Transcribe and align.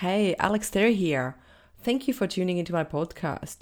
Hey, 0.00 0.36
Alex 0.38 0.70
Terry 0.70 0.94
here. 0.94 1.34
Thank 1.82 2.06
you 2.06 2.14
for 2.14 2.28
tuning 2.28 2.58
into 2.58 2.72
my 2.72 2.84
podcast. 2.84 3.56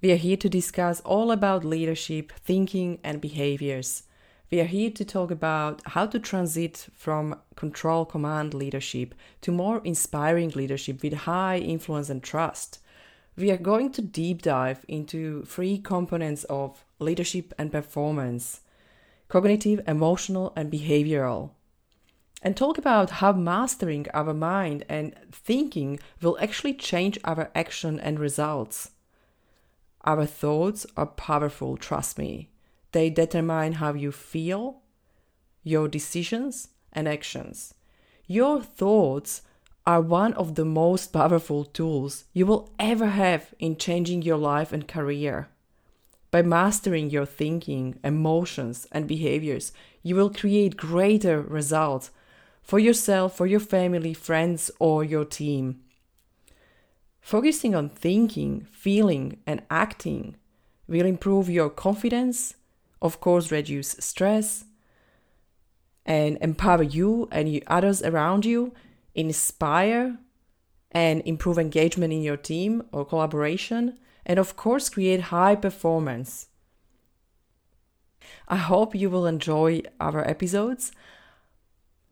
We 0.00 0.10
are 0.10 0.16
here 0.16 0.38
to 0.38 0.48
discuss 0.48 1.02
all 1.02 1.30
about 1.30 1.66
leadership, 1.66 2.32
thinking, 2.32 2.98
and 3.04 3.20
behaviors. 3.20 4.04
We 4.50 4.60
are 4.60 4.64
here 4.64 4.90
to 4.92 5.04
talk 5.04 5.30
about 5.30 5.82
how 5.88 6.06
to 6.06 6.18
transit 6.18 6.86
from 6.94 7.38
control 7.56 8.06
command 8.06 8.54
leadership 8.54 9.14
to 9.42 9.52
more 9.52 9.82
inspiring 9.84 10.48
leadership 10.54 11.02
with 11.02 11.12
high 11.12 11.58
influence 11.58 12.08
and 12.08 12.22
trust. 12.22 12.78
We 13.36 13.50
are 13.50 13.58
going 13.58 13.92
to 13.92 14.00
deep 14.00 14.40
dive 14.40 14.82
into 14.88 15.44
three 15.44 15.76
components 15.76 16.44
of 16.44 16.86
leadership 16.98 17.52
and 17.58 17.70
performance 17.70 18.62
cognitive, 19.28 19.82
emotional, 19.86 20.54
and 20.56 20.72
behavioral 20.72 21.50
and 22.46 22.56
talk 22.56 22.78
about 22.78 23.10
how 23.10 23.32
mastering 23.32 24.06
our 24.14 24.32
mind 24.32 24.84
and 24.88 25.16
thinking 25.32 25.98
will 26.22 26.38
actually 26.40 26.72
change 26.72 27.18
our 27.24 27.50
action 27.56 27.98
and 27.98 28.20
results. 28.20 28.92
Our 30.04 30.26
thoughts 30.26 30.86
are 30.96 31.06
powerful, 31.06 31.76
trust 31.76 32.18
me. 32.18 32.50
They 32.92 33.10
determine 33.10 33.72
how 33.72 33.94
you 33.94 34.12
feel, 34.12 34.82
your 35.64 35.88
decisions, 35.88 36.68
and 36.92 37.08
actions. 37.08 37.74
Your 38.28 38.62
thoughts 38.62 39.42
are 39.84 40.00
one 40.00 40.32
of 40.34 40.54
the 40.54 40.64
most 40.64 41.12
powerful 41.12 41.64
tools 41.64 42.26
you 42.32 42.46
will 42.46 42.70
ever 42.78 43.08
have 43.08 43.54
in 43.58 43.76
changing 43.76 44.22
your 44.22 44.38
life 44.38 44.72
and 44.72 44.86
career. 44.86 45.48
By 46.30 46.42
mastering 46.42 47.10
your 47.10 47.26
thinking, 47.26 47.98
emotions, 48.04 48.86
and 48.92 49.08
behaviors, 49.08 49.72
you 50.04 50.14
will 50.14 50.30
create 50.30 50.76
greater 50.76 51.40
results 51.42 52.12
for 52.66 52.80
yourself, 52.80 53.36
for 53.36 53.46
your 53.46 53.60
family, 53.60 54.12
friends, 54.12 54.72
or 54.80 55.04
your 55.04 55.24
team. 55.24 55.80
Focusing 57.20 57.76
on 57.76 57.88
thinking, 57.88 58.66
feeling, 58.72 59.38
and 59.46 59.62
acting 59.70 60.36
will 60.88 61.06
improve 61.06 61.48
your 61.48 61.70
confidence, 61.70 62.54
of 63.00 63.20
course, 63.20 63.52
reduce 63.52 63.90
stress, 64.00 64.64
and 66.04 66.38
empower 66.40 66.82
you 66.82 67.28
and 67.30 67.62
others 67.68 68.02
around 68.02 68.44
you, 68.44 68.72
inspire 69.14 70.18
and 70.90 71.22
improve 71.24 71.58
engagement 71.58 72.12
in 72.12 72.22
your 72.22 72.36
team 72.36 72.82
or 72.90 73.04
collaboration, 73.04 73.96
and 74.24 74.40
of 74.40 74.56
course, 74.56 74.88
create 74.88 75.20
high 75.20 75.54
performance. 75.54 76.48
I 78.48 78.56
hope 78.56 78.94
you 78.94 79.08
will 79.08 79.26
enjoy 79.26 79.82
our 80.00 80.28
episodes. 80.28 80.90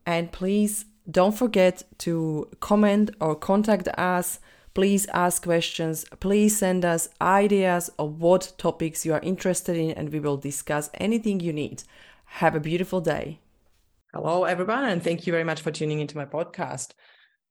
And 0.06 0.30
please 0.32 0.84
don't 1.10 1.36
forget 1.36 1.82
to 1.98 2.48
comment 2.60 3.10
or 3.20 3.34
contact 3.34 3.88
us. 3.88 4.40
Please 4.74 5.06
ask 5.14 5.42
questions. 5.42 6.04
Please 6.20 6.58
send 6.58 6.84
us 6.84 7.08
ideas 7.20 7.90
of 7.98 8.20
what 8.20 8.52
topics 8.58 9.06
you 9.06 9.14
are 9.14 9.20
interested 9.20 9.76
in, 9.76 9.92
and 9.92 10.12
we 10.12 10.20
will 10.20 10.36
discuss 10.36 10.90
anything 10.94 11.40
you 11.40 11.52
need. 11.52 11.84
Have 12.24 12.54
a 12.54 12.60
beautiful 12.60 13.00
day. 13.00 13.38
Hello, 14.12 14.44
everyone, 14.44 14.84
and 14.84 15.02
thank 15.02 15.26
you 15.26 15.32
very 15.32 15.44
much 15.44 15.60
for 15.60 15.70
tuning 15.70 16.00
into 16.00 16.16
my 16.16 16.24
podcast. 16.24 16.92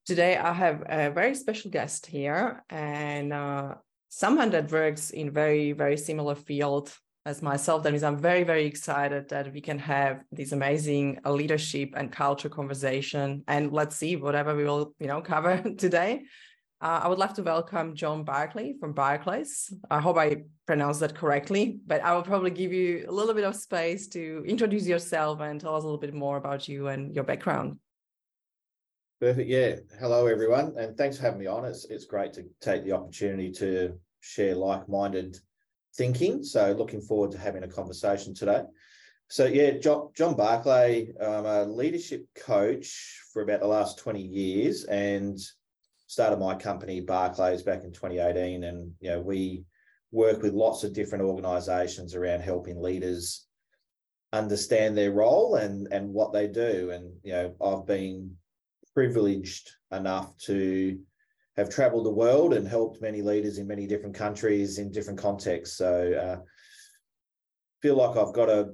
Today, 0.05 0.35
I 0.35 0.51
have 0.51 0.83
a 0.89 1.11
very 1.11 1.35
special 1.35 1.71
guest 1.71 2.05
here, 2.05 2.63
and 2.69 3.31
uh, 3.31 3.75
someone 4.09 4.49
that 4.49 4.71
works 4.71 5.09
in 5.09 5.31
very, 5.31 5.71
very 5.71 5.97
similar 5.97 6.35
field 6.35 6.93
as 7.25 7.41
myself, 7.41 7.83
that 7.83 7.91
means 7.91 8.03
I'm 8.03 8.17
very, 8.17 8.43
very 8.43 8.65
excited 8.65 9.29
that 9.29 9.53
we 9.53 9.61
can 9.61 9.79
have 9.79 10.23
this 10.31 10.51
amazing 10.51 11.19
leadership 11.25 11.91
and 11.95 12.11
culture 12.11 12.49
conversation. 12.49 13.43
And 13.47 13.71
let's 13.71 13.95
see 13.95 14.17
whatever 14.17 14.55
we 14.55 14.65
will, 14.65 14.93
you 14.99 15.07
know, 15.07 15.21
cover 15.21 15.61
today. 15.77 16.23
Uh, 16.81 16.99
I 17.03 17.07
would 17.07 17.19
love 17.19 17.33
to 17.35 17.43
welcome 17.43 17.95
John 17.95 18.25
Barclay 18.25 18.73
from 18.77 18.93
Barclayss. 18.93 19.71
I 19.89 20.01
hope 20.01 20.17
I 20.17 20.43
pronounced 20.67 20.99
that 20.99 21.15
correctly, 21.15 21.79
but 21.87 22.03
I 22.03 22.13
will 22.13 22.23
probably 22.23 22.51
give 22.51 22.73
you 22.73 23.05
a 23.07 23.11
little 23.11 23.33
bit 23.33 23.45
of 23.45 23.55
space 23.55 24.09
to 24.09 24.43
introduce 24.45 24.85
yourself 24.85 25.39
and 25.39 25.61
tell 25.61 25.77
us 25.77 25.83
a 25.83 25.85
little 25.85 25.99
bit 25.99 26.13
more 26.13 26.35
about 26.35 26.67
you 26.67 26.89
and 26.89 27.15
your 27.15 27.23
background. 27.23 27.79
Perfect. 29.21 29.47
Yeah. 29.47 29.75
Hello, 29.97 30.27
everyone, 30.27 30.73
and 30.77 30.97
thanks 30.97 31.15
for 31.15 31.23
having 31.23 31.39
me 31.39 31.47
on. 31.47 31.63
It's 31.63 31.85
it's 31.85 32.03
great 32.03 32.33
to 32.33 32.43
take 32.59 32.83
the 32.83 32.91
opportunity 32.91 33.49
to 33.53 33.97
share 34.19 34.53
like-minded 34.53 35.37
thinking. 35.95 36.43
So 36.43 36.73
looking 36.73 37.01
forward 37.01 37.31
to 37.31 37.37
having 37.37 37.63
a 37.63 37.67
conversation 37.67 38.33
today. 38.33 38.63
So 39.29 39.45
yeah, 39.45 39.71
John, 39.71 40.09
John 40.15 40.35
Barclay, 40.35 41.13
I'm 41.19 41.45
a 41.45 41.63
leadership 41.63 42.27
coach 42.35 43.19
for 43.31 43.41
about 43.41 43.61
the 43.61 43.67
last 43.67 43.97
20 43.97 44.21
years 44.21 44.83
and 44.85 45.39
started 46.07 46.37
my 46.37 46.55
company 46.55 47.01
Barclayss 47.01 47.65
back 47.65 47.83
in 47.83 47.91
2018. 47.91 48.63
And 48.63 48.93
you 48.99 49.09
know, 49.09 49.21
we 49.21 49.63
work 50.11 50.43
with 50.43 50.53
lots 50.53 50.83
of 50.83 50.93
different 50.93 51.23
organizations 51.23 52.13
around 52.13 52.41
helping 52.41 52.81
leaders 52.81 53.47
understand 54.31 54.97
their 54.97 55.11
role 55.11 55.55
and 55.55 55.87
and 55.91 56.13
what 56.13 56.33
they 56.33 56.47
do. 56.47 56.91
And 56.91 57.13
you 57.23 57.33
know, 57.33 57.55
I've 57.63 57.85
been 57.85 58.35
privileged 58.93 59.71
enough 59.91 60.37
to 60.45 60.99
have 61.55 61.69
traveled 61.69 62.05
the 62.05 62.11
world 62.11 62.53
and 62.53 62.67
helped 62.67 63.01
many 63.01 63.21
leaders 63.21 63.57
in 63.57 63.67
many 63.67 63.85
different 63.85 64.15
countries 64.15 64.79
in 64.79 64.91
different 64.91 65.19
contexts. 65.19 65.77
So 65.77 66.13
uh, 66.13 66.43
feel 67.81 67.95
like 67.95 68.17
I've 68.17 68.33
got 68.33 68.49
a 68.49 68.71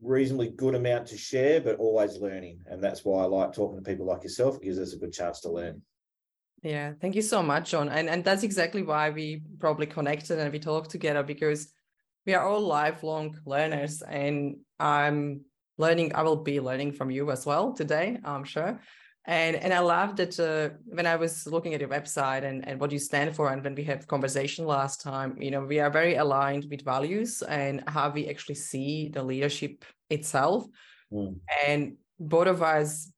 reasonably 0.00 0.50
good 0.50 0.76
amount 0.76 1.08
to 1.08 1.18
share, 1.18 1.60
but 1.60 1.76
always 1.76 2.18
learning. 2.18 2.60
And 2.66 2.82
that's 2.82 3.04
why 3.04 3.22
I 3.22 3.26
like 3.26 3.52
talking 3.52 3.82
to 3.82 3.90
people 3.90 4.06
like 4.06 4.22
yourself. 4.22 4.56
It 4.56 4.62
gives 4.62 4.78
us 4.78 4.92
a 4.92 4.98
good 4.98 5.12
chance 5.12 5.40
to 5.40 5.50
learn. 5.50 5.82
Yeah, 6.62 6.92
thank 7.00 7.14
you 7.14 7.22
so 7.22 7.42
much, 7.42 7.70
John. 7.70 7.88
And 7.88 8.08
and 8.08 8.24
that's 8.24 8.42
exactly 8.42 8.82
why 8.82 9.10
we 9.10 9.42
probably 9.58 9.86
connected 9.86 10.38
and 10.38 10.52
we 10.52 10.58
talked 10.58 10.90
together 10.90 11.22
because 11.22 11.68
we 12.26 12.34
are 12.34 12.46
all 12.46 12.60
lifelong 12.60 13.38
learners 13.44 14.02
and 14.02 14.56
I'm 14.78 15.42
learning, 15.78 16.14
I 16.14 16.22
will 16.22 16.42
be 16.42 16.60
learning 16.60 16.92
from 16.92 17.10
you 17.10 17.30
as 17.30 17.46
well 17.46 17.72
today, 17.72 18.18
I'm 18.24 18.44
sure 18.44 18.80
and 19.28 19.56
and 19.56 19.74
I 19.74 19.80
love 19.80 20.16
that 20.16 20.40
uh, 20.40 20.70
when 20.86 21.06
I 21.06 21.16
was 21.16 21.46
looking 21.46 21.74
at 21.74 21.80
your 21.80 21.90
website 21.90 22.44
and 22.44 22.66
and 22.66 22.80
what 22.80 22.90
you 22.90 22.98
stand 22.98 23.36
for, 23.36 23.52
and 23.52 23.62
when 23.62 23.74
we 23.74 23.84
had 23.84 24.08
conversation 24.08 24.64
last 24.64 25.02
time, 25.02 25.36
you 25.38 25.50
know, 25.50 25.60
we 25.60 25.80
are 25.80 25.90
very 25.90 26.14
aligned 26.16 26.66
with 26.70 26.82
values 26.82 27.42
and 27.42 27.84
how 27.86 28.08
we 28.08 28.26
actually 28.26 28.54
see 28.54 29.10
the 29.10 29.22
leadership 29.22 29.84
itself, 30.08 30.64
mm. 31.12 31.36
and 31.66 31.98
both 32.18 32.46
of 32.46 32.62
us 32.62 33.12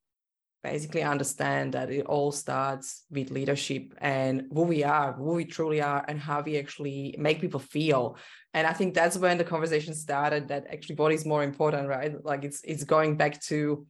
basically 0.64 1.04
understand 1.04 1.74
that 1.74 1.90
it 1.90 2.04
all 2.06 2.32
starts 2.32 3.04
with 3.10 3.30
leadership 3.30 3.94
and 3.98 4.48
who 4.52 4.62
we 4.62 4.82
are, 4.82 5.12
who 5.12 5.34
we 5.34 5.44
truly 5.44 5.80
are, 5.80 6.04
and 6.08 6.18
how 6.18 6.42
we 6.42 6.58
actually 6.58 7.14
make 7.18 7.40
people 7.40 7.60
feel. 7.60 8.16
And 8.52 8.66
I 8.66 8.72
think 8.72 8.94
that's 8.94 9.16
when 9.16 9.38
the 9.38 9.44
conversation 9.44 9.94
started. 9.94 10.48
That 10.48 10.66
actually, 10.72 10.96
what 10.96 11.12
is 11.12 11.24
more 11.24 11.44
important, 11.44 11.86
right? 11.86 12.12
Like 12.24 12.42
it's 12.42 12.62
it's 12.64 12.82
going 12.82 13.16
back 13.16 13.40
to 13.42 13.86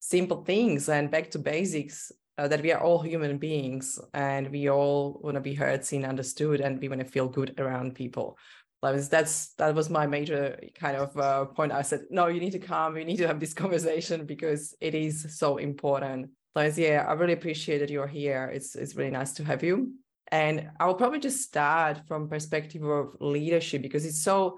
simple 0.00 0.42
things 0.44 0.88
and 0.88 1.10
back 1.10 1.30
to 1.30 1.38
basics 1.38 2.10
uh, 2.38 2.48
that 2.48 2.62
we 2.62 2.72
are 2.72 2.80
all 2.80 3.02
human 3.02 3.36
beings 3.36 4.00
and 4.14 4.50
we 4.50 4.68
all 4.70 5.20
want 5.22 5.34
to 5.34 5.40
be 5.40 5.54
heard 5.54 5.84
seen 5.84 6.06
understood 6.06 6.60
and 6.60 6.80
we 6.80 6.88
want 6.88 7.00
to 7.00 7.06
feel 7.06 7.28
good 7.28 7.54
around 7.60 7.94
people. 7.94 8.36
That 8.82 8.94
was 8.94 9.10
that's 9.10 9.52
that 9.54 9.74
was 9.74 9.90
my 9.90 10.06
major 10.06 10.58
kind 10.74 10.96
of 10.96 11.14
uh, 11.18 11.44
point. 11.44 11.70
I 11.70 11.82
said 11.82 12.04
no 12.10 12.28
you 12.28 12.40
need 12.40 12.52
to 12.52 12.58
come 12.58 12.94
we 12.94 13.04
need 13.04 13.18
to 13.18 13.26
have 13.26 13.38
this 13.38 13.52
conversation 13.62 14.24
because 14.24 14.74
it 14.80 14.94
is 14.94 15.38
so 15.38 15.58
important. 15.58 16.30
Liz, 16.56 16.78
yeah 16.78 17.04
i 17.06 17.12
really 17.12 17.34
appreciate 17.34 17.78
that 17.80 17.90
you're 17.90 18.06
here. 18.06 18.50
It's 18.52 18.74
it's 18.74 18.96
really 18.96 19.10
nice 19.10 19.32
to 19.34 19.44
have 19.44 19.62
you. 19.62 19.92
And 20.32 20.70
i 20.80 20.86
will 20.86 20.94
probably 20.94 21.20
just 21.20 21.42
start 21.42 22.00
from 22.08 22.30
perspective 22.30 22.82
of 22.82 23.16
leadership 23.20 23.82
because 23.82 24.06
it's 24.06 24.24
so 24.24 24.56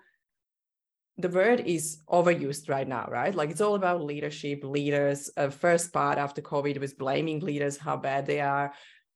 the 1.19 1.29
word 1.29 1.61
is 1.61 1.99
overused 2.09 2.69
right 2.69 2.89
now, 2.89 3.07
right? 3.11 3.35
Like 3.35 3.51
it's 3.51 3.61
all 3.61 3.75
about 3.75 4.05
leadership, 4.05 4.65
leaders. 4.65 5.31
Uh, 5.37 5.51
first 5.51 5.93
part 5.93 6.19
after 6.19 6.41
COVID 6.41 6.79
was 6.79 6.95
blaming 6.95 7.41
leaders, 7.41 7.77
how 7.77 7.97
bad 7.97 8.27
they 8.27 8.41
are. 8.41 8.73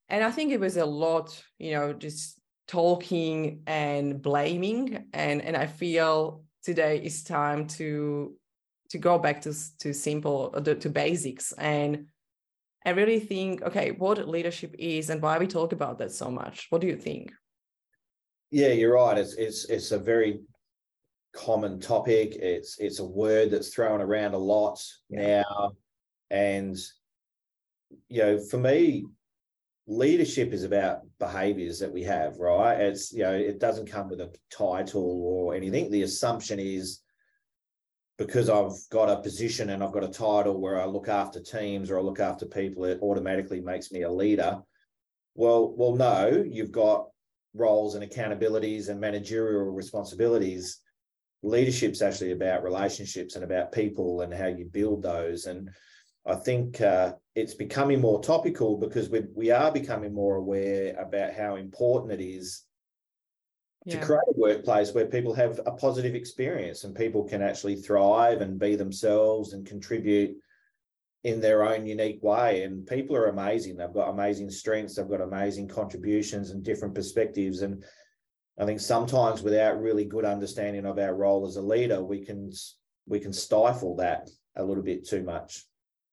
And 0.09 0.23
I 0.23 0.31
think 0.31 0.53
it 0.53 0.61
was 0.61 0.77
a 0.77 0.87
lot, 0.87 1.43
you 1.59 1.73
know, 1.73 1.93
just 1.93 2.39
talking 2.69 3.63
and 3.67 4.21
blaming. 4.21 5.07
And, 5.13 5.43
and 5.43 5.57
I 5.57 5.67
feel 5.67 6.45
today 6.63 6.99
is 6.99 7.23
time 7.25 7.67
to 7.69 8.35
to 8.91 8.99
go 8.99 9.19
back 9.19 9.41
to, 9.43 9.53
to 9.81 9.93
simple, 9.93 10.53
uh, 10.55 10.61
to, 10.61 10.77
to 10.77 10.89
basics 10.89 11.51
and 11.59 12.07
I 12.87 12.91
really 12.91 13.19
think, 13.19 13.63
okay, 13.63 13.91
what 13.91 14.29
leadership 14.29 14.77
is 14.79 15.11
and 15.11 15.21
why 15.21 15.39
we 15.39 15.49
talk 15.49 15.73
about 15.73 15.99
that 15.99 16.13
so 16.13 16.31
much. 16.31 16.69
What 16.71 16.81
do 16.81 16.87
you 16.87 16.95
think? 16.95 17.33
Yeah, 18.53 18.69
you're 18.69 18.95
right. 18.95 19.19
It's 19.19 19.35
it's 19.35 19.65
it's 19.65 19.91
a 19.91 19.99
very 19.99 20.39
common 21.37 21.79
topic. 21.79 22.35
It's 22.37 22.79
it's 22.79 22.99
a 22.99 23.05
word 23.05 23.51
that's 23.51 23.69
thrown 23.69 24.01
around 24.01 24.35
a 24.35 24.39
lot 24.39 24.83
yeah. 25.09 25.43
now, 25.43 25.73
and 26.31 26.77
you 28.09 28.23
know, 28.23 28.39
for 28.39 28.59
me, 28.59 29.05
leadership 29.87 30.53
is 30.53 30.65
about 30.65 31.01
behaviors 31.19 31.79
that 31.79 31.93
we 31.93 32.03
have, 32.03 32.39
right? 32.39 32.81
It's 32.81 33.13
you 33.13 33.23
know, 33.23 33.33
it 33.33 33.61
doesn't 33.61 33.91
come 33.91 34.09
with 34.09 34.21
a 34.21 34.35
title 34.51 35.23
or 35.25 35.55
anything. 35.55 35.91
The 35.91 36.03
assumption 36.03 36.59
is 36.59 37.01
because 38.19 38.49
I've 38.49 38.73
got 38.91 39.11
a 39.11 39.21
position 39.23 39.71
and 39.71 39.85
I've 39.85 39.93
got 39.93 40.05
a 40.05 40.09
title 40.09 40.59
where 40.59 40.81
I 40.81 40.87
look 40.87 41.09
after 41.09 41.41
teams 41.41 41.91
or 41.91 41.99
I 41.99 42.03
look 42.03 42.19
after 42.19 42.47
people, 42.47 42.85
it 42.85 42.99
automatically 43.03 43.61
makes 43.61 43.93
me 43.93 44.03
a 44.03 44.11
leader. 44.11 44.59
Well, 45.35 45.75
well, 45.77 45.95
no, 45.95 46.45
you've 46.49 46.73
got 46.73 47.09
roles 47.55 47.95
and 47.95 48.11
accountabilities 48.11 48.89
and 48.89 48.99
managerial 48.99 49.71
responsibilities. 49.71 50.81
Leadership's 51.43 52.03
actually 52.03 52.33
about 52.33 52.65
relationships 52.65 53.35
and 53.35 53.45
about 53.45 53.73
people 53.73 54.23
and 54.23 54.33
how 54.33 54.47
you 54.47 54.65
build 54.65 55.03
those. 55.03 55.47
And 55.47 55.71
I 56.27 56.35
think 56.35 56.81
uh, 56.81 57.15
it's 57.35 57.55
becoming 57.55 58.01
more 58.01 58.23
topical 58.23 58.77
because 58.79 59.09
we 59.09 59.23
we 59.35 59.51
are 59.51 59.71
becoming 59.71 60.13
more 60.13 60.37
aware 60.37 60.97
about 60.99 61.35
how 61.35 61.57
important 61.57 62.21
it 62.21 62.25
is 62.25 62.65
yeah. 63.85 64.01
to 64.01 64.05
create 64.05 64.23
a 64.29 64.41
workplace 64.41 64.93
where 64.93 65.07
people 65.07 65.33
have 65.35 65.61
a 65.67 65.73
positive 65.73 66.15
experience 66.15 66.83
and 66.85 66.95
people 66.95 67.23
can 67.25 67.43
actually 67.43 67.77
thrive 67.77 68.41
and 68.41 68.59
be 68.59 68.75
themselves 68.75 69.53
and 69.53 69.65
contribute 69.65 70.37
in 71.23 71.41
their 71.41 71.63
own 71.65 71.87
unique 71.87 72.23
way. 72.23 72.65
And 72.65 72.87
people 72.87 73.17
are 73.17 73.27
amazing. 73.27 73.77
They've 73.77 73.93
got 73.93 74.11
amazing 74.11 74.51
strengths, 74.51 74.97
they've 74.97 75.09
got 75.09 75.21
amazing 75.21 75.69
contributions 75.69 76.51
and 76.51 76.63
different 76.63 76.95
perspectives. 76.95 77.63
And 77.63 77.85
I 78.59 78.65
think 78.65 78.81
sometimes 78.81 79.43
without 79.43 79.81
really 79.81 80.05
good 80.05 80.25
understanding 80.25 80.87
of 80.87 80.99
our 80.99 81.15
role 81.15 81.47
as 81.47 81.57
a 81.57 81.63
leader, 81.63 82.03
we 82.03 82.25
can 82.25 82.53
we 83.07 83.21
can 83.21 83.33
stifle 83.33 83.97
that 83.97 84.29
a 84.57 84.65
little 84.65 84.83
bit 84.83 85.07
too 85.07 85.23
much. 85.23 85.65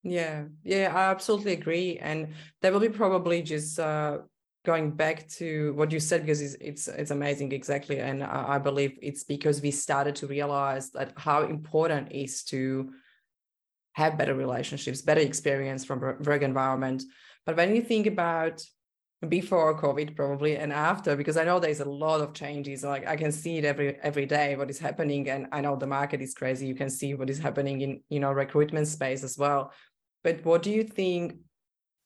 Yeah, 0.03 0.43
yeah, 0.63 0.91
I 0.93 1.09
absolutely 1.11 1.53
agree. 1.53 1.97
And 1.97 2.33
that 2.61 2.73
will 2.73 2.81
be 2.81 2.89
probably 2.89 3.41
just 3.41 3.79
uh, 3.79 4.17
going 4.65 4.91
back 4.91 5.27
to 5.27 5.73
what 5.73 5.91
you 5.91 5.99
said 5.99 6.21
because 6.21 6.41
it's 6.41 6.55
it's, 6.55 6.87
it's 6.87 7.11
amazing 7.11 7.51
exactly 7.51 7.99
and 7.99 8.23
I, 8.23 8.55
I, 8.55 8.57
believe 8.59 8.97
it's 9.01 9.23
because 9.23 9.61
we 9.61 9.71
started 9.71 10.15
to 10.17 10.27
realize 10.27 10.89
that 10.91 11.13
how 11.17 11.43
important 11.43 12.11
it 12.11 12.23
is 12.23 12.43
to 12.45 12.91
have 13.93 14.17
better 14.17 14.33
relationships 14.33 15.01
better 15.01 15.21
experience 15.21 15.83
from 15.83 15.99
work 15.99 16.41
environment 16.41 17.03
but 17.45 17.57
when 17.57 17.75
you 17.75 17.81
think 17.81 18.07
about 18.07 18.63
before 19.29 19.79
covid 19.79 20.15
probably 20.15 20.57
and 20.57 20.73
after 20.73 21.15
because 21.15 21.37
i 21.37 21.43
know 21.43 21.59
there's 21.59 21.79
a 21.79 21.85
lot 21.85 22.19
of 22.19 22.33
changes 22.33 22.83
like 22.83 23.07
i 23.07 23.15
can 23.15 23.31
see 23.31 23.57
it 23.57 23.65
every 23.65 23.95
every 24.01 24.25
day 24.25 24.55
what 24.55 24.69
is 24.69 24.79
happening 24.79 25.29
and 25.29 25.47
i 25.51 25.61
know 25.61 25.75
the 25.75 25.87
market 25.87 26.21
is 26.21 26.33
crazy 26.33 26.65
you 26.65 26.75
can 26.75 26.89
see 26.89 27.13
what 27.13 27.29
is 27.29 27.39
happening 27.39 27.81
in 27.81 28.01
you 28.09 28.19
know 28.19 28.31
recruitment 28.31 28.87
space 28.87 29.23
as 29.23 29.37
well 29.37 29.71
but 30.23 30.43
what 30.43 30.61
do 30.61 30.71
you 30.71 30.83
think 30.83 31.35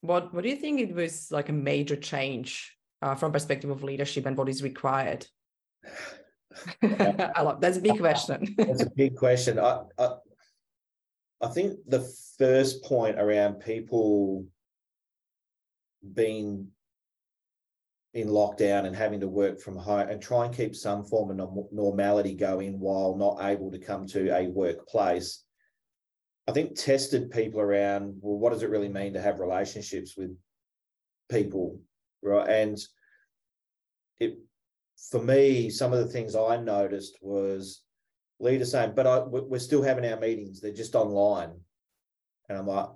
what 0.02 0.34
what 0.34 0.44
do 0.44 0.50
you 0.50 0.56
think 0.56 0.80
it 0.80 0.94
was 0.94 1.32
like 1.32 1.50
a 1.50 1.54
major 1.54 1.96
change 1.96 2.78
uh, 3.02 3.16
from 3.16 3.32
perspective 3.32 3.70
of 3.70 3.84
leadership 3.84 4.26
and 4.26 4.38
what 4.38 4.50
is 4.50 4.64
required? 4.64 5.26
I 6.84 7.42
love 7.42 7.62
that's 7.62 7.78
a 7.78 7.82
big 7.82 8.00
question. 8.00 8.56
that's 8.58 8.82
a 8.82 8.90
big 8.90 9.16
question. 9.16 9.60
I, 9.60 9.82
I 9.98 10.16
I 11.42 11.48
think 11.50 11.78
the 11.88 12.02
first 12.38 12.84
point 12.84 13.20
around 13.20 13.60
people 13.60 14.46
being 16.14 16.70
in 18.18 18.28
lockdown 18.28 18.86
and 18.86 18.96
having 18.96 19.20
to 19.20 19.28
work 19.28 19.60
from 19.60 19.78
home 19.78 20.10
and 20.10 20.22
try 20.22 20.46
and 20.46 20.56
keep 20.56 20.76
some 20.76 21.04
form 21.04 21.40
of 21.40 21.50
normality 21.72 22.34
going 22.36 22.80
while 22.80 23.16
not 23.16 23.38
able 23.42 23.72
to 23.72 23.80
come 23.80 24.08
to 24.08 24.36
a 24.36 24.48
workplace 24.48 25.44
I 26.48 26.54
think 26.54 26.76
tested 26.76 27.30
people 27.30 27.60
around, 27.60 28.16
well, 28.22 28.38
what 28.38 28.54
does 28.54 28.64
it 28.64 28.70
really 28.70 28.88
mean 28.88 29.14
to 29.14 29.22
have 29.22 29.40
relationships 29.40 30.16
with 30.18 30.36
people, 31.30 31.82
right? 32.24 32.50
And 32.50 32.78
it, 34.20 34.40
for 35.12 35.22
me, 35.22 35.70
some 35.70 35.92
of 35.92 36.00
the 36.00 36.08
things 36.08 36.36
I 36.36 36.56
noticed 36.56 37.18
was 37.22 37.82
leaders 38.40 38.72
saying, 38.72 38.94
but 38.96 39.06
I, 39.06 39.20
we're 39.20 39.60
still 39.60 39.84
having 39.84 40.10
our 40.10 40.20
meetings, 40.20 40.62
they're 40.62 40.72
just 40.72 40.96
online. 40.96 41.52
And 42.48 42.58
I'm 42.58 42.68
like, 42.68 42.88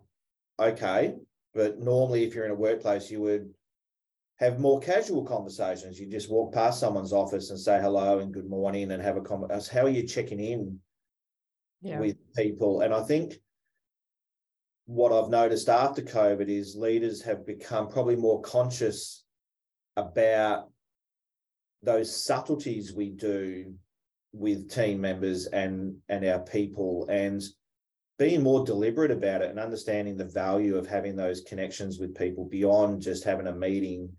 okay, 0.58 1.16
but 1.54 1.78
normally 1.78 2.24
if 2.24 2.34
you're 2.34 2.46
in 2.46 2.52
a 2.52 2.56
workplace, 2.56 3.12
you 3.12 3.20
would 3.20 3.54
have 4.42 4.60
more 4.60 4.80
casual 4.80 5.24
conversations. 5.24 6.00
You 6.00 6.08
just 6.08 6.30
walk 6.30 6.54
past 6.54 6.80
someone's 6.80 7.14
office 7.14 7.50
and 7.52 7.60
say 7.60 7.80
hello 7.80 8.20
and 8.20 8.34
good 8.34 8.50
morning 8.50 8.92
and 8.92 9.02
have 9.02 9.16
a 9.16 9.22
conversation. 9.22 9.78
How 9.78 9.86
are 9.86 9.90
you 9.90 10.06
checking 10.06 10.40
in 10.40 10.80
yeah. 11.82 12.00
with 12.00 12.18
people. 12.36 12.82
And 12.82 12.94
I 12.94 13.02
think 13.02 13.36
what 14.86 15.12
I've 15.12 15.30
noticed 15.30 15.70
after 15.70 16.02
COVID 16.02 16.50
is 16.50 16.76
leaders 16.76 17.22
have 17.24 17.46
become 17.46 17.88
probably 17.88 18.16
more 18.16 18.42
conscious 18.42 19.24
about 19.98 20.70
those 21.84 22.16
subtleties 22.16 22.94
we 22.94 23.10
do 23.10 23.74
with 24.34 24.72
team 24.72 25.02
members 25.02 25.48
and 25.48 25.98
and 26.08 26.24
our 26.24 26.40
people 26.40 27.06
and 27.10 27.42
being 28.18 28.42
more 28.42 28.64
deliberate 28.64 29.12
about 29.12 29.42
it 29.42 29.50
and 29.50 29.60
understanding 29.60 30.16
the 30.16 30.26
value 30.26 30.78
of 30.78 30.88
having 30.88 31.16
those 31.16 31.42
connections 31.42 32.00
with 32.00 32.16
people 32.16 32.46
beyond 32.46 33.02
just 33.02 33.24
having 33.24 33.48
a 33.48 33.54
meeting 33.54 34.10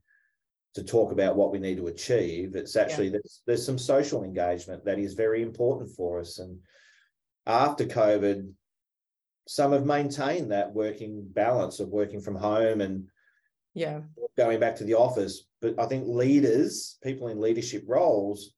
to 0.75 0.83
talk 0.83 1.13
about 1.13 1.37
what 1.37 1.53
we 1.53 1.59
need 1.59 1.77
to 1.77 1.89
achieve. 1.89 2.57
It's 2.57 2.77
actually 2.77 3.07
yeah. 3.07 3.13
there's, 3.13 3.43
there's 3.47 3.67
some 3.67 3.79
social 3.79 4.25
engagement 4.25 4.85
that 4.85 4.99
is 4.99 5.15
very 5.15 5.43
important 5.43 5.91
for 5.95 6.21
us. 6.21 6.39
And 6.39 6.59
after 7.47 7.85
COVID, 7.85 8.51
some 9.47 9.73
have 9.73 9.85
maintained 9.85 10.51
that 10.53 10.73
working 10.73 11.27
balance 11.33 11.81
of 11.81 11.89
working 11.89 12.21
from 12.21 12.37
home 12.37 12.81
and 12.81 13.09
yeah. 13.75 14.01
going 14.37 14.61
back 14.61 14.77
to 14.77 14.85
the 14.85 14.95
office. 14.95 15.47
But 15.61 15.79
i 15.79 15.87
think 15.87 16.05
leaders 16.07 16.99
people 17.03 17.29
in 17.29 17.41
leadership 17.41 17.85
roles 17.87 18.53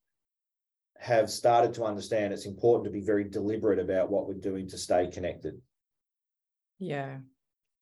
have 0.97 1.29
started 1.29 1.73
to 1.75 1.83
understand 1.83 2.33
it's 2.33 2.45
important 2.45 2.85
to 2.85 2.91
be 2.91 3.05
very 3.05 3.23
deliberate 3.23 3.79
about 3.79 4.09
what 4.09 4.27
we're 4.27 4.33
doing 4.35 4.67
to 4.69 4.77
stay 4.77 5.07
connected. 5.07 5.61
Yeah 6.79 7.17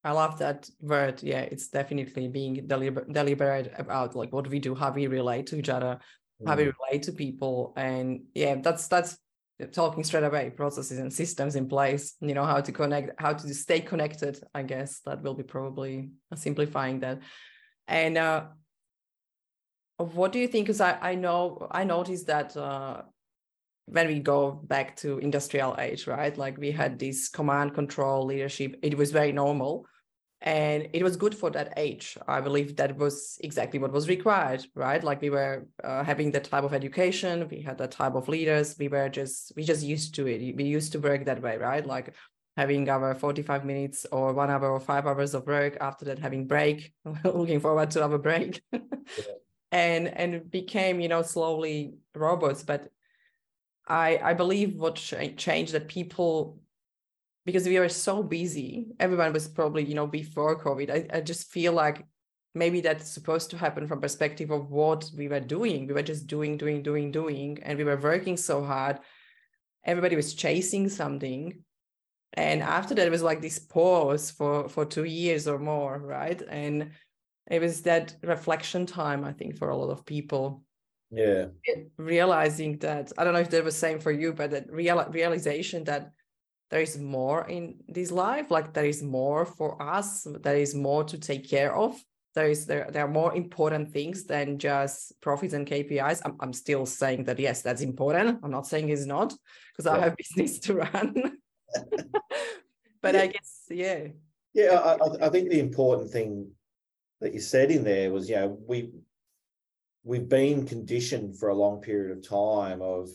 i 0.04 0.12
love 0.12 0.38
that 0.40 0.70
word. 0.82 1.22
Yeah 1.24 1.42
it's 1.42 1.70
definitely 1.70 2.28
being 2.28 2.68
deliberate 2.68 3.12
deliberate 3.12 3.74
about 3.78 4.16
like 4.16 4.32
what 4.34 4.48
we 4.50 4.60
do 4.60 4.76
how 4.76 4.92
we 4.92 5.08
relate 5.08 5.48
to 5.48 5.58
each 5.58 5.70
other 5.70 6.00
how 6.46 6.56
we 6.56 6.66
mm. 6.66 6.74
relate 6.80 7.04
to 7.04 7.12
people 7.12 7.74
and 7.78 8.22
yeah 8.34 8.56
that's 8.56 8.88
that's 8.88 9.18
talking 9.72 10.04
straight 10.04 10.24
away 10.24 10.50
processes 10.50 11.00
and 11.00 11.14
systems 11.14 11.56
in 11.56 11.68
place 11.68 12.16
you 12.22 12.34
know 12.34 12.44
how 12.44 12.60
to 12.60 12.72
connect 12.72 13.20
how 13.22 13.34
to 13.34 13.54
stay 13.54 13.80
connected 13.80 14.40
i 14.54 14.64
guess 14.64 15.02
that 15.06 15.22
will 15.22 15.36
be 15.36 15.44
probably 15.44 16.12
simplifying 16.36 17.00
that. 17.02 17.20
And 17.88 18.18
uh 18.18 18.46
what 19.98 20.32
do 20.32 20.40
you 20.40 20.48
think 20.48 20.66
because 20.66 20.82
I, 20.82 20.98
I 21.02 21.16
know 21.16 21.68
i 21.72 21.84
noticed 21.84 22.28
that 22.28 22.58
uh 22.58 23.04
when 23.86 24.08
we 24.08 24.20
go 24.20 24.52
back 24.52 24.96
to 24.98 25.20
industrial 25.20 25.76
age 25.78 26.08
right 26.08 26.36
like 26.38 26.58
we 26.58 26.72
had 26.72 26.98
this 26.98 27.30
command 27.30 27.74
control 27.74 28.26
leadership 28.26 28.76
it 28.82 28.98
was 28.98 29.12
very 29.12 29.32
normal 29.32 29.86
and 30.44 30.90
it 30.92 31.02
was 31.04 31.16
good 31.16 31.34
for 31.34 31.50
that 31.52 31.74
age. 31.78 32.18
I 32.28 32.42
believe 32.42 32.76
that 32.76 32.98
was 32.98 33.38
exactly 33.42 33.80
what 33.80 33.94
was 33.94 34.10
required 34.10 34.66
right? 34.76 35.02
Like 35.02 35.22
we 35.22 35.30
were 35.30 35.66
uh, 35.84 36.04
having 36.04 36.32
that 36.32 36.44
type 36.44 36.66
of 36.66 36.74
education. 36.74 37.48
We 37.50 37.62
had 37.62 37.78
that 37.78 37.92
type 37.92 38.14
of 38.16 38.28
leaders. 38.28 38.76
We 38.78 38.90
were 38.90 39.08
just 39.08 39.54
we 39.56 39.64
just 39.64 39.84
used 39.84 40.14
to 40.16 40.28
it. 40.28 40.56
We 40.56 40.66
used 40.66 40.92
to 40.92 41.00
work 41.00 41.26
that 41.26 41.42
way 41.42 41.58
right? 41.58 41.86
Like 41.86 42.14
having 42.58 42.90
our 42.90 43.16
45 43.16 43.66
minutes 43.66 44.06
or 44.12 44.34
one 44.34 44.50
hour 44.52 44.70
or 44.70 44.80
five 44.82 45.08
hours 45.08 45.34
of 45.34 45.48
work 45.48 45.78
after 45.80 46.06
that 46.06 46.20
having 46.20 46.46
break 46.46 46.94
looking 47.24 47.62
forward 47.62 47.90
to 47.92 48.04
our 48.04 48.18
break. 48.18 48.62
Yeah. 49.18 49.34
and 49.72 50.08
and 50.08 50.50
became 50.50 51.00
you 51.00 51.08
know 51.08 51.22
slowly 51.22 51.96
robots. 52.16 52.64
But 52.64 52.90
i 53.88 54.18
i 54.24 54.34
believe 54.34 54.76
what 54.76 54.96
changed 54.96 55.74
that 55.74 55.88
people 55.90 56.63
because 57.46 57.66
we 57.68 57.80
were 57.80 57.90
so 57.90 58.24
busy. 58.24 58.88
Everyone 59.00 59.34
was 59.34 59.48
probably 59.48 59.84
you 59.84 59.96
know 59.96 60.08
before 60.08 60.62
covid. 60.62 60.90
I, 60.90 61.18
I 61.18 61.22
just 61.22 61.52
feel 61.52 61.74
like 61.74 62.06
maybe 62.56 62.82
that's 62.82 63.10
supposed 63.10 63.50
to 63.50 63.58
happen 63.58 63.88
from 63.88 64.02
perspective 64.02 64.52
of 64.52 64.70
what 64.70 65.10
we 65.18 65.28
were 65.28 65.40
doing. 65.40 65.88
We 65.88 65.94
were 65.94 66.04
just 66.04 66.28
doing 66.28 66.58
doing 66.58 66.84
doing 66.84 67.12
doing 67.12 67.60
and 67.64 67.78
we 67.78 67.84
were 67.84 67.98
working 67.98 68.38
so 68.38 68.64
hard. 68.64 69.00
Everybody 69.86 70.16
was 70.16 70.34
chasing 70.34 70.90
something. 70.90 71.64
And 72.36 72.64
after 72.64 72.96
that 72.96 73.08
it 73.08 73.12
was 73.12 73.22
like 73.22 73.42
this 73.42 73.60
pause 73.60 74.32
for 74.32 74.70
for 74.70 74.86
two 74.86 75.04
years 75.04 75.48
or 75.48 75.60
more 75.60 76.00
right? 76.00 76.42
And 76.50 76.92
it 77.52 77.60
was 77.60 77.82
that 77.82 78.16
reflection 78.24 78.86
time 78.86 79.26
i 79.26 79.34
think 79.34 79.58
for 79.58 79.70
a 79.70 79.76
lot 79.76 79.92
of 79.92 80.06
people. 80.06 80.64
Yeah. 81.12 81.48
Realizing 81.98 82.80
that 82.80 83.12
i 83.18 83.24
don't 83.24 83.34
know 83.34 83.40
if 83.40 83.50
that 83.52 83.64
was 83.64 83.76
same 83.76 84.00
for 84.00 84.12
you 84.12 84.34
but 84.34 84.52
that 84.52 84.72
real 84.72 85.06
realization 85.12 85.84
that 85.84 86.12
there 86.74 86.82
is 86.82 86.98
more 86.98 87.48
in 87.48 87.76
this 87.88 88.10
life 88.10 88.50
like 88.50 88.74
there 88.74 88.88
is 88.88 89.04
more 89.04 89.46
for 89.46 89.80
us 89.80 90.26
there 90.42 90.56
is 90.56 90.74
more 90.74 91.04
to 91.04 91.20
take 91.20 91.48
care 91.48 91.76
of. 91.76 92.04
There 92.34 92.50
is 92.50 92.66
there, 92.66 92.90
there 92.92 93.06
are 93.06 93.16
more 93.22 93.36
important 93.36 93.92
things 93.92 94.24
than 94.24 94.58
just 94.58 95.14
profits 95.22 95.54
and 95.54 95.68
kpis 95.68 96.20
i'm, 96.26 96.36
I'm 96.40 96.52
still 96.52 96.88
saying 96.88 97.26
that 97.26 97.38
yes 97.38 97.62
that's 97.62 97.84
important. 97.84 98.40
I'm 98.42 98.50
not 98.50 98.66
saying 98.66 98.90
it's 98.90 99.06
not 99.06 99.30
because 99.70 99.86
yeah. 99.86 99.98
i 99.98 100.04
have 100.04 100.18
business 100.24 100.58
to 100.66 100.74
run. 100.84 101.14
But 103.04 103.14
yeah. 103.14 103.22
i 103.22 103.28
guess 103.28 103.52
yeah. 103.70 104.02
Yeah 104.56 104.76
I, 104.80 105.28
I 105.28 105.30
think 105.30 105.50
the 105.50 105.60
important 105.60 106.10
thing 106.10 106.30
that 107.22 107.36
you 107.36 107.42
said 107.54 107.70
in 107.70 107.84
there 107.84 108.10
was 108.12 108.28
you 108.30 108.38
know 108.38 108.58
we 108.68 108.78
we've 110.04 110.30
been 110.42 110.66
conditioned 110.66 111.38
for 111.38 111.50
a 111.50 111.60
long 111.64 111.82
period 111.82 112.18
of 112.18 112.28
time 112.28 112.82
of 112.82 113.10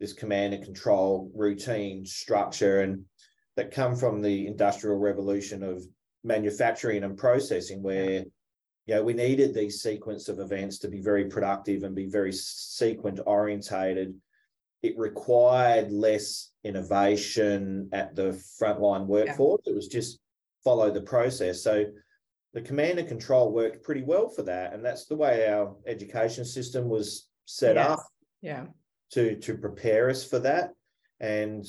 this 0.00 0.12
command 0.12 0.54
and 0.54 0.64
control 0.64 1.30
routine 1.34 2.04
structure 2.04 2.82
and 2.82 3.04
that 3.56 3.72
come 3.72 3.96
from 3.96 4.22
the 4.22 4.46
industrial 4.46 4.96
revolution 4.96 5.62
of 5.62 5.82
manufacturing 6.22 7.02
and 7.02 7.16
processing 7.18 7.82
where 7.82 8.24
you 8.86 8.94
know, 8.94 9.02
we 9.02 9.12
needed 9.12 9.52
these 9.52 9.82
sequence 9.82 10.28
of 10.28 10.38
events 10.38 10.78
to 10.78 10.88
be 10.88 11.02
very 11.02 11.26
productive 11.26 11.82
and 11.82 11.94
be 11.94 12.06
very 12.06 12.32
sequence 12.32 13.20
orientated. 13.26 14.14
It 14.82 14.96
required 14.96 15.92
less 15.92 16.52
innovation 16.64 17.90
at 17.92 18.14
the 18.14 18.40
frontline 18.60 19.06
workforce. 19.06 19.62
Yeah. 19.66 19.72
It 19.72 19.76
was 19.76 19.88
just 19.88 20.20
follow 20.64 20.90
the 20.90 21.02
process. 21.02 21.62
So 21.62 21.86
the 22.54 22.62
command 22.62 22.98
and 22.98 23.08
control 23.08 23.52
worked 23.52 23.82
pretty 23.82 24.02
well 24.02 24.28
for 24.28 24.42
that. 24.44 24.72
And 24.72 24.84
that's 24.84 25.04
the 25.06 25.16
way 25.16 25.48
our 25.48 25.76
education 25.86 26.44
system 26.44 26.88
was 26.88 27.28
set 27.44 27.76
yes. 27.76 27.90
up. 27.90 28.06
Yeah. 28.40 28.66
To 29.12 29.36
to 29.36 29.54
prepare 29.56 30.10
us 30.10 30.22
for 30.22 30.38
that 30.40 30.74
and 31.20 31.64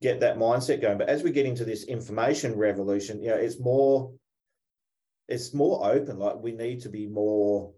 get 0.00 0.20
that 0.20 0.38
mindset 0.38 0.80
going. 0.80 0.98
But 0.98 1.08
as 1.08 1.22
we 1.22 1.30
get 1.30 1.46
into 1.46 1.64
this 1.64 1.84
information 1.84 2.56
revolution, 2.56 3.22
you 3.22 3.28
know, 3.28 3.36
it's 3.36 3.60
more 3.60 4.12
it's 5.28 5.52
more 5.52 5.86
open. 5.86 6.18
Like 6.18 6.36
we 6.36 6.52
need 6.52 6.80
to 6.82 6.88
be 6.88 7.06
more 7.06 7.72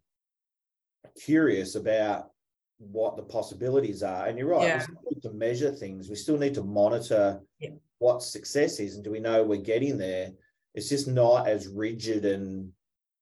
curious 1.24 1.74
about 1.74 2.30
what 2.78 3.16
the 3.16 3.22
possibilities 3.22 4.02
are. 4.02 4.26
And 4.26 4.38
you're 4.38 4.48
right, 4.48 4.66
yeah. 4.66 4.78
we 4.78 4.82
still 4.82 5.02
need 5.10 5.22
to 5.22 5.32
measure 5.32 5.72
things. 5.72 6.08
We 6.08 6.14
still 6.14 6.38
need 6.38 6.54
to 6.54 6.62
monitor 6.62 7.40
yeah. 7.58 7.70
what 7.98 8.22
success 8.22 8.80
is, 8.80 8.94
and 8.94 9.04
do 9.04 9.10
we 9.10 9.20
know 9.20 9.42
we're 9.42 9.60
getting 9.60 9.98
there? 9.98 10.30
It's 10.74 10.88
just 10.88 11.08
not 11.08 11.48
as 11.48 11.66
rigid 11.66 12.24
and 12.24 12.70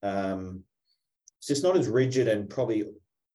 um, 0.03 0.63
it's 1.39 1.49
just 1.49 1.63
not 1.63 1.77
as 1.77 1.89
rigid 1.89 2.29
and 2.29 2.49
probably 2.51 2.85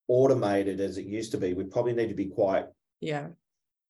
automated 0.08 0.80
as 0.80 0.98
it 0.98 1.06
used 1.06 1.32
to 1.32 1.38
be. 1.38 1.54
We 1.54 1.64
probably 1.64 1.94
need 1.94 2.10
to 2.10 2.16
be 2.16 2.28
quite 2.28 2.66
yeah. 3.00 3.28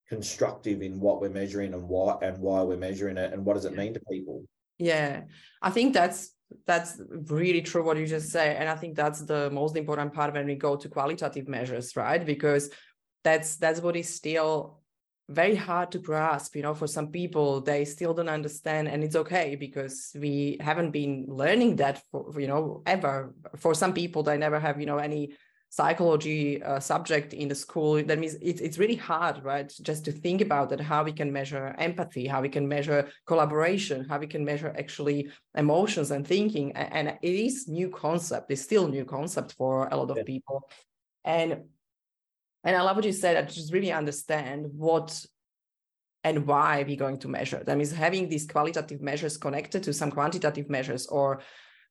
constructive 0.08 0.82
in 0.82 1.00
what 1.00 1.20
we're 1.20 1.30
measuring 1.30 1.74
and 1.74 1.88
why 1.88 2.16
and 2.22 2.38
why 2.38 2.62
we're 2.62 2.76
measuring 2.76 3.16
it 3.16 3.32
and 3.32 3.44
what 3.44 3.54
does 3.54 3.64
it 3.64 3.76
mean 3.76 3.94
to 3.94 4.00
people. 4.10 4.44
Yeah, 4.78 5.22
I 5.62 5.70
think 5.70 5.94
that's 5.94 6.34
that's 6.66 7.00
really 7.30 7.62
true 7.62 7.82
what 7.82 7.96
you 7.96 8.06
just 8.06 8.30
say 8.30 8.54
and 8.56 8.68
i 8.68 8.76
think 8.76 8.94
that's 8.94 9.22
the 9.22 9.50
most 9.50 9.76
important 9.76 10.12
part 10.12 10.32
when 10.32 10.46
we 10.46 10.54
go 10.54 10.76
to 10.76 10.88
qualitative 10.88 11.48
measures 11.48 11.96
right? 11.96 12.24
Because 12.24 12.70
that's 13.24 13.56
that's 13.56 13.80
what 13.80 13.96
is 13.96 14.14
still 14.14 14.80
very 15.30 15.54
hard 15.54 15.90
to 15.90 15.98
grasp 15.98 16.54
you 16.54 16.62
know 16.62 16.74
for 16.74 16.86
some 16.86 17.08
people 17.08 17.62
they 17.62 17.84
still 17.84 18.12
don't 18.12 18.28
understand 18.28 18.88
and 18.88 19.02
it's 19.02 19.16
okay 19.16 19.56
because 19.56 20.14
we 20.20 20.58
haven't 20.60 20.90
been 20.90 21.24
learning 21.28 21.76
that 21.76 22.02
for 22.10 22.38
you 22.38 22.46
know 22.46 22.82
ever. 22.84 23.34
For 23.56 23.74
some 23.74 23.94
people 23.94 24.22
they 24.22 24.36
never 24.36 24.60
have 24.60 24.78
you 24.78 24.86
know 24.86 24.98
any 24.98 25.34
psychology 25.76 26.62
uh, 26.62 26.78
subject 26.78 27.32
in 27.34 27.48
the 27.48 27.54
school 27.54 28.00
that 28.04 28.16
means 28.16 28.36
it's, 28.40 28.60
it's 28.60 28.78
really 28.78 28.94
hard 28.94 29.42
right 29.42 29.72
just 29.82 30.04
to 30.04 30.12
think 30.12 30.40
about 30.40 30.68
that 30.68 30.80
how 30.80 31.02
we 31.02 31.10
can 31.20 31.32
measure 31.32 31.74
empathy 31.78 32.28
how 32.28 32.40
we 32.40 32.48
can 32.48 32.68
measure 32.68 33.08
collaboration 33.26 34.06
how 34.08 34.16
we 34.16 34.28
can 34.28 34.44
measure 34.44 34.72
actually 34.78 35.28
emotions 35.56 36.12
and 36.12 36.24
thinking 36.24 36.70
and, 36.76 37.08
and 37.08 37.18
it 37.22 37.34
is 37.46 37.66
new 37.66 37.88
concept 37.90 38.52
it's 38.52 38.62
still 38.62 38.86
new 38.86 39.04
concept 39.04 39.52
for 39.58 39.88
a 39.90 39.96
lot 39.96 40.10
of 40.10 40.18
yeah. 40.18 40.22
people 40.22 40.70
and 41.24 41.50
and 42.62 42.76
i 42.76 42.80
love 42.80 42.94
what 42.94 43.04
you 43.04 43.12
said 43.12 43.36
i 43.36 43.42
just 43.42 43.72
really 43.72 43.90
understand 43.90 44.66
what 44.76 45.26
and 46.22 46.46
why 46.46 46.84
we're 46.86 47.04
going 47.04 47.18
to 47.18 47.26
measure 47.26 47.60
that 47.66 47.76
means 47.76 47.90
having 47.90 48.28
these 48.28 48.46
qualitative 48.46 49.00
measures 49.02 49.36
connected 49.36 49.82
to 49.82 49.92
some 49.92 50.12
quantitative 50.12 50.70
measures 50.70 51.08
or 51.08 51.40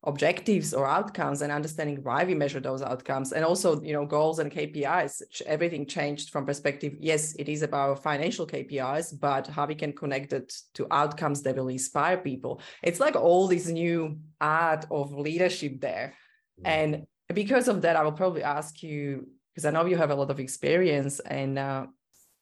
objectives 0.05 0.73
or 0.73 0.85
outcomes 0.85 1.41
and 1.41 1.51
understanding 1.51 1.97
why 2.03 2.25
we 2.25 2.35
measure 2.35 2.59
those 2.59 2.81
outcomes 2.81 3.31
and 3.31 3.45
also 3.45 3.81
you 3.81 3.93
know 3.93 4.05
goals 4.05 4.39
and 4.39 4.51
kpis 4.51 5.21
everything 5.45 5.85
changed 5.85 6.29
from 6.29 6.45
perspective 6.45 6.93
yes 6.99 7.33
it 7.35 7.47
is 7.47 7.61
about 7.61 8.03
financial 8.03 8.45
kpis 8.45 9.17
but 9.17 9.47
how 9.47 9.65
we 9.65 9.75
can 9.75 9.93
connect 9.93 10.33
it 10.33 10.53
to 10.73 10.85
outcomes 10.91 11.41
that 11.41 11.55
will 11.55 11.69
inspire 11.69 12.17
people 12.17 12.59
it's 12.81 12.99
like 12.99 13.15
all 13.15 13.47
this 13.47 13.67
new 13.67 14.17
art 14.41 14.85
of 14.91 15.13
leadership 15.13 15.79
there 15.79 16.13
mm-hmm. 16.59 16.67
and 16.67 17.05
because 17.33 17.69
of 17.69 17.81
that 17.81 17.95
i 17.95 18.03
will 18.03 18.11
probably 18.11 18.43
ask 18.43 18.83
you 18.83 19.25
because 19.53 19.65
i 19.65 19.71
know 19.71 19.85
you 19.85 19.95
have 19.95 20.11
a 20.11 20.15
lot 20.15 20.29
of 20.29 20.39
experience 20.39 21.21
and 21.21 21.57
uh, 21.57 21.85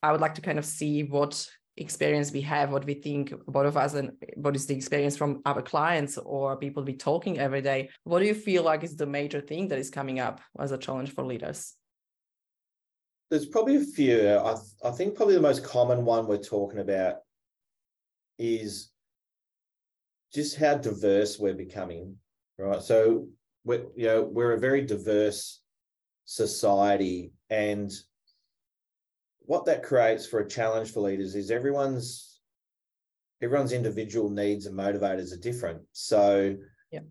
i 0.02 0.12
would 0.12 0.22
like 0.22 0.34
to 0.34 0.42
kind 0.42 0.58
of 0.58 0.66
see 0.66 1.04
what 1.04 1.48
experience 1.82 2.32
we 2.32 2.42
have, 2.42 2.72
what 2.72 2.86
we 2.86 2.94
think 2.94 3.34
both 3.48 3.66
of 3.66 3.78
us, 3.78 3.94
and 3.94 4.12
what 4.36 4.56
is 4.56 4.66
the 4.66 4.76
experience 4.76 5.18
from 5.18 5.42
our 5.46 5.62
clients 5.62 6.18
or 6.18 6.58
people 6.58 6.84
we're 6.84 6.96
talking 6.96 7.40
every 7.40 7.62
day. 7.62 7.90
What 8.04 8.20
do 8.20 8.26
you 8.26 8.34
feel 8.34 8.64
like 8.64 8.84
is 8.84 8.96
the 8.96 9.06
major 9.06 9.42
thing 9.42 9.68
that 9.70 9.80
is 9.80 9.90
coming 9.90 10.20
up 10.20 10.42
as 10.60 10.72
a 10.72 10.78
challenge 10.78 11.12
for 11.14 11.26
leaders? 11.26 11.74
There's 13.30 13.46
probably 13.46 13.78
a 13.78 13.84
few. 13.84 14.38
I, 14.38 14.54
th- 14.54 14.74
I 14.84 14.92
think 14.92 15.16
probably 15.16 15.36
the 15.36 15.42
most 15.42 15.64
common 15.64 16.06
one 16.06 16.28
we're 16.28 16.38
talking 16.38 16.80
about 16.80 17.18
is 18.38 18.92
just 20.34 20.58
how 20.58 20.76
diverse 20.76 21.40
we're 21.40 21.54
becoming, 21.54 22.18
right? 22.58 22.82
So 22.82 23.28
we're, 23.64 23.86
you 23.96 24.08
know, 24.08 24.24
we're 24.24 24.54
a 24.54 24.60
very 24.60 24.82
diverse 24.82 25.62
society 26.26 27.32
and 27.50 27.92
what 29.52 29.66
that 29.66 29.84
creates 29.84 30.26
for 30.26 30.40
a 30.40 30.48
challenge 30.48 30.94
for 30.94 31.02
leaders 31.02 31.36
is 31.36 31.52
everyone's 31.52 32.40
everyone's 33.42 33.74
individual 33.74 34.30
needs 34.30 34.66
and 34.66 34.78
motivators 34.78 35.34
are 35.34 35.42
different. 35.50 35.82
So 35.92 36.56
yeah. 36.90 37.02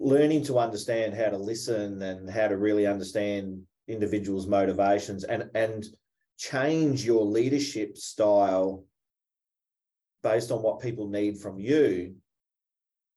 learning 0.00 0.42
to 0.46 0.58
understand 0.58 1.14
how 1.14 1.28
to 1.28 1.38
listen 1.38 2.02
and 2.02 2.28
how 2.28 2.48
to 2.48 2.56
really 2.56 2.88
understand 2.88 3.62
individuals' 3.86 4.48
motivations 4.48 5.22
and 5.22 5.48
and 5.54 5.86
change 6.38 7.04
your 7.04 7.24
leadership 7.24 7.96
style 7.96 8.84
based 10.24 10.50
on 10.50 10.62
what 10.62 10.80
people 10.80 11.06
need 11.08 11.38
from 11.38 11.60
you 11.60 12.16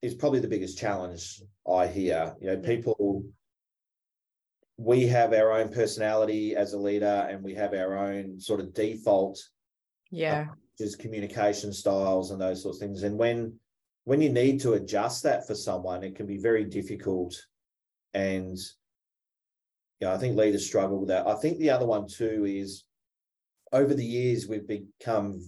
is 0.04 0.14
probably 0.14 0.42
the 0.42 0.48
biggest 0.56 0.78
challenge 0.78 1.42
I 1.68 1.88
hear. 1.88 2.36
You 2.40 2.48
know, 2.52 2.58
people 2.58 3.24
we 4.80 5.06
have 5.06 5.34
our 5.34 5.52
own 5.52 5.68
personality 5.68 6.56
as 6.56 6.72
a 6.72 6.78
leader 6.78 7.28
and 7.30 7.44
we 7.44 7.54
have 7.54 7.74
our 7.74 7.98
own 7.98 8.40
sort 8.40 8.62
of 8.62 8.74
default 8.74 9.38
yeah. 10.12 10.48
Uh, 10.50 10.54
just 10.78 11.00
communication 11.00 11.74
styles 11.74 12.32
and 12.32 12.42
those 12.42 12.64
sorts 12.64 12.78
of 12.78 12.88
things. 12.88 13.04
And 13.04 13.18
when 13.18 13.60
when 14.06 14.22
you 14.22 14.30
need 14.30 14.62
to 14.62 14.74
adjust 14.74 15.22
that 15.24 15.46
for 15.46 15.54
someone 15.54 16.04
it 16.04 16.16
can 16.16 16.26
be 16.26 16.38
very 16.38 16.64
difficult. 16.64 17.36
And 18.14 18.58
yeah 20.00 20.14
i 20.14 20.18
think 20.18 20.38
leaders 20.38 20.66
struggle 20.66 21.00
with 21.00 21.10
that. 21.10 21.28
I 21.28 21.36
think 21.36 21.60
the 21.60 21.70
other 21.70 21.86
one 21.86 22.08
too 22.08 22.46
is 22.46 22.86
over 23.74 23.94
the 23.94 24.06
years 24.06 24.48
we've 24.48 24.68
become 24.68 25.42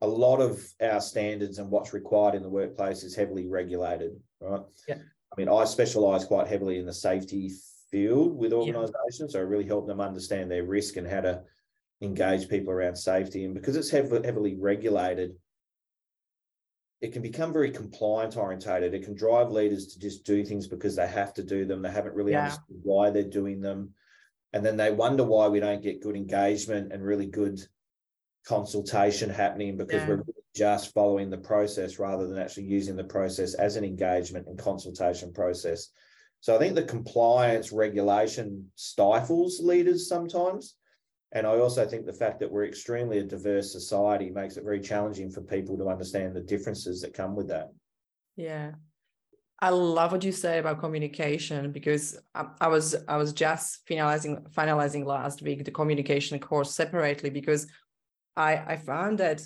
a 0.00 0.06
lot 0.06 0.40
of 0.40 0.62
our 0.80 1.00
standards 1.00 1.58
and 1.58 1.70
what's 1.70 1.92
required 1.92 2.34
in 2.36 2.42
the 2.42 2.48
workplace 2.48 3.02
is 3.02 3.16
heavily 3.16 3.48
regulated 3.48 4.12
right? 4.40 4.62
Yeah. 4.88 4.98
I 5.32 5.34
mean 5.36 5.48
i 5.48 5.64
specialize 5.64 6.24
quite 6.24 6.46
heavily 6.46 6.78
in 6.78 6.86
the 6.86 6.94
safety 6.94 7.50
field 7.96 8.36
with 8.36 8.52
organizations. 8.52 9.32
Yeah. 9.32 9.40
So 9.40 9.46
really 9.46 9.64
help 9.64 9.86
them 9.86 10.02
understand 10.02 10.50
their 10.50 10.64
risk 10.64 10.96
and 10.98 11.06
how 11.06 11.22
to 11.22 11.42
engage 12.02 12.50
people 12.50 12.70
around 12.70 12.94
safety. 12.94 13.46
And 13.46 13.54
because 13.54 13.74
it's 13.74 13.88
heavily 13.90 14.54
regulated, 14.54 15.34
it 17.00 17.14
can 17.14 17.22
become 17.22 17.54
very 17.54 17.70
compliant 17.70 18.36
orientated. 18.36 18.92
It 18.92 19.04
can 19.04 19.14
drive 19.14 19.50
leaders 19.50 19.86
to 19.88 19.98
just 19.98 20.24
do 20.24 20.44
things 20.44 20.66
because 20.66 20.94
they 20.94 21.06
have 21.06 21.32
to 21.34 21.42
do 21.42 21.64
them. 21.64 21.80
They 21.80 21.90
haven't 21.90 22.14
really 22.14 22.32
yeah. 22.32 22.44
understood 22.44 22.80
why 22.82 23.08
they're 23.08 23.22
doing 23.22 23.62
them. 23.62 23.94
And 24.52 24.64
then 24.64 24.76
they 24.76 24.92
wonder 24.92 25.24
why 25.24 25.48
we 25.48 25.60
don't 25.60 25.82
get 25.82 26.02
good 26.02 26.16
engagement 26.16 26.92
and 26.92 27.02
really 27.02 27.26
good 27.26 27.60
consultation 28.46 29.30
happening 29.30 29.78
because 29.78 30.02
yeah. 30.02 30.08
we're 30.08 30.22
just 30.54 30.92
following 30.92 31.30
the 31.30 31.38
process 31.38 31.98
rather 31.98 32.26
than 32.26 32.38
actually 32.38 32.64
using 32.64 32.96
the 32.96 33.04
process 33.04 33.54
as 33.54 33.76
an 33.76 33.84
engagement 33.84 34.48
and 34.48 34.58
consultation 34.58 35.32
process. 35.32 35.88
So 36.46 36.54
I 36.54 36.58
think 36.58 36.76
the 36.76 36.84
compliance 36.84 37.72
regulation 37.72 38.70
stifles 38.76 39.58
leaders 39.58 40.08
sometimes. 40.08 40.76
And 41.32 41.44
I 41.44 41.58
also 41.58 41.84
think 41.84 42.06
the 42.06 42.12
fact 42.12 42.38
that 42.38 42.52
we're 42.52 42.66
extremely 42.66 43.18
a 43.18 43.24
diverse 43.24 43.72
society 43.72 44.30
makes 44.30 44.56
it 44.56 44.62
very 44.62 44.78
challenging 44.78 45.28
for 45.28 45.40
people 45.40 45.76
to 45.76 45.88
understand 45.88 46.36
the 46.36 46.40
differences 46.40 47.00
that 47.00 47.14
come 47.14 47.34
with 47.34 47.48
that. 47.48 47.72
Yeah. 48.36 48.74
I 49.60 49.70
love 49.70 50.12
what 50.12 50.22
you 50.22 50.30
say 50.30 50.60
about 50.60 50.78
communication 50.78 51.72
because 51.72 52.16
I, 52.32 52.44
I 52.60 52.68
was 52.68 52.94
I 53.08 53.16
was 53.16 53.32
just 53.32 53.84
finalizing 53.88 54.48
finalizing 54.52 55.04
last 55.04 55.42
week 55.42 55.64
the 55.64 55.72
communication 55.72 56.38
course 56.38 56.72
separately 56.72 57.30
because 57.30 57.66
I 58.36 58.52
I 58.74 58.76
found 58.76 59.18
that 59.18 59.42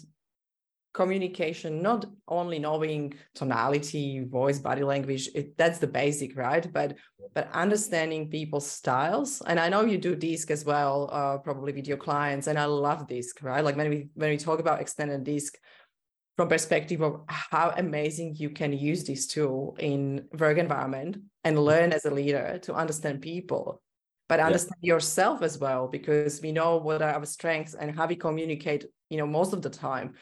communication 0.92 1.82
not 1.82 2.04
only 2.26 2.58
knowing 2.58 3.14
tonality 3.34 4.24
voice 4.24 4.58
body 4.58 4.82
language 4.82 5.28
it, 5.34 5.56
that's 5.56 5.78
the 5.78 5.86
basic 5.86 6.36
right? 6.36 6.72
But 6.72 6.96
but 7.34 7.50
understanding 7.52 8.28
people's 8.28 8.66
styles. 8.66 9.40
And 9.46 9.60
i 9.60 9.68
know 9.68 9.82
you 9.82 9.98
do 9.98 10.16
DISC 10.16 10.50
as 10.50 10.64
well 10.64 11.08
uh, 11.12 11.38
probably 11.38 11.72
with 11.72 11.86
your 11.86 11.96
clients 11.96 12.46
and 12.46 12.58
i 12.58 12.64
love 12.64 13.06
DISC 13.06 13.42
right? 13.42 13.64
Like 13.64 13.76
when 13.76 13.90
we 13.90 14.08
when 14.14 14.30
we 14.30 14.36
talk 14.36 14.60
about 14.60 14.80
extended 14.80 15.24
DISC 15.24 15.56
from 16.36 16.48
perspective 16.48 17.02
of 17.02 17.20
how 17.28 17.72
amazing 17.76 18.34
you 18.36 18.50
can 18.50 18.72
use 18.72 19.04
this 19.04 19.26
tool 19.26 19.76
in 19.78 20.26
work 20.38 20.58
environment 20.58 21.18
and 21.44 21.58
learn 21.58 21.92
as 21.92 22.04
a 22.04 22.10
leader 22.10 22.58
to 22.62 22.74
understand 22.74 23.20
people 23.20 23.82
but 24.30 24.38
understand 24.38 24.78
yeah. 24.80 24.94
yourself 24.94 25.42
as 25.42 25.58
well 25.58 25.88
because 25.88 26.40
we 26.40 26.52
know 26.52 26.76
what 26.76 27.02
are 27.02 27.10
our 27.10 27.26
strengths 27.26 27.74
and 27.74 27.94
how 27.94 28.06
we 28.06 28.14
communicate 28.14 28.86
you 29.10 29.18
know 29.18 29.26
most 29.26 29.52
of 29.52 29.60
the 29.60 29.68
time 29.68 30.14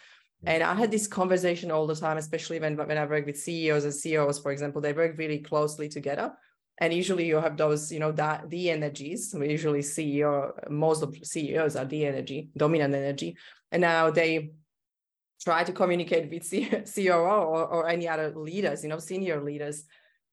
Mm. 0.44 0.50
and 0.50 0.62
I 0.62 0.74
had 0.74 0.90
this 0.90 1.06
conversation 1.06 1.70
all 1.70 1.86
the 1.86 1.96
time, 1.96 2.16
especially 2.16 2.60
when, 2.60 2.76
when 2.76 2.98
I 2.98 3.06
work 3.06 3.26
with 3.26 3.38
CEOs 3.38 3.84
and 3.84 3.94
CEOs, 3.94 4.38
for 4.38 4.52
example, 4.52 4.80
they 4.80 4.92
work 4.92 5.18
really 5.18 5.38
closely 5.38 5.88
together. 5.88 6.32
and 6.80 6.92
usually 6.92 7.26
you 7.26 7.36
have 7.36 7.56
those 7.56 7.90
you 7.90 7.98
know 7.98 8.12
that 8.12 8.48
the 8.50 8.70
energies. 8.70 9.34
We 9.36 9.50
usually 9.50 9.82
or 10.22 10.54
most 10.70 11.02
of 11.02 11.14
ceos 11.22 11.76
are 11.76 11.84
the 11.84 12.06
energy 12.06 12.50
dominant 12.56 12.94
energy. 12.94 13.36
And 13.72 13.80
now 13.80 14.10
they 14.10 14.52
try 15.44 15.64
to 15.64 15.72
communicate 15.72 16.30
with 16.30 16.44
C- 16.44 16.66
coo 16.94 17.10
or, 17.10 17.66
or 17.74 17.88
any 17.88 18.08
other 18.08 18.32
leaders 18.34 18.82
you 18.82 18.88
know 18.88 18.98
senior 18.98 19.42
leaders. 19.42 19.84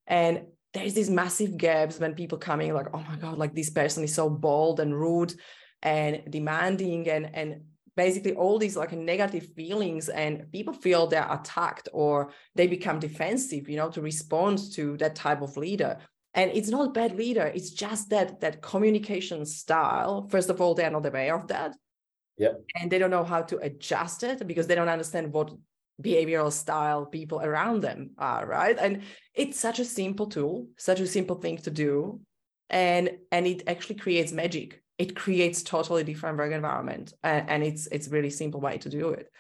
And 0.07 0.45
there's 0.73 0.93
these 0.93 1.09
massive 1.09 1.57
gaps 1.57 1.99
when 1.99 2.13
people 2.13 2.37
coming 2.37 2.73
like 2.73 2.87
oh 2.93 3.03
my 3.09 3.15
god 3.15 3.37
like 3.37 3.55
this 3.55 3.69
person 3.69 4.03
is 4.03 4.13
so 4.13 4.29
bold 4.29 4.79
and 4.79 4.93
rude 4.93 5.33
and 5.81 6.21
demanding 6.29 7.09
and 7.09 7.25
and 7.33 7.61
basically 7.95 8.33
all 8.33 8.59
these 8.59 8.75
like 8.75 8.91
negative 8.91 9.47
feelings 9.55 10.09
and 10.09 10.51
people 10.51 10.73
feel 10.73 11.07
they're 11.07 11.31
attacked 11.31 11.89
or 11.93 12.31
they 12.55 12.67
become 12.67 12.99
defensive 12.99 13.69
you 13.69 13.77
know 13.77 13.89
to 13.89 14.01
respond 14.01 14.59
to 14.73 14.97
that 14.97 15.15
type 15.15 15.41
of 15.41 15.57
leader. 15.57 15.97
And 16.33 16.51
it's 16.51 16.67
not 16.67 16.87
a 16.87 16.91
bad 16.91 17.15
leader. 17.15 17.49
It's 17.55 17.71
just 17.71 18.09
that 18.09 18.41
that 18.41 18.61
communication 18.61 19.45
style 19.45 20.27
first 20.29 20.49
of 20.49 20.59
all 20.61 20.75
they're 20.75 20.91
not 20.91 21.05
aware 21.05 21.35
of 21.35 21.47
that. 21.47 21.75
Yep. 22.37 22.63
and 22.75 22.91
they 22.91 22.99
don't 22.99 23.11
know 23.11 23.23
how 23.23 23.43
to 23.43 23.57
adjust 23.59 24.21
it 24.23 24.45
because 24.45 24.67
they 24.67 24.75
don't 24.75 24.89
understand 24.89 25.31
what 25.31 25.53
behavioral 26.03 26.51
style 26.51 27.05
people 27.05 27.39
around 27.39 27.79
them 27.81 28.09
are 28.17 28.45
right? 28.45 28.77
And 28.77 29.03
it's 29.33 29.57
such 29.57 29.79
a 29.79 29.85
simple 29.85 30.27
tool 30.27 30.67
such 30.77 30.99
a 30.99 31.07
simple 31.07 31.37
thing 31.37 31.57
to 31.59 31.71
do. 31.71 32.19
And 32.69 33.11
and 33.31 33.47
it 33.47 33.63
actually 33.67 33.95
creates 33.95 34.33
magic 34.33 34.81
it 34.97 35.15
creates 35.15 35.63
totally 35.63 36.03
different 36.03 36.37
work 36.37 36.51
environment 36.51 37.13
and, 37.23 37.49
and 37.49 37.63
it's 37.63 37.87
it's 37.87 38.07
really 38.07 38.29
simple 38.29 38.61
way 38.61 38.77
to 38.77 38.89
do 38.89 39.09
it. 39.09 39.31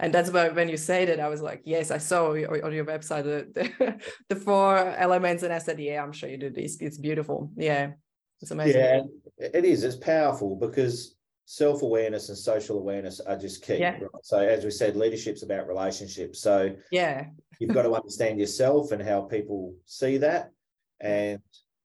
And 0.00 0.14
that's 0.14 0.30
why 0.30 0.48
when 0.50 0.68
you 0.68 0.76
say 0.76 1.06
that 1.06 1.18
i 1.18 1.28
was 1.28 1.42
like 1.42 1.62
yes 1.64 1.90
i 1.90 1.98
saw 1.98 2.30
on 2.30 2.72
your 2.72 2.84
website 2.84 3.24
the, 3.24 3.48
the, 3.56 4.00
the 4.28 4.36
four 4.36 4.78
elements 4.78 5.42
and 5.42 5.52
i 5.52 5.58
said 5.58 5.80
yeah 5.80 6.00
i'm 6.02 6.12
sure 6.12 6.28
you 6.28 6.36
do 6.38 6.50
this. 6.50 6.80
It's 6.80 6.98
beautiful 6.98 7.50
yeah. 7.56 7.92
It's 8.40 8.52
amazing. 8.52 8.80
Yeah 8.80 9.00
it 9.38 9.64
is. 9.64 9.84
It's 9.84 9.96
powerful 9.96 10.56
because 10.56 11.16
self-awareness 11.46 12.28
and 12.28 12.36
social 12.36 12.78
awareness 12.78 13.20
are 13.20 13.36
just 13.36 13.64
key 13.64 13.78
Yeah. 13.78 13.92
right? 13.92 14.10
so 14.22 14.38
as 14.38 14.64
we 14.64 14.70
said 14.70 14.96
leadership's 14.96 15.42
about 15.42 15.66
relationships. 15.66 16.40
So 16.40 16.76
yeah. 16.90 17.26
you've 17.58 17.72
got 17.72 17.84
to 17.84 17.94
understand 17.94 18.38
yourself 18.38 18.92
and 18.92 19.02
how 19.02 19.22
people 19.22 19.74
see 19.86 20.18
that. 20.18 20.50
And 21.00 21.40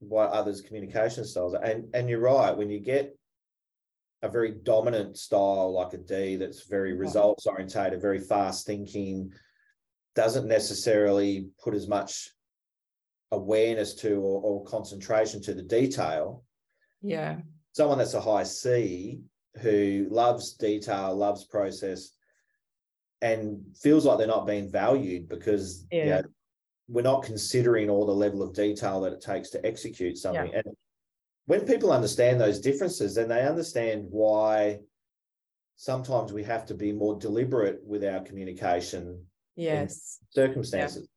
what 0.08 0.30
others 0.32 0.62
communication 0.62 1.24
styles 1.26 1.54
are. 1.54 1.64
and 1.64 1.94
and 1.94 2.10
you're 2.10 2.20
right 2.20 2.56
when 2.56 2.70
you 2.70 2.80
get 2.80 3.18
a 4.22 4.30
very 4.30 4.52
dominant 4.52 5.18
style 5.18 5.74
like 5.74 5.94
a 5.94 5.98
d 5.98 6.36
that's 6.38 6.68
very 6.68 6.94
results 6.94 7.46
orientated 7.46 8.02
very 8.02 8.20
fast 8.20 8.66
thinking 8.66 9.32
doesn't 10.16 10.48
necessarily 10.48 11.50
put 11.64 11.74
as 11.74 11.88
much 11.88 12.30
awareness 13.32 13.96
to 13.96 14.16
or, 14.16 14.42
or 14.42 14.64
concentration 14.66 15.42
to 15.42 15.54
the 15.54 15.64
detail 15.64 16.44
yeah 17.02 17.38
someone 17.74 17.98
that's 17.98 18.14
a 18.14 18.22
high 18.22 18.44
c 18.44 19.20
who 19.62 20.08
loves 20.10 20.54
detail 20.54 21.16
loves 21.16 21.44
process 21.46 22.12
and 23.22 23.60
feels 23.82 24.06
like 24.06 24.18
they're 24.18 24.28
not 24.28 24.46
being 24.48 24.70
valued 24.72 25.28
because 25.30 25.86
you 25.92 26.00
Yeah. 26.00 26.22
know, 26.22 26.28
we're 26.88 27.02
not 27.02 27.24
considering 27.24 27.90
all 27.90 28.06
the 28.06 28.14
level 28.14 28.44
of 28.44 28.54
detail 28.54 29.02
that 29.02 29.14
it 29.14 29.22
takes 29.22 29.50
to 29.52 29.66
execute 29.66 30.18
something. 30.18 30.54
And 30.54 30.76
when 31.46 31.62
people 31.62 31.92
understand 31.92 32.40
those 32.40 32.60
differences, 32.60 33.16
then 33.16 33.30
they 33.30 33.46
understand 33.48 34.08
why 34.10 34.80
sometimes 35.76 36.32
we 36.32 36.44
have 36.44 36.66
to 36.68 36.74
be 36.74 36.92
more 36.92 37.18
deliberate 37.18 37.82
with 37.86 38.04
our 38.04 38.22
communication 38.22 39.26
yes 39.56 40.20
circumstances. 40.30 41.08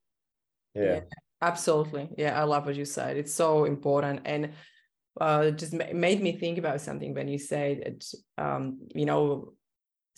Yeah. 0.75 0.83
Yeah. 0.83 1.01
absolutely 1.41 2.09
yeah 2.19 2.39
i 2.39 2.43
love 2.45 2.67
what 2.67 2.75
you 2.75 2.85
said 2.85 3.17
it's 3.17 3.33
so 3.33 3.65
important 3.65 4.23
and 4.25 4.53
uh, 5.21 5.45
it 5.47 5.59
just 5.59 5.73
ma- 5.73 5.93
made 5.95 6.21
me 6.23 6.33
think 6.33 6.59
about 6.59 6.81
something 6.81 7.15
when 7.15 7.29
you 7.29 7.39
said 7.39 8.03
um, 8.37 8.79
you 8.95 9.07
know 9.07 9.53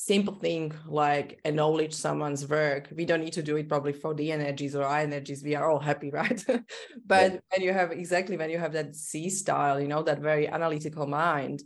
simple 0.01 0.37
thing 0.37 0.73
like 0.87 1.41
acknowledge 1.45 1.93
someone's 1.93 2.47
work 2.49 2.89
we 2.95 3.05
don't 3.05 3.21
need 3.21 3.33
to 3.33 3.43
do 3.43 3.57
it 3.57 3.69
probably 3.69 3.93
for 3.93 4.15
the 4.15 4.31
energies 4.31 4.77
or 4.77 4.85
I 4.85 5.03
energies 5.03 5.43
we 5.43 5.57
are 5.57 5.69
all 5.69 5.81
happy 5.81 6.11
right 6.21 6.43
but 7.05 7.43
when 7.51 7.63
you 7.63 7.73
have 7.73 7.91
exactly 7.91 8.37
when 8.37 8.49
you 8.49 8.59
have 8.59 8.73
that 8.75 8.95
c 8.95 9.29
style 9.29 9.81
you 9.81 9.89
know 9.89 10.05
that 10.05 10.21
very 10.21 10.47
analytical 10.47 11.09
mind 11.09 11.65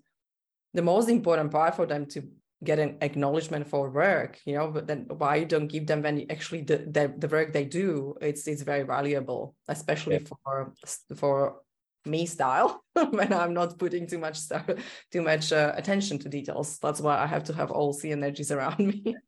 the 0.73 0.81
most 0.81 1.11
important 1.11 1.51
part 1.51 1.77
for 1.77 1.85
them 1.85 2.07
to 2.07 2.23
get 2.65 2.79
an 2.79 2.97
acknowledgement 3.03 3.67
for 3.69 3.91
work 3.91 4.41
you 4.47 4.55
know 4.55 4.69
but 4.71 4.87
then 4.87 5.05
why 5.19 5.37
you 5.37 5.45
don't 5.45 5.67
give 5.67 5.87
them 5.87 6.01
when 6.01 6.17
you 6.21 6.27
actually 6.31 6.63
the, 6.63 6.79
the, 6.79 7.13
the 7.19 7.29
work 7.29 7.53
they 7.53 7.67
do 7.67 8.15
it's 8.23 8.49
it's 8.49 8.63
very 8.63 8.83
valuable 8.85 9.55
especially 9.69 10.15
Yeah. 10.15 10.29
for 10.47 10.73
for 11.17 11.57
me 12.05 12.27
style 12.27 12.83
when 13.11 13.33
i'm 13.33 13.55
not 13.55 13.79
putting 13.79 14.07
too 14.07 14.19
much 14.19 14.37
stuff 14.37 14.69
too 15.11 15.23
much 15.23 15.53
uh, 15.53 15.73
attention 15.77 16.19
to 16.19 16.29
details. 16.29 16.79
That's 16.79 17.01
why 17.01 17.19
i 17.19 17.27
have 17.27 17.45
to 17.45 17.55
have 17.55 17.71
all 17.71 17.93
the 17.93 18.13
energies 18.13 18.51
around 18.51 18.79
me. 18.79 19.17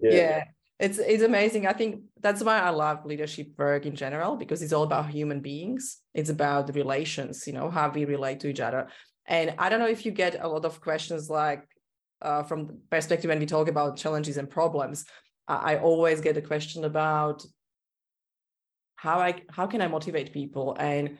Yeah. 0.00 0.44
it's 0.78 0.98
it's 0.98 1.24
amazing. 1.24 1.66
I 1.66 1.72
think 1.72 2.02
that's 2.20 2.42
why 2.42 2.60
i 2.60 2.70
love 2.70 3.04
leadership 3.04 3.48
work 3.58 3.84
in 3.84 3.96
general 3.96 4.36
because 4.36 4.62
it's 4.62 4.72
all 4.72 4.84
about 4.84 5.10
human 5.10 5.40
beings. 5.40 5.98
It's 6.14 6.30
about 6.30 6.68
the 6.68 6.72
relations 6.72 7.46
you 7.46 7.52
know 7.52 7.68
how 7.68 7.90
we 7.90 8.04
relate 8.04 8.40
to 8.40 8.48
each 8.48 8.60
other. 8.60 8.88
And 9.26 9.54
i 9.58 9.68
don't 9.68 9.80
know 9.80 9.88
if 9.96 10.06
you 10.06 10.12
get 10.12 10.36
a 10.40 10.48
lot 10.48 10.64
of 10.64 10.80
questions 10.80 11.28
like 11.28 11.62
uh, 12.22 12.42
from 12.42 12.66
the 12.66 12.74
perspective 12.90 13.28
when 13.28 13.38
we 13.40 13.46
talk 13.46 13.68
about 13.68 13.96
challenges 13.96 14.36
and 14.38 14.48
problems 14.48 15.04
I, 15.46 15.74
I 15.74 15.78
always 15.78 16.20
get 16.20 16.36
a 16.36 16.42
question 16.42 16.84
about 16.84 17.44
how 19.04 19.18
i 19.20 19.30
how 19.56 19.66
can 19.66 19.80
i 19.80 19.88
motivate 19.88 20.32
people 20.32 20.76
and 20.78 21.18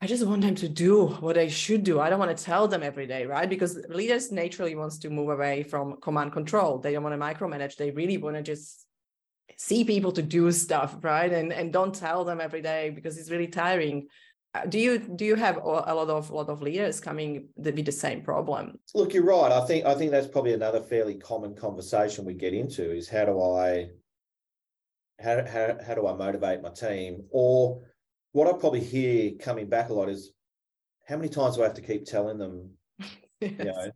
I 0.00 0.06
just 0.06 0.24
want 0.24 0.42
them 0.42 0.54
to 0.56 0.68
do 0.68 1.06
what 1.06 1.34
they 1.34 1.48
should 1.48 1.82
do. 1.82 1.98
I 1.98 2.08
don't 2.08 2.20
want 2.20 2.36
to 2.36 2.44
tell 2.44 2.68
them 2.68 2.84
every 2.84 3.08
day, 3.08 3.26
right? 3.26 3.50
Because 3.50 3.84
leaders 3.88 4.30
naturally 4.30 4.76
wants 4.76 4.98
to 4.98 5.10
move 5.10 5.28
away 5.30 5.64
from 5.64 5.96
command 6.00 6.32
control. 6.32 6.78
They 6.78 6.92
don't 6.92 7.02
want 7.02 7.20
to 7.20 7.26
micromanage. 7.28 7.74
They 7.74 7.90
really 7.90 8.16
want 8.16 8.36
to 8.36 8.42
just 8.42 8.86
see 9.56 9.82
people 9.84 10.12
to 10.12 10.22
do 10.22 10.52
stuff, 10.52 10.96
right? 11.02 11.32
And 11.32 11.52
and 11.52 11.72
don't 11.72 11.94
tell 11.94 12.24
them 12.24 12.40
every 12.40 12.62
day 12.62 12.90
because 12.90 13.18
it's 13.18 13.30
really 13.30 13.48
tiring. 13.48 14.06
Uh, 14.54 14.66
Do 14.66 14.78
you 14.78 14.98
do 15.00 15.24
you 15.24 15.34
have 15.34 15.56
a 15.56 15.94
lot 15.94 16.08
of 16.08 16.30
lot 16.30 16.48
of 16.48 16.62
leaders 16.62 17.00
coming 17.00 17.48
th- 17.62 17.74
with 17.74 17.86
the 17.86 17.92
same 18.06 18.22
problem? 18.22 18.78
Look, 18.94 19.14
you're 19.14 19.24
right. 19.24 19.50
I 19.50 19.66
think 19.66 19.84
I 19.84 19.94
think 19.96 20.12
that's 20.12 20.28
probably 20.28 20.54
another 20.54 20.80
fairly 20.80 21.16
common 21.16 21.56
conversation 21.56 22.24
we 22.24 22.34
get 22.34 22.54
into 22.54 22.84
is 22.92 23.08
how 23.08 23.24
do 23.24 23.42
I 23.42 23.90
how 25.20 25.44
how 25.46 25.76
how 25.84 25.94
do 25.94 26.06
I 26.06 26.14
motivate 26.14 26.62
my 26.62 26.70
team? 26.70 27.24
Or 27.30 27.82
what 28.32 28.48
I 28.48 28.58
probably 28.58 28.80
hear 28.80 29.32
coming 29.38 29.68
back 29.68 29.88
a 29.88 29.94
lot 29.94 30.08
is 30.08 30.32
how 31.06 31.16
many 31.16 31.28
times 31.28 31.56
do 31.56 31.62
I 31.62 31.66
have 31.66 31.74
to 31.74 31.82
keep 31.82 32.04
telling 32.04 32.38
them, 32.38 32.70
you 33.40 33.64
know, 33.64 33.90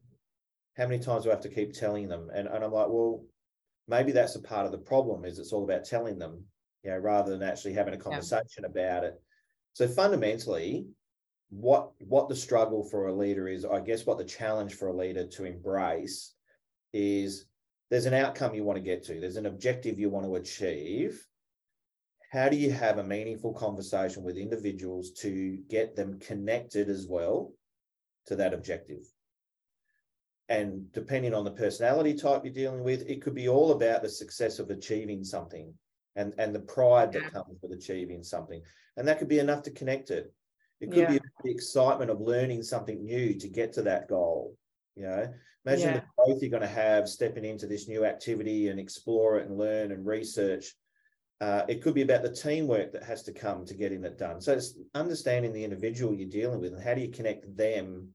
how 0.76 0.87
many 0.87 0.98
times 0.98 1.24
do 1.24 1.30
I 1.30 1.35
have 1.35 1.42
to 1.42 1.48
keep 1.48 1.72
telling 1.72 2.08
them? 2.08 2.30
And 2.35 2.48
and 2.48 2.64
I'm 2.64 2.72
like, 2.72 2.88
well, 2.88 3.24
maybe 3.88 4.12
that's 4.12 4.37
a 4.37 4.42
part 4.42 4.66
of 4.66 4.72
the 4.72 4.78
problem 4.78 5.24
is 5.24 5.38
it's 5.38 5.52
all 5.52 5.64
about 5.64 5.85
telling 5.85 6.18
them, 6.18 6.44
you 6.82 6.90
know, 6.90 6.98
rather 6.98 7.30
than 7.30 7.48
actually 7.48 7.74
having 7.74 7.94
a 7.94 7.98
conversation 7.98 8.64
about 8.64 9.04
it. 9.04 9.20
So 9.74 9.87
fundamentally, 9.87 10.87
what 11.50 11.92
what 12.00 12.28
the 12.28 12.37
struggle 12.37 12.82
for 12.82 13.06
a 13.06 13.14
leader 13.14 13.48
is, 13.48 13.64
I 13.64 13.80
guess 13.80 14.06
what 14.06 14.18
the 14.18 14.24
challenge 14.24 14.74
for 14.74 14.88
a 14.88 14.96
leader 14.96 15.26
to 15.26 15.44
embrace 15.44 16.35
is 16.92 17.46
there's 17.92 18.07
an 18.07 18.14
outcome 18.14 18.55
you 18.55 18.64
want 18.64 18.78
to 18.78 18.83
get 18.83 19.05
to, 19.05 19.20
there's 19.20 19.37
an 19.37 19.44
objective 19.44 19.98
you 19.98 20.09
want 20.09 20.24
to 20.24 20.37
achieve. 20.37 21.22
How 22.33 22.48
do 22.48 22.57
you 22.57 22.70
have 22.70 22.96
a 22.96 23.05
meaningful 23.05 23.52
conversation 23.52 24.22
with 24.22 24.38
individuals 24.38 25.11
to 25.18 25.59
get 25.68 25.94
them 25.94 26.18
connected 26.18 26.88
as 26.88 27.07
well 27.07 27.52
to 28.28 28.37
that 28.37 28.55
objective? 28.55 29.05
And 30.48 30.90
depending 30.92 31.35
on 31.35 31.44
the 31.44 31.50
personality 31.50 32.14
type 32.14 32.46
you're 32.46 32.55
dealing 32.55 32.83
with, 32.83 33.07
it 33.11 33.20
could 33.20 33.35
be 33.35 33.50
all 33.50 33.72
about 33.72 34.00
the 34.00 34.09
success 34.09 34.59
of 34.59 34.70
achieving 34.70 35.22
something 35.22 35.74
and, 36.16 36.33
and 36.38 36.55
the 36.55 36.61
pride 36.61 37.12
that 37.12 37.31
comes 37.31 37.59
with 37.61 37.72
achieving 37.72 38.22
something. 38.22 38.62
And 38.96 39.07
that 39.07 39.18
could 39.18 39.28
be 39.28 39.38
enough 39.38 39.64
to 39.64 39.70
connect 39.70 40.11
it. 40.11 40.33
It 40.81 40.90
could 40.92 41.09
be 41.09 41.20
the 41.44 41.50
excitement 41.50 42.11
of 42.11 42.22
learning 42.22 42.62
something 42.62 43.05
new 43.05 43.35
to 43.35 43.48
get 43.48 43.74
to 43.74 43.83
that 43.83 44.09
goal. 44.09 44.57
You 44.96 45.02
know, 45.02 45.35
imagine 45.64 45.94
Yeah. 45.94 46.01
the 46.01 46.05
growth 46.16 46.42
you're 46.42 46.51
going 46.51 46.62
to 46.62 46.66
have 46.68 47.09
stepping 47.09 47.44
into 47.44 47.66
this 47.66 47.88
new 47.88 48.05
activity 48.05 48.68
and 48.68 48.81
explore 48.81 49.38
it 49.38 49.48
and 49.48 49.59
learn 49.59 49.92
and 49.92 50.07
research. 50.07 50.75
Uh, 51.40 51.64
it 51.68 51.83
could 51.83 51.94
be 51.94 52.03
about 52.03 52.22
the 52.22 52.33
teamwork 52.33 52.92
that 52.92 53.03
has 53.03 53.22
to 53.25 53.33
come 53.33 53.64
to 53.66 53.75
getting 53.75 54.05
it 54.05 54.16
done. 54.16 54.40
So 54.40 54.53
it's 54.53 54.79
understanding 54.94 55.53
the 55.53 55.64
individual 55.64 56.14
you're 56.14 56.29
dealing 56.29 56.61
with 56.61 56.72
and 56.72 56.83
how 56.83 56.94
do 56.94 57.01
you 57.01 57.11
connect 57.11 57.57
them 57.57 58.09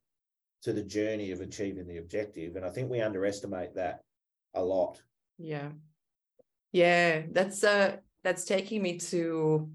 to 0.64 0.74
the 0.74 0.84
journey 0.84 1.32
of 1.32 1.42
achieving 1.42 1.88
the 1.88 1.98
objective. 1.98 2.56
And 2.56 2.66
I 2.66 2.70
think 2.70 2.90
we 2.90 3.02
underestimate 3.02 3.76
that 3.76 4.02
a 4.54 4.64
lot. 4.64 5.02
Yeah. 5.38 5.70
Yeah, 6.72 7.24
that's 7.32 7.64
uh 7.64 7.98
that's 8.24 8.46
taking 8.46 8.82
me 8.82 8.98
to 8.98 9.70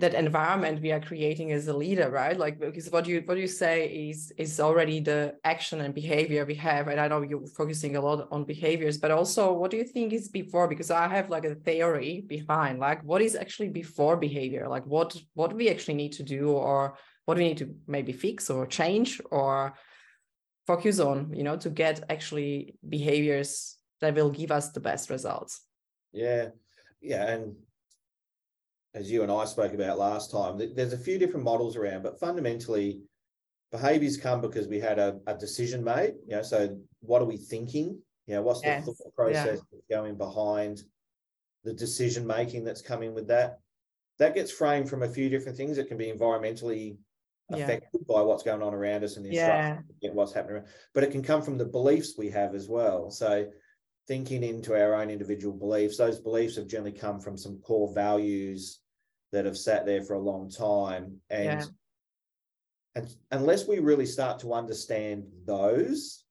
that 0.00 0.14
environment 0.14 0.82
we 0.82 0.92
are 0.92 1.00
creating 1.00 1.52
as 1.52 1.68
a 1.68 1.76
leader 1.76 2.10
right? 2.10 2.36
Like 2.36 2.58
because 2.58 2.90
what 2.90 3.06
you 3.06 3.22
what 3.24 3.38
you 3.38 3.46
say 3.46 4.08
is 4.10 4.32
is 4.36 4.58
already 4.60 5.00
the 5.00 5.34
action 5.44 5.80
and 5.80 5.94
behavior 5.94 6.44
we 6.44 6.54
have 6.56 6.88
and 6.88 7.00
i 7.00 7.06
know 7.08 7.22
you're 7.22 7.46
focusing 7.46 7.96
a 7.96 8.00
lot 8.00 8.28
on 8.30 8.44
behaviors 8.44 8.98
but 8.98 9.10
also 9.10 9.52
what 9.52 9.70
do 9.70 9.76
you 9.76 9.84
think 9.84 10.12
is 10.12 10.28
before? 10.28 10.66
Because 10.68 10.90
i 10.90 11.06
have 11.08 11.30
like 11.30 11.44
a 11.44 11.54
theory 11.54 12.24
behind 12.26 12.78
like 12.78 13.02
what 13.04 13.22
is 13.22 13.36
actually 13.36 13.68
before 13.68 14.16
behavior? 14.16 14.68
Like 14.68 14.86
what 14.86 15.16
what 15.34 15.52
we 15.52 15.68
actually 15.68 15.94
need 15.94 16.12
to 16.12 16.22
do 16.22 16.50
or 16.50 16.96
what 17.26 17.36
we 17.38 17.44
need 17.44 17.58
to 17.58 17.74
maybe 17.86 18.12
fix 18.12 18.50
or 18.50 18.66
change 18.66 19.20
or 19.30 19.74
focus 20.66 20.98
on 21.00 21.32
you 21.34 21.42
know 21.42 21.56
to 21.56 21.70
get 21.70 22.04
actually 22.08 22.74
behaviors 22.88 23.76
that 24.00 24.14
will 24.14 24.30
give 24.30 24.50
us 24.50 24.70
the 24.70 24.80
best 24.80 25.10
results. 25.10 25.60
Yeah. 26.12 26.48
Yeah 27.00 27.26
and 27.32 27.56
as 28.94 29.10
you 29.10 29.22
and 29.22 29.30
I 29.30 29.44
spoke 29.44 29.72
about 29.72 29.98
last 29.98 30.30
time, 30.30 30.60
there's 30.74 30.92
a 30.92 30.98
few 30.98 31.18
different 31.18 31.44
models 31.44 31.76
around, 31.76 32.02
but 32.02 32.18
fundamentally, 32.18 33.00
behaviors 33.70 34.16
come 34.16 34.40
because 34.40 34.66
we 34.66 34.80
had 34.80 34.98
a, 34.98 35.18
a 35.26 35.34
decision 35.34 35.84
made. 35.84 36.14
You 36.26 36.36
know, 36.36 36.42
so 36.42 36.76
what 37.00 37.22
are 37.22 37.26
we 37.26 37.36
thinking? 37.36 38.00
You 38.26 38.34
know, 38.34 38.42
what's 38.42 38.62
yes. 38.64 38.84
the 38.84 38.92
thought 38.92 39.14
process 39.14 39.60
yeah. 39.72 39.96
going 39.96 40.16
behind 40.16 40.82
the 41.64 41.72
decision 41.72 42.26
making 42.26 42.64
that's 42.64 42.82
coming 42.82 43.14
with 43.14 43.28
that? 43.28 43.60
That 44.18 44.34
gets 44.34 44.50
framed 44.50 44.90
from 44.90 45.02
a 45.02 45.08
few 45.08 45.28
different 45.28 45.56
things. 45.56 45.78
It 45.78 45.88
can 45.88 45.96
be 45.96 46.12
environmentally 46.12 46.96
affected 47.50 47.88
yeah. 47.92 48.14
by 48.14 48.22
what's 48.22 48.42
going 48.42 48.62
on 48.62 48.74
around 48.74 49.04
us 49.04 49.16
and 49.16 49.24
the 49.24 49.30
yeah. 49.30 49.78
what's 50.12 50.32
happening 50.32 50.56
around. 50.56 50.66
But 50.94 51.04
it 51.04 51.10
can 51.10 51.22
come 51.22 51.42
from 51.42 51.58
the 51.58 51.64
beliefs 51.64 52.14
we 52.18 52.30
have 52.30 52.54
as 52.54 52.68
well. 52.68 53.10
So 53.10 53.46
thinking 54.08 54.42
into 54.42 54.74
our 54.74 54.94
own 54.94 55.10
individual 55.10 55.56
beliefs. 55.56 55.96
Those 55.96 56.18
beliefs 56.18 56.56
have 56.56 56.66
generally 56.66 56.96
come 56.96 57.20
from 57.20 57.36
some 57.36 57.58
core 57.58 57.92
values 57.94 58.80
that 59.32 59.44
have 59.44 59.56
sat 59.56 59.86
there 59.86 60.02
for 60.02 60.14
a 60.14 60.20
long 60.20 60.50
time. 60.50 61.18
And, 61.30 61.60
yeah. 61.60 61.66
and 62.96 63.14
unless 63.30 63.68
we 63.68 63.78
really 63.78 64.06
start 64.06 64.40
to 64.40 64.54
understand 64.54 65.24
those, 65.44 66.24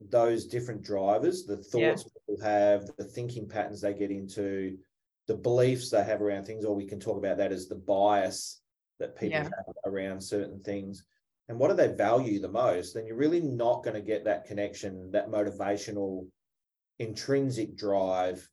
those 0.00 0.46
different 0.46 0.82
drivers, 0.82 1.44
the 1.44 1.58
thoughts 1.58 2.04
yeah. 2.06 2.10
people 2.26 2.44
have, 2.44 2.90
the 2.96 3.04
thinking 3.04 3.48
patterns 3.48 3.82
they 3.82 3.92
get 3.92 4.10
into, 4.10 4.78
the 5.26 5.34
beliefs 5.34 5.90
they 5.90 6.02
have 6.02 6.22
around 6.22 6.44
things, 6.44 6.64
or 6.64 6.74
we 6.74 6.86
can 6.86 7.00
talk 7.00 7.18
about 7.18 7.38
that 7.38 7.52
as 7.52 7.68
the 7.68 7.74
bias 7.74 8.60
that 9.00 9.16
people 9.16 9.38
yeah. 9.38 9.42
have 9.44 9.74
around 9.86 10.22
certain 10.22 10.60
things. 10.62 11.04
And 11.48 11.58
what 11.58 11.68
do 11.68 11.76
they 11.76 11.88
value 11.88 12.40
the 12.40 12.48
most? 12.48 12.94
Then 12.94 13.06
you're 13.06 13.16
really 13.16 13.40
not 13.40 13.84
going 13.84 13.94
to 13.94 14.00
get 14.00 14.24
that 14.24 14.46
connection, 14.46 15.10
that 15.12 15.30
motivational 15.30 16.26
intrinsic 16.98 17.76
drive 17.76 18.48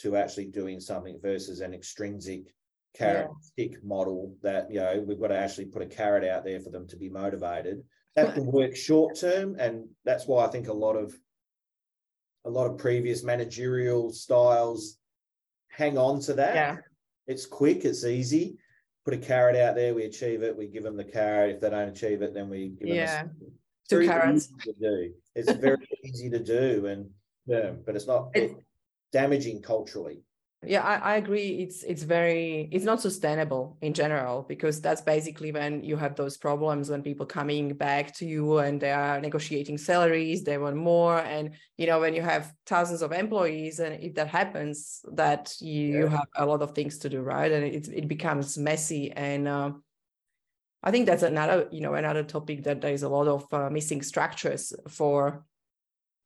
to 0.00 0.16
actually 0.16 0.46
doing 0.46 0.80
something 0.80 1.18
versus 1.20 1.60
an 1.60 1.74
extrinsic 1.74 2.54
carrot 2.96 3.28
yeah. 3.30 3.36
stick 3.40 3.84
model 3.84 4.34
that 4.42 4.70
you 4.70 4.80
know 4.80 5.04
we've 5.06 5.20
got 5.20 5.28
to 5.28 5.38
actually 5.38 5.66
put 5.66 5.82
a 5.82 5.86
carrot 5.86 6.24
out 6.24 6.44
there 6.44 6.60
for 6.60 6.70
them 6.70 6.86
to 6.88 6.96
be 6.96 7.08
motivated. 7.08 7.82
That 8.16 8.34
can 8.34 8.46
work 8.46 8.74
short 8.74 9.18
term 9.18 9.56
and 9.58 9.88
that's 10.04 10.26
why 10.26 10.44
i 10.44 10.48
think 10.48 10.66
a 10.66 10.72
lot 10.72 10.96
of 10.96 11.14
a 12.44 12.50
lot 12.50 12.66
of 12.66 12.76
previous 12.76 13.22
managerial 13.22 14.12
styles 14.12 14.96
hang 15.68 15.96
on 15.96 16.20
to 16.22 16.34
that. 16.34 16.54
Yeah. 16.54 16.76
It's 17.26 17.46
quick 17.46 17.84
it's 17.84 18.04
easy. 18.04 18.56
Put 19.04 19.14
a 19.14 19.18
carrot 19.18 19.56
out 19.56 19.76
there 19.76 19.94
we 19.94 20.04
achieve 20.04 20.42
it 20.42 20.56
we 20.56 20.66
give 20.66 20.82
them 20.82 20.96
the 20.96 21.04
carrot. 21.04 21.54
If 21.54 21.60
they 21.60 21.70
don't 21.70 21.88
achieve 21.88 22.22
it 22.22 22.34
then 22.34 22.48
we 22.48 22.70
give 22.70 22.88
yeah. 22.88 23.22
them 23.22 23.36
two 23.88 24.06
carrots. 24.06 24.48
do. 24.80 25.12
it's 25.34 25.52
very 25.52 25.88
easy 26.04 26.30
to 26.30 26.40
do 26.40 26.86
and 26.86 27.08
yeah, 27.50 27.70
but 27.84 27.96
it's 27.96 28.06
not 28.06 28.34
damaging 29.12 29.60
culturally. 29.60 30.22
Yeah, 30.62 30.82
I, 30.82 31.12
I 31.12 31.16
agree. 31.16 31.62
It's 31.62 31.82
it's 31.84 32.02
very 32.02 32.68
it's 32.70 32.84
not 32.84 33.00
sustainable 33.00 33.78
in 33.80 33.94
general 33.94 34.44
because 34.46 34.82
that's 34.82 35.00
basically 35.00 35.52
when 35.52 35.82
you 35.82 35.96
have 35.96 36.16
those 36.16 36.36
problems 36.36 36.90
when 36.90 37.02
people 37.02 37.24
coming 37.24 37.72
back 37.72 38.14
to 38.16 38.26
you 38.26 38.58
and 38.58 38.78
they 38.78 38.92
are 38.92 39.20
negotiating 39.20 39.78
salaries, 39.78 40.44
they 40.44 40.58
want 40.58 40.76
more, 40.76 41.18
and 41.20 41.54
you 41.78 41.86
know 41.86 41.98
when 41.98 42.14
you 42.14 42.20
have 42.20 42.52
thousands 42.66 43.00
of 43.00 43.10
employees 43.10 43.80
and 43.80 44.02
if 44.02 44.14
that 44.14 44.28
happens, 44.28 45.00
that 45.12 45.54
you, 45.60 46.04
yeah. 46.04 46.08
have 46.10 46.28
a 46.36 46.44
lot 46.44 46.60
of 46.60 46.72
things 46.72 46.98
to 46.98 47.08
do, 47.08 47.20
right? 47.22 47.50
And 47.50 47.64
it 47.64 47.88
it 47.88 48.06
becomes 48.06 48.58
messy 48.58 49.10
and. 49.12 49.48
Uh, 49.48 49.72
I 50.82 50.90
think 50.90 51.04
that's 51.04 51.22
another, 51.22 51.68
you 51.70 51.82
know, 51.82 51.92
another 51.92 52.22
topic 52.22 52.64
that 52.64 52.80
there 52.80 52.94
is 52.94 53.02
a 53.02 53.08
lot 53.10 53.28
of 53.28 53.52
uh, 53.52 53.68
missing 53.68 54.00
structures 54.00 54.72
for 54.88 55.44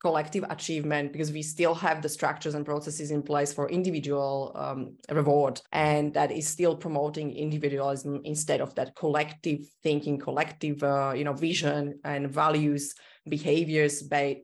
collective 0.05 0.45
achievement 0.51 1.11
because 1.11 1.31
we 1.31 1.41
still 1.41 1.73
have 1.73 1.99
the 2.03 2.07
structures 2.07 2.53
and 2.53 2.63
processes 2.63 3.09
in 3.09 3.23
place 3.23 3.51
for 3.51 3.67
individual 3.69 4.51
um, 4.53 4.95
reward 5.09 5.59
and 5.71 6.13
that 6.13 6.31
is 6.31 6.47
still 6.47 6.75
promoting 6.75 7.35
individualism 7.35 8.21
instead 8.23 8.61
of 8.61 8.75
that 8.75 8.95
collective 8.95 9.61
thinking 9.81 10.19
collective 10.19 10.83
uh, 10.83 11.11
you 11.15 11.23
know 11.23 11.33
vision 11.33 11.99
and 12.03 12.29
values 12.29 12.93
behaviors 13.27 14.03
ba- 14.03 14.35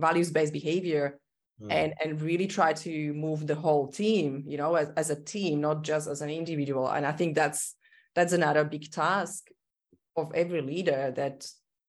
values 0.00 0.32
based 0.32 0.52
behavior 0.52 1.20
mm. 1.62 1.70
and 1.70 1.94
and 2.02 2.20
really 2.20 2.48
try 2.48 2.72
to 2.72 3.14
move 3.14 3.46
the 3.46 3.54
whole 3.54 3.86
team 3.86 4.42
you 4.44 4.58
know 4.58 4.74
as, 4.74 4.90
as 4.96 5.10
a 5.10 5.22
team 5.22 5.60
not 5.60 5.84
just 5.84 6.08
as 6.08 6.20
an 6.20 6.30
individual 6.30 6.88
and 6.88 7.06
i 7.06 7.12
think 7.12 7.36
that's 7.36 7.76
that's 8.16 8.32
another 8.32 8.64
big 8.64 8.90
task 8.90 9.50
of 10.16 10.32
every 10.34 10.62
leader 10.62 11.12
that 11.14 11.46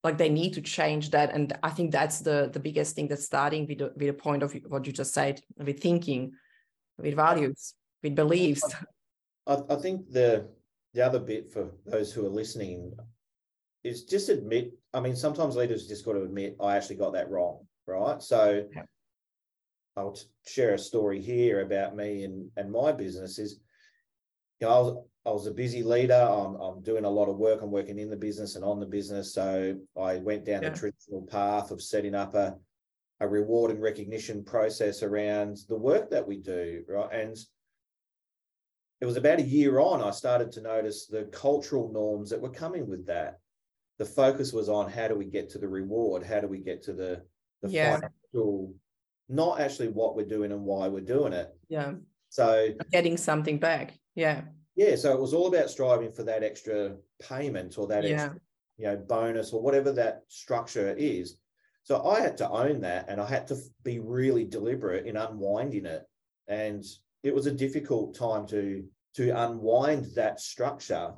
like 0.08 0.18
they 0.18 0.30
need 0.30 0.54
to 0.54 0.62
change 0.62 1.06
that. 1.12 1.34
And 1.36 1.46
i 1.70 1.72
think 1.76 1.92
that's 1.92 2.20
the 2.28 2.38
the 2.56 2.64
biggest 2.68 2.96
thing 2.96 3.08
that's 3.10 3.26
starting 3.34 3.64
with 3.68 3.80
the, 3.80 3.88
with 3.98 4.10
the 4.12 4.20
point 4.28 4.44
of 4.44 4.50
what 4.72 4.86
you 4.86 4.94
just 5.02 5.14
said 5.14 5.36
with 5.58 5.80
thinking 5.88 6.22
with 6.98 7.16
values 7.16 7.74
with 8.04 8.16
beliefs. 8.16 8.68
I, 9.46 9.56
I 9.70 9.76
think 9.84 9.98
the 10.18 10.30
the 10.94 11.06
other 11.08 11.20
bit 11.20 11.52
for 11.54 11.64
those 11.86 12.10
who 12.14 12.26
are 12.26 12.40
listening 12.42 12.94
is 13.84 14.04
just 14.14 14.30
admit 14.30 14.66
i 14.94 15.00
mean 15.00 15.16
sometimes 15.16 15.56
leaders 15.56 15.88
just 15.88 16.06
got 16.06 16.14
to 16.14 16.24
admit 16.24 16.58
i 16.60 16.76
actually 16.76 17.00
got 17.04 17.14
that 17.14 17.30
wrong 17.30 17.58
right? 17.86 18.22
So 18.22 18.66
yeah. 18.76 18.82
i'll 19.96 20.18
share 20.46 20.74
a 20.74 20.80
story 20.90 21.22
here 21.22 21.62
about 21.62 21.96
me 21.96 22.24
and 22.26 22.50
and 22.58 22.72
my 22.72 22.92
business 22.92 23.38
is 23.38 23.60
you 24.60 24.68
know, 24.68 24.74
I 24.74 24.80
was 24.80 25.06
I 25.28 25.32
was 25.32 25.46
a 25.46 25.52
busy 25.52 25.84
leader. 25.84 26.14
I'm, 26.14 26.56
I'm 26.56 26.82
doing 26.82 27.04
a 27.04 27.10
lot 27.10 27.28
of 27.28 27.36
work. 27.36 27.62
I'm 27.62 27.70
working 27.70 28.00
in 28.00 28.10
the 28.10 28.16
business 28.16 28.56
and 28.56 28.64
on 28.64 28.80
the 28.80 28.86
business. 28.86 29.34
So 29.34 29.76
I 30.00 30.18
went 30.18 30.46
down 30.46 30.64
yeah. 30.64 30.70
the 30.70 30.78
traditional 30.78 31.24
path 31.24 31.70
of 31.70 31.82
setting 31.82 32.16
up 32.16 32.34
a, 32.34 32.56
a 33.20 33.28
reward 33.28 33.72
and 33.72 33.82
recognition 33.82 34.46
process 34.46 35.04
around 35.04 35.58
the 35.68 35.76
work 35.76 36.10
that 36.12 36.26
we 36.26 36.38
do. 36.38 36.82
Right. 36.88 37.12
And 37.12 37.38
it 39.02 39.06
was 39.06 39.18
about 39.18 39.40
a 39.40 39.44
year 39.44 39.80
on, 39.80 40.02
I 40.02 40.12
started 40.12 40.50
to 40.54 40.62
notice 40.62 41.08
the 41.08 41.26
cultural 41.26 41.92
norms 41.92 42.30
that 42.30 42.40
were 42.40 42.50
coming 42.50 42.88
with 42.88 43.06
that. 43.08 43.40
The 43.98 44.06
focus 44.06 44.54
was 44.54 44.70
on 44.70 44.90
how 44.90 45.10
do 45.10 45.16
we 45.16 45.26
get 45.26 45.50
to 45.50 45.58
the 45.58 45.68
reward? 45.68 46.24
How 46.24 46.40
do 46.40 46.48
we 46.48 46.60
get 46.60 46.84
to 46.84 46.94
the, 46.94 47.22
the 47.62 47.70
yeah. 47.70 48.00
financial, 48.00 48.74
not 49.28 49.60
actually 49.60 49.90
what 49.90 50.16
we're 50.16 50.26
doing 50.26 50.54
and 50.54 50.64
why 50.64 50.88
we're 50.88 51.02
doing 51.02 51.34
it. 51.34 51.50
Yeah. 51.68 51.96
So 52.30 52.70
getting 52.94 53.18
something 53.18 53.58
back. 53.58 53.94
Yeah 54.16 54.44
yeah, 54.78 54.96
so 54.96 55.12
it 55.12 55.20
was 55.20 55.34
all 55.34 55.48
about 55.48 55.72
striving 55.72 56.12
for 56.12 56.24
that 56.24 56.44
extra 56.44 56.96
payment 57.20 57.80
or 57.80 57.88
that 57.88 58.04
yeah. 58.04 58.10
extra, 58.12 58.40
you 58.78 58.86
know, 58.86 58.96
bonus 58.96 59.52
or 59.52 59.60
whatever 59.60 59.92
that 59.92 60.22
structure 60.28 60.94
is. 60.96 61.36
So 61.82 62.06
I 62.06 62.22
had 62.22 62.38
to 62.38 62.50
own 62.50 62.82
that 62.82 63.10
and 63.10 63.20
I 63.20 63.28
had 63.28 63.48
to 63.48 63.58
be 63.84 63.98
really 63.98 64.46
deliberate 64.46 65.08
in 65.08 65.18
unwinding 65.18 65.88
it. 65.88 66.04
And 66.48 66.86
it 67.24 67.34
was 67.34 67.48
a 67.48 67.52
difficult 67.52 68.16
time 68.16 68.46
to 68.48 68.84
to 69.16 69.30
unwind 69.30 70.06
that 70.14 70.40
structure. 70.40 71.12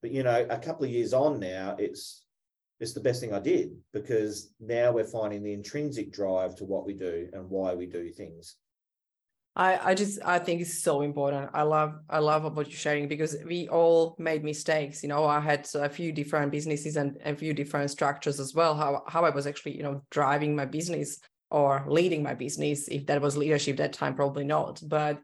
But 0.00 0.12
you 0.12 0.22
know, 0.22 0.46
a 0.48 0.58
couple 0.58 0.84
of 0.84 0.92
years 0.92 1.12
on 1.12 1.40
now, 1.40 1.74
it's 1.80 2.22
it's 2.78 2.92
the 2.92 3.00
best 3.00 3.20
thing 3.20 3.34
I 3.34 3.40
did 3.40 3.72
because 3.92 4.52
now 4.60 4.92
we're 4.92 5.02
finding 5.02 5.42
the 5.42 5.52
intrinsic 5.52 6.12
drive 6.12 6.54
to 6.56 6.64
what 6.64 6.86
we 6.86 6.94
do 6.94 7.28
and 7.32 7.50
why 7.50 7.74
we 7.74 7.86
do 7.86 8.08
things. 8.12 8.54
I, 9.58 9.90
I 9.90 9.94
just 9.94 10.20
I 10.24 10.38
think 10.38 10.60
it's 10.60 10.82
so 10.84 11.02
important. 11.02 11.50
I 11.52 11.62
love 11.62 11.98
I 12.08 12.20
love 12.20 12.56
what 12.56 12.68
you're 12.68 12.78
sharing 12.78 13.08
because 13.08 13.36
we 13.44 13.68
all 13.68 14.14
made 14.16 14.44
mistakes. 14.44 15.02
You 15.02 15.08
know, 15.08 15.24
I 15.24 15.40
had 15.40 15.68
a 15.74 15.88
few 15.88 16.12
different 16.12 16.52
businesses 16.52 16.96
and 16.96 17.18
a 17.24 17.34
few 17.34 17.52
different 17.52 17.90
structures 17.90 18.38
as 18.38 18.54
well. 18.54 18.76
How 18.76 19.02
how 19.08 19.24
I 19.24 19.30
was 19.30 19.48
actually 19.48 19.76
you 19.76 19.82
know 19.82 20.02
driving 20.10 20.54
my 20.54 20.64
business 20.64 21.18
or 21.50 21.84
leading 21.88 22.22
my 22.22 22.34
business. 22.34 22.86
If 22.86 23.06
that 23.06 23.20
was 23.20 23.36
leadership 23.36 23.78
that 23.78 23.92
time, 23.92 24.14
probably 24.14 24.44
not. 24.44 24.80
But 24.86 25.20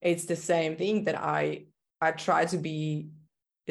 it's 0.00 0.24
the 0.24 0.36
same 0.36 0.74
thing 0.74 1.04
that 1.04 1.16
I 1.16 1.66
I 2.00 2.10
try 2.10 2.46
to 2.46 2.58
be 2.58 3.10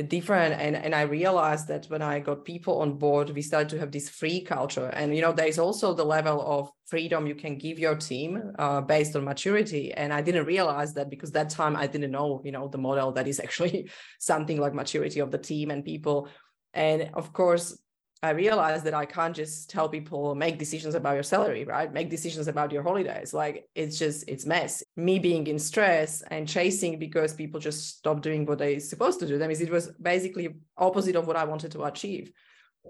different 0.04 0.60
and 0.62 0.76
and 0.76 0.94
i 0.96 1.02
realized 1.02 1.68
that 1.68 1.86
when 1.88 2.02
i 2.02 2.20
got 2.20 2.46
people 2.46 2.82
on 2.82 2.98
board 2.98 3.30
we 3.32 3.42
started 3.42 3.70
to 3.70 3.80
have 3.80 3.92
this 3.92 4.10
free 4.10 4.42
culture. 4.42 4.88
And 4.88 5.16
you 5.16 5.22
know 5.22 5.32
there's 5.32 5.60
also 5.60 5.94
the 5.94 6.06
level 6.06 6.42
of 6.42 6.70
freedom 6.88 7.28
you 7.28 7.36
can 7.36 7.58
give 7.58 7.78
your 7.78 7.96
team 7.96 8.54
uh, 8.58 8.82
based 8.82 9.16
on 9.16 9.24
maturity. 9.24 9.94
And 9.94 10.14
i 10.14 10.22
didn't 10.22 10.46
realize 10.46 10.94
that 10.94 11.10
because 11.10 11.32
that 11.32 11.50
time 11.50 11.76
i 11.76 11.88
didn't 11.88 12.12
know 12.12 12.42
you 12.44 12.52
know 12.52 12.68
the 12.68 12.78
model 12.78 13.12
that 13.14 13.28
is 13.28 13.40
actually 13.46 13.90
something 14.20 14.60
like 14.60 14.74
maturity 14.74 15.20
of 15.20 15.32
the 15.32 15.38
team 15.38 15.72
and 15.72 15.84
people. 15.84 16.30
And 16.74 17.10
of 17.14 17.34
course 17.34 17.78
I 18.21 18.32
realized 18.32 18.84
that 18.84 18.93
I 18.93 19.05
can't 19.05 19.36
just 19.36 19.69
tell 19.69 19.88
people 19.88 20.36
make 20.36 20.60
decisions 20.60 20.93
about 20.93 21.13
your 21.13 21.23
salary, 21.23 21.63
right? 21.63 21.91
Make 21.91 22.10
decisions 22.10 22.49
about 22.49 22.71
your 22.71 22.84
holidays. 22.84 23.34
Like 23.34 23.69
it's 23.75 23.97
just 23.97 24.27
it's 24.27 24.45
mess. 24.45 24.84
Me 24.97 25.19
being 25.19 25.47
in 25.47 25.58
stress 25.58 26.21
and 26.23 26.47
chasing 26.47 26.99
because 26.99 27.34
people 27.34 27.62
just 27.62 27.97
stop 27.97 28.21
doing 28.21 28.45
what 28.45 28.58
they're 28.58 28.82
supposed 28.82 29.21
to 29.21 29.27
do. 29.27 29.38
That 29.38 29.47
means 29.47 29.62
it 29.62 29.71
was 29.71 29.88
basically 30.01 30.49
opposite 30.77 31.15
of 31.15 31.27
what 31.27 31.38
I 31.38 31.45
wanted 31.45 31.71
to 31.71 31.84
achieve. 31.84 32.34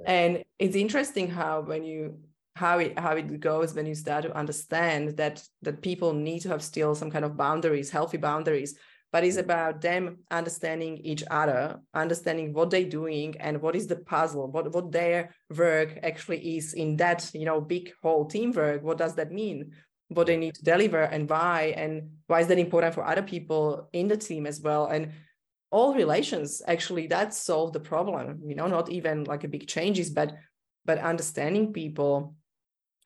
And 0.05 0.43
it's 0.57 0.75
interesting 0.75 1.29
how 1.29 1.61
when 1.61 1.83
you 1.83 2.19
how 2.55 2.79
it 2.79 2.97
how 2.97 3.15
it 3.15 3.39
goes 3.39 3.75
when 3.75 3.85
you 3.85 3.95
start 3.95 4.23
to 4.23 4.35
understand 4.35 5.15
that 5.17 5.43
that 5.61 5.81
people 5.83 6.11
need 6.13 6.39
to 6.39 6.49
have 6.49 6.63
still 6.63 6.95
some 6.95 7.11
kind 7.11 7.23
of 7.23 7.37
boundaries, 7.37 7.91
healthy 7.91 8.17
boundaries 8.17 8.75
but 9.12 9.24
it's 9.24 9.38
about 9.38 9.82
them 9.82 10.19
understanding 10.30 10.98
each 10.98 11.24
other, 11.32 11.80
understanding 11.93 12.54
what 12.54 12.69
they're 12.69 12.84
doing 12.84 13.36
and 13.39 13.62
what 13.62 13.76
is 13.76 13.88
the 13.88 13.95
puzzle, 13.95 14.52
what, 14.52 14.72
what 14.74 14.91
their 14.91 15.34
work 15.56 15.98
actually 16.04 16.58
is 16.58 16.74
in 16.74 16.95
that, 16.98 17.30
you 17.34 17.45
know, 17.45 17.60
big 17.60 17.91
whole 18.04 18.26
teamwork. 18.26 18.84
What 18.84 18.98
does 18.98 19.15
that 19.15 19.32
mean? 19.32 19.72
What 20.10 20.28
they 20.28 20.38
need 20.38 20.56
to 20.56 20.63
deliver 20.63 21.02
and 21.02 21.30
why, 21.30 21.74
and 21.76 22.10
why 22.28 22.41
is 22.41 22.48
that 22.48 22.60
important 22.60 22.93
for 22.93 23.06
other 23.06 23.24
people 23.24 23.89
in 23.93 24.08
the 24.08 24.17
team 24.17 24.45
as 24.45 24.62
well? 24.62 24.88
And 24.88 25.12
all 25.72 25.93
relations 25.93 26.62
actually 26.67 27.08
that 27.08 27.34
solve 27.34 27.74
the 27.74 27.80
problem, 27.80 28.41
you 28.45 28.56
know, 28.56 28.67
not 28.67 28.89
even 28.89 29.24
like 29.26 29.43
a 29.43 29.48
big 29.48 29.67
changes, 29.67 30.10
but 30.10 30.36
but 30.86 30.98
understanding 30.98 31.72
people 31.74 32.34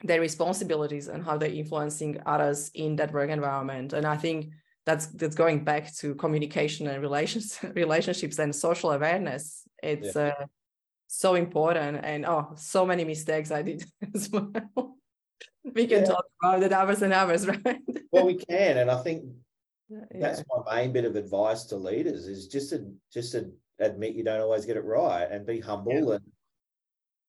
their 0.04 0.22
responsibilities 0.22 1.08
and 1.08 1.24
how 1.24 1.38
they're 1.38 1.50
influencing 1.50 2.22
others 2.26 2.70
in 2.74 2.96
that 2.98 3.14
work 3.14 3.30
environment. 3.30 3.94
And 3.94 4.06
I 4.06 4.18
think 4.18 4.52
that's 4.86 5.08
that's 5.08 5.36
going 5.36 5.64
back 5.64 5.94
to 5.96 6.16
communication 6.16 6.88
and 6.88 7.02
relations 7.02 7.60
relationships 7.76 8.40
and 8.40 8.56
social 8.56 8.92
awareness 8.92 9.64
it's 9.82 10.16
yeah. 10.16 10.34
uh, 10.40 10.46
so 11.08 11.36
important 11.36 12.04
and 12.04 12.26
oh 12.26 12.54
so 12.56 12.86
many 12.86 13.04
mistakes 13.06 13.52
i 13.52 13.62
did 13.62 13.84
as 14.16 14.30
well 14.30 14.96
we 15.76 15.88
can 15.88 16.00
yeah. 16.00 16.06
talk 16.06 16.26
about 16.42 16.64
it 16.64 16.74
hours 16.74 17.02
and 17.02 17.14
hours 17.14 17.48
right 17.66 17.82
well 18.12 18.26
we 18.26 18.36
can 18.36 18.78
and 18.78 18.92
i 18.92 19.02
think 19.02 19.24
that's 20.12 20.40
yeah. 20.40 20.44
my 20.66 20.82
main 20.82 20.92
bit 20.92 21.06
of 21.06 21.16
advice 21.16 21.66
to 21.66 21.76
leaders 21.76 22.28
is 22.28 22.48
just 22.48 22.70
to 22.72 22.92
just 23.12 23.32
to 23.32 23.52
admit 23.80 24.16
you 24.16 24.24
don't 24.24 24.42
always 24.42 24.66
get 24.66 24.78
it 24.78 24.84
right 24.84 25.28
and 25.30 25.46
be 25.46 25.60
humble 25.60 26.14
and 26.14 26.24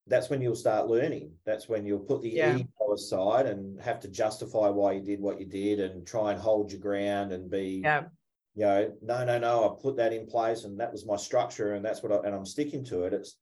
that's 0.06 0.28
when 0.28 0.42
you'll 0.42 0.54
start 0.54 0.88
learning. 0.88 1.32
That's 1.46 1.68
when 1.68 1.86
you'll 1.86 2.00
put 2.00 2.22
the 2.22 2.30
yeah. 2.30 2.56
ego 2.56 2.92
aside 2.94 3.46
and 3.46 3.80
have 3.80 4.00
to 4.00 4.08
justify 4.08 4.68
why 4.68 4.92
you 4.92 5.00
did 5.00 5.20
what 5.20 5.40
you 5.40 5.46
did 5.46 5.80
and 5.80 6.06
try 6.06 6.32
and 6.32 6.40
hold 6.40 6.70
your 6.70 6.80
ground 6.80 7.32
and 7.32 7.50
be, 7.50 7.80
yeah. 7.82 8.02
you 8.54 8.66
know, 8.66 8.92
no, 9.00 9.24
no, 9.24 9.38
no, 9.38 9.64
I 9.64 9.82
put 9.82 9.96
that 9.96 10.12
in 10.12 10.26
place 10.26 10.64
and 10.64 10.78
that 10.78 10.92
was 10.92 11.06
my 11.06 11.16
structure 11.16 11.74
and 11.74 11.84
that's 11.84 12.02
what 12.02 12.12
I, 12.12 12.26
and 12.26 12.34
I'm 12.34 12.44
sticking 12.44 12.84
to 12.86 13.04
it. 13.04 13.14
It's 13.14 13.38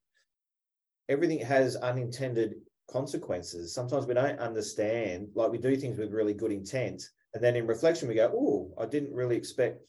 everything 1.08 1.40
has 1.40 1.76
unintended 1.76 2.54
consequences. 2.88 3.74
Sometimes 3.74 4.06
we 4.06 4.14
don't 4.14 4.38
understand, 4.38 5.28
like 5.34 5.50
we 5.50 5.58
do 5.58 5.76
things 5.76 5.98
with 5.98 6.12
really 6.12 6.34
good 6.34 6.52
intent. 6.52 7.02
And 7.34 7.42
then 7.42 7.56
in 7.56 7.66
reflection, 7.66 8.08
we 8.08 8.14
go, 8.14 8.30
oh, 8.34 8.82
I 8.82 8.86
didn't 8.86 9.14
really 9.14 9.36
expect 9.36 9.82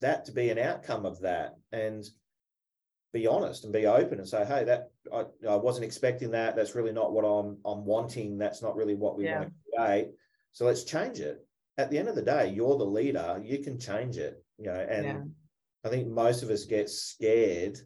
that 0.00 0.24
to 0.24 0.32
be 0.32 0.50
an 0.50 0.58
outcome 0.58 1.04
of 1.04 1.20
that. 1.20 1.56
And 1.72 2.04
be 3.12 3.26
honest 3.26 3.64
and 3.64 3.72
be 3.72 3.86
open 3.86 4.18
and 4.18 4.28
say, 4.28 4.44
hey, 4.44 4.64
that 4.64 4.90
I, 5.12 5.24
I 5.48 5.56
wasn't 5.56 5.84
expecting 5.84 6.30
that. 6.32 6.54
That's 6.54 6.74
really 6.74 6.92
not 6.92 7.12
what 7.12 7.24
I'm 7.24 7.58
I'm 7.64 7.84
wanting. 7.84 8.38
That's 8.38 8.62
not 8.62 8.76
really 8.76 8.94
what 8.94 9.16
we 9.16 9.24
yeah. 9.24 9.40
want 9.40 9.48
to 9.48 9.76
create. 9.76 10.08
So 10.52 10.64
let's 10.66 10.84
change 10.84 11.20
it. 11.20 11.44
At 11.78 11.90
the 11.90 11.98
end 11.98 12.08
of 12.08 12.14
the 12.14 12.22
day, 12.22 12.50
you're 12.50 12.76
the 12.76 12.84
leader. 12.84 13.40
You 13.42 13.58
can 13.58 13.78
change 13.78 14.16
it. 14.16 14.42
You 14.58 14.66
know, 14.66 14.86
and 14.88 15.04
yeah. 15.04 15.20
I 15.84 15.88
think 15.88 16.08
most 16.08 16.42
of 16.42 16.50
us 16.50 16.64
get 16.64 16.90
scared 16.90 17.78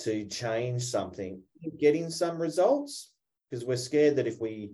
to 0.00 0.24
change 0.24 0.82
something, 0.82 1.40
getting 1.78 2.10
some 2.10 2.40
results, 2.40 3.12
because 3.50 3.64
we're 3.64 3.76
scared 3.76 4.16
that 4.16 4.26
if 4.26 4.40
we 4.40 4.72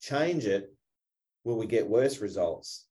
change 0.00 0.44
it, 0.44 0.72
will 1.44 1.56
we 1.56 1.66
get 1.66 1.88
worse 1.88 2.20
results? 2.20 2.86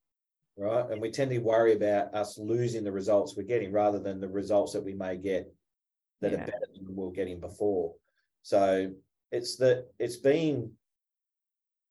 Right. 0.56 0.90
And 0.90 1.00
we 1.00 1.12
tend 1.12 1.30
to 1.30 1.38
worry 1.38 1.74
about 1.74 2.12
us 2.14 2.36
losing 2.36 2.82
the 2.82 2.90
results 2.90 3.36
we're 3.36 3.44
getting 3.44 3.70
rather 3.70 4.00
than 4.00 4.20
the 4.20 4.28
results 4.28 4.72
that 4.72 4.84
we 4.84 4.92
may 4.92 5.16
get 5.16 5.54
that 6.20 6.32
yeah. 6.32 6.38
are 6.38 6.46
better 6.46 6.68
than 6.74 6.86
we 6.86 6.94
were 6.94 7.12
getting 7.12 7.40
before. 7.40 7.94
So 8.42 8.90
it's 9.30 9.56
that 9.56 9.86
it's 9.98 10.16
being 10.16 10.72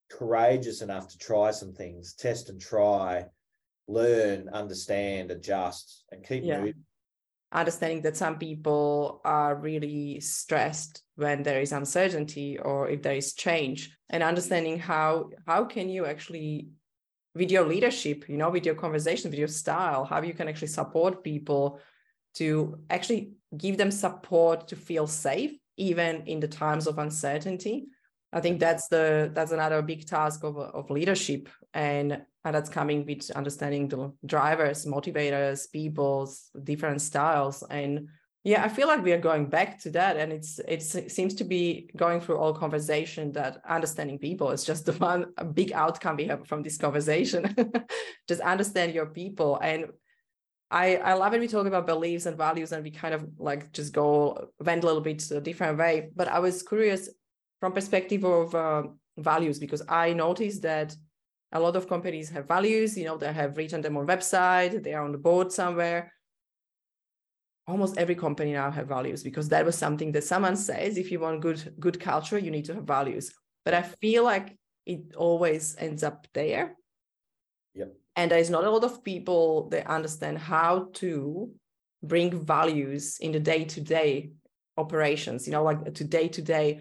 courageous 0.10 0.82
enough 0.82 1.08
to 1.10 1.18
try 1.18 1.52
some 1.52 1.74
things, 1.74 2.14
test 2.14 2.50
and 2.50 2.60
try, 2.60 3.26
learn, 3.88 4.50
understand, 4.50 5.32
adjust, 5.32 6.06
and 6.12 6.26
keep 6.26 6.44
yeah. 6.44 6.60
moving. 6.60 6.74
Understanding 7.52 8.02
that 8.02 8.18
some 8.18 8.38
people 8.38 9.22
are 9.24 9.56
really 9.56 10.20
stressed 10.20 11.04
when 11.16 11.44
there 11.44 11.62
is 11.62 11.72
uncertainty 11.72 12.60
or 12.60 12.90
if 12.90 13.02
there 13.02 13.16
is 13.16 13.34
change, 13.34 13.98
and 14.10 14.22
understanding 14.22 14.80
how 14.80 15.30
how 15.46 15.64
can 15.64 15.88
you 15.88 16.06
actually 16.06 16.70
with 17.38 17.52
your 17.52 17.66
leadership, 17.66 18.28
you 18.28 18.36
know, 18.36 18.50
with 18.50 18.66
your 18.66 18.76
conversation, 18.76 19.30
with 19.30 19.40
your 19.40 19.48
style, 19.48 20.04
how 20.04 20.22
you 20.22 20.34
can 20.34 20.48
actually 20.48 20.68
support 20.68 21.24
people 21.24 21.80
to 22.34 22.80
actually 22.90 23.32
give 23.56 23.78
them 23.78 23.92
support 23.92 24.68
to 24.70 24.76
feel 24.76 25.08
safe 25.08 25.58
even 25.78 26.24
in 26.26 26.40
the 26.40 26.48
times 26.48 26.88
of 26.88 26.98
uncertainty. 26.98 27.88
I 28.34 28.42
think 28.42 28.60
that's 28.60 28.88
the 28.88 29.32
that's 29.34 29.52
another 29.52 29.82
big 29.82 30.06
task 30.06 30.44
of, 30.44 30.58
of 30.58 30.90
leadership 30.90 31.50
and 31.74 32.22
and 32.44 32.56
that's 32.56 32.70
coming 32.70 33.06
with 33.06 33.30
understanding 33.32 33.88
the 33.88 34.12
drivers 34.26 34.86
motivators 34.86 35.72
people's 35.72 36.50
different 36.64 37.02
styles. 37.02 37.64
And 37.70 38.10
yeah 38.48 38.64
i 38.64 38.70
feel 38.70 38.88
like 38.88 39.04
we 39.04 39.12
are 39.12 39.20
going 39.30 39.46
back 39.48 39.78
to 39.78 39.90
that 39.90 40.16
and 40.16 40.32
it's 40.32 40.60
it's 40.68 40.96
it 40.96 41.12
seems 41.12 41.34
to 41.34 41.44
be 41.44 41.90
going 41.98 42.22
through 42.22 42.38
all 42.38 42.54
conversation 42.54 43.32
that 43.34 43.62
understanding 43.68 44.18
people 44.18 44.52
is 44.52 44.64
just 44.64 44.86
the 44.90 44.94
one 44.94 45.26
big 45.54 45.74
outcome 45.74 46.16
we 46.16 46.26
have 46.26 46.48
from 46.48 46.64
this 46.64 46.78
conversation. 46.78 47.54
Just 48.28 48.42
understand 48.42 48.94
your 48.94 49.06
people 49.06 49.58
and 49.62 49.86
I, 50.70 50.98
I 50.98 51.14
love 51.14 51.34
it. 51.34 51.40
We 51.40 51.48
talk 51.48 51.66
about 51.66 51.88
beliefs 51.88 52.26
and 52.26 52.38
values 52.38 52.72
and 52.72 52.84
we 52.84 52.92
kind 52.92 53.14
of 53.14 53.26
like 53.38 53.72
just 53.72 53.94
go 53.94 54.50
went 54.60 54.84
a 54.84 54.88
little 54.88 55.02
bit 55.02 55.20
to 55.20 55.38
a 55.38 55.42
different 55.42 55.78
way. 55.78 56.10
But 56.16 56.28
I 56.28 56.40
was 56.40 56.62
curious 56.62 57.10
from 57.60 57.74
perspective 57.74 58.24
of 58.26 58.54
uh, 58.54 58.84
values 59.18 59.60
because 59.60 59.82
I 59.88 60.14
noticed 60.14 60.62
that 60.64 60.96
a 61.54 61.60
lot 61.60 61.78
of 61.78 61.88
companies 61.88 62.30
have 62.30 62.48
values, 62.48 62.98
you 62.98 63.06
know, 63.06 63.18
they 63.18 63.32
have 63.32 63.58
written 63.58 63.82
them 63.82 63.96
on 63.96 64.06
website, 64.08 64.84
they 64.84 64.94
are 64.94 65.04
on 65.04 65.14
the 65.14 65.18
board 65.18 65.52
somewhere. 65.52 66.12
Almost 67.66 67.98
every 67.98 68.16
company 68.16 68.54
now 68.54 68.72
have 68.72 68.88
values 68.88 69.24
because 69.24 69.50
that 69.50 69.66
was 69.66 69.78
something 69.78 70.12
that 70.14 70.24
someone 70.24 70.56
says 70.56 70.98
if 70.98 71.12
you 71.12 71.20
want 71.20 71.42
good 71.42 71.76
good 71.80 72.00
culture, 72.00 72.38
you 72.38 72.52
need 72.52 72.66
to 72.66 72.76
have 72.76 72.86
values. 72.86 73.34
But 73.66 73.74
I 73.74 73.82
feel 73.82 74.24
like 74.24 74.58
it 74.86 75.16
always 75.16 75.76
ends 75.78 76.04
up 76.04 76.28
there. 76.34 76.77
And 78.18 78.32
there's 78.32 78.50
not 78.50 78.66
a 78.66 78.70
lot 78.70 78.84
of 78.84 79.04
people 79.04 79.70
that 79.70 79.88
understand 79.88 80.40
how 80.40 80.90
to 80.96 81.52
bring 82.04 82.44
values 82.44 83.20
in 83.20 83.32
the 83.32 83.40
day-to-day 83.40 84.32
operations 84.78 85.48
you 85.48 85.52
know 85.52 85.64
like 85.64 85.94
to 85.96 86.04
day-to-day 86.04 86.80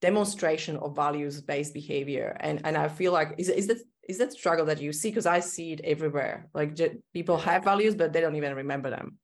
demonstration 0.00 0.76
of 0.78 0.96
values-based 0.96 1.72
behavior. 1.72 2.36
And 2.40 2.60
and 2.64 2.76
i 2.76 2.88
feel 2.88 3.12
like 3.12 3.34
is, 3.38 3.48
is 3.48 3.66
that 3.68 3.78
is 4.06 4.18
that 4.18 4.32
struggle 4.32 4.66
that 4.66 4.80
you 4.80 4.92
see? 4.92 5.08
Because 5.08 5.26
i 5.26 5.40
see 5.40 5.72
it 5.72 5.80
everywhere. 5.82 6.48
Like 6.54 6.78
people 7.12 7.38
have 7.38 7.64
values 7.64 7.94
but 7.94 8.12
they 8.12 8.20
don't 8.20 8.36
even 8.36 8.54
remember 8.54 8.90
them. 8.90 9.18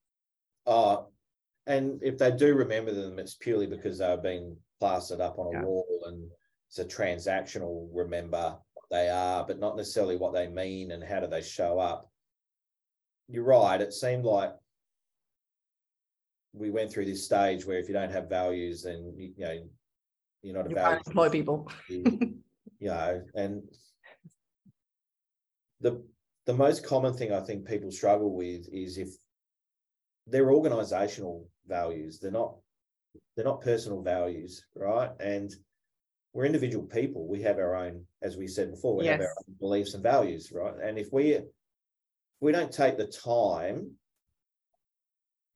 Uh 0.66 0.98
and 1.66 2.00
if 2.02 2.16
they 2.18 2.30
do 2.30 2.54
remember 2.54 2.92
them 2.92 3.18
it's 3.18 3.34
purely 3.34 3.66
because 3.66 3.98
they've 3.98 4.22
been 4.22 4.56
plastered 4.80 5.20
up 5.20 5.38
on 5.38 5.46
a 5.48 5.58
yeah. 5.58 5.64
wall 5.64 5.86
and 6.06 6.30
it's 6.68 6.78
a 6.78 6.84
transactional 6.84 7.88
remember 7.92 8.56
they 8.90 9.08
are, 9.08 9.44
but 9.46 9.58
not 9.58 9.76
necessarily 9.76 10.16
what 10.16 10.32
they 10.32 10.48
mean 10.48 10.90
and 10.90 11.02
how 11.02 11.20
do 11.20 11.26
they 11.26 11.42
show 11.42 11.78
up. 11.78 12.10
You're 13.28 13.44
right. 13.44 13.80
It 13.80 13.92
seemed 13.92 14.24
like 14.24 14.52
we 16.52 16.70
went 16.70 16.92
through 16.92 17.04
this 17.04 17.24
stage 17.24 17.64
where 17.64 17.78
if 17.78 17.86
you 17.86 17.94
don't 17.94 18.10
have 18.10 18.28
values, 18.28 18.82
then 18.82 19.12
you, 19.16 19.32
you 19.36 19.44
know 19.44 19.62
you're 20.42 20.56
not 20.56 20.66
a 20.66 20.70
you 20.70 20.74
value. 20.74 21.00
employ 21.06 21.28
people. 21.28 21.70
you 21.88 22.34
know, 22.80 23.22
and 23.34 23.62
the 25.80 26.02
the 26.46 26.54
most 26.54 26.84
common 26.84 27.14
thing 27.14 27.32
I 27.32 27.40
think 27.40 27.66
people 27.66 27.90
struggle 27.92 28.34
with 28.34 28.68
is 28.72 28.98
if 28.98 29.10
they're 30.26 30.52
organizational 30.52 31.48
values, 31.68 32.18
they're 32.18 32.30
not 32.30 32.56
they're 33.36 33.44
not 33.44 33.62
personal 33.62 34.02
values, 34.02 34.64
right? 34.74 35.10
And 35.20 35.54
we're 36.32 36.44
individual 36.44 36.84
people. 36.84 37.26
We 37.26 37.42
have 37.42 37.58
our 37.58 37.74
own, 37.74 38.04
as 38.22 38.36
we 38.36 38.46
said 38.46 38.70
before, 38.70 38.96
we 38.96 39.04
yes. 39.04 39.12
have 39.12 39.20
our 39.22 39.34
own 39.48 39.54
beliefs 39.58 39.94
and 39.94 40.02
values, 40.02 40.52
right? 40.54 40.74
And 40.82 40.98
if 40.98 41.12
we 41.12 41.32
if 41.32 41.44
we 42.40 42.52
don't 42.52 42.72
take 42.72 42.96
the 42.96 43.06
time 43.06 43.92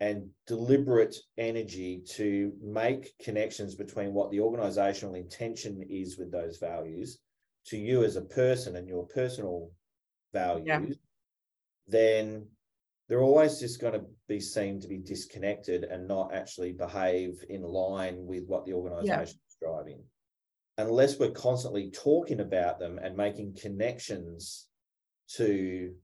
and 0.00 0.28
deliberate 0.46 1.14
energy 1.38 2.02
to 2.16 2.52
make 2.60 3.16
connections 3.22 3.74
between 3.74 4.12
what 4.12 4.30
the 4.30 4.40
organizational 4.40 5.14
intention 5.14 5.82
is 5.88 6.18
with 6.18 6.32
those 6.32 6.58
values 6.58 7.18
to 7.66 7.76
you 7.78 8.04
as 8.04 8.16
a 8.16 8.22
person 8.22 8.76
and 8.76 8.88
your 8.88 9.06
personal 9.06 9.70
values, 10.32 10.66
yeah. 10.66 10.80
then 11.86 12.46
they're 13.08 13.22
always 13.22 13.60
just 13.60 13.80
going 13.80 13.94
to 13.94 14.04
be 14.28 14.40
seen 14.40 14.80
to 14.80 14.88
be 14.88 14.98
disconnected 14.98 15.84
and 15.84 16.08
not 16.08 16.34
actually 16.34 16.72
behave 16.72 17.44
in 17.48 17.62
line 17.62 18.26
with 18.26 18.44
what 18.46 18.66
the 18.66 18.72
organization 18.72 19.06
yeah. 19.06 19.22
is 19.22 19.56
driving. 19.62 20.02
Unless 20.76 21.18
we're 21.18 21.30
constantly 21.30 21.90
talking 21.90 22.40
about 22.40 22.78
them 22.78 22.98
and 22.98 23.16
making 23.16 23.56
connections 23.60 24.66
to 25.36 25.94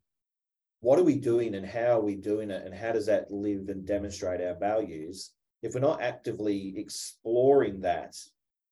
what 0.80 0.98
are 0.98 1.04
we 1.04 1.16
doing 1.16 1.54
and 1.54 1.66
how 1.66 1.98
are 1.98 2.04
we 2.04 2.16
doing 2.16 2.50
it 2.50 2.64
and 2.64 2.74
how 2.74 2.92
does 2.92 3.06
that 3.06 3.30
live 3.30 3.68
and 3.68 3.86
demonstrate 3.86 4.40
our 4.40 4.54
values 4.54 5.32
if 5.62 5.74
we're 5.74 5.80
not 5.80 6.02
actively 6.02 6.74
exploring 6.76 7.80
that 7.80 8.14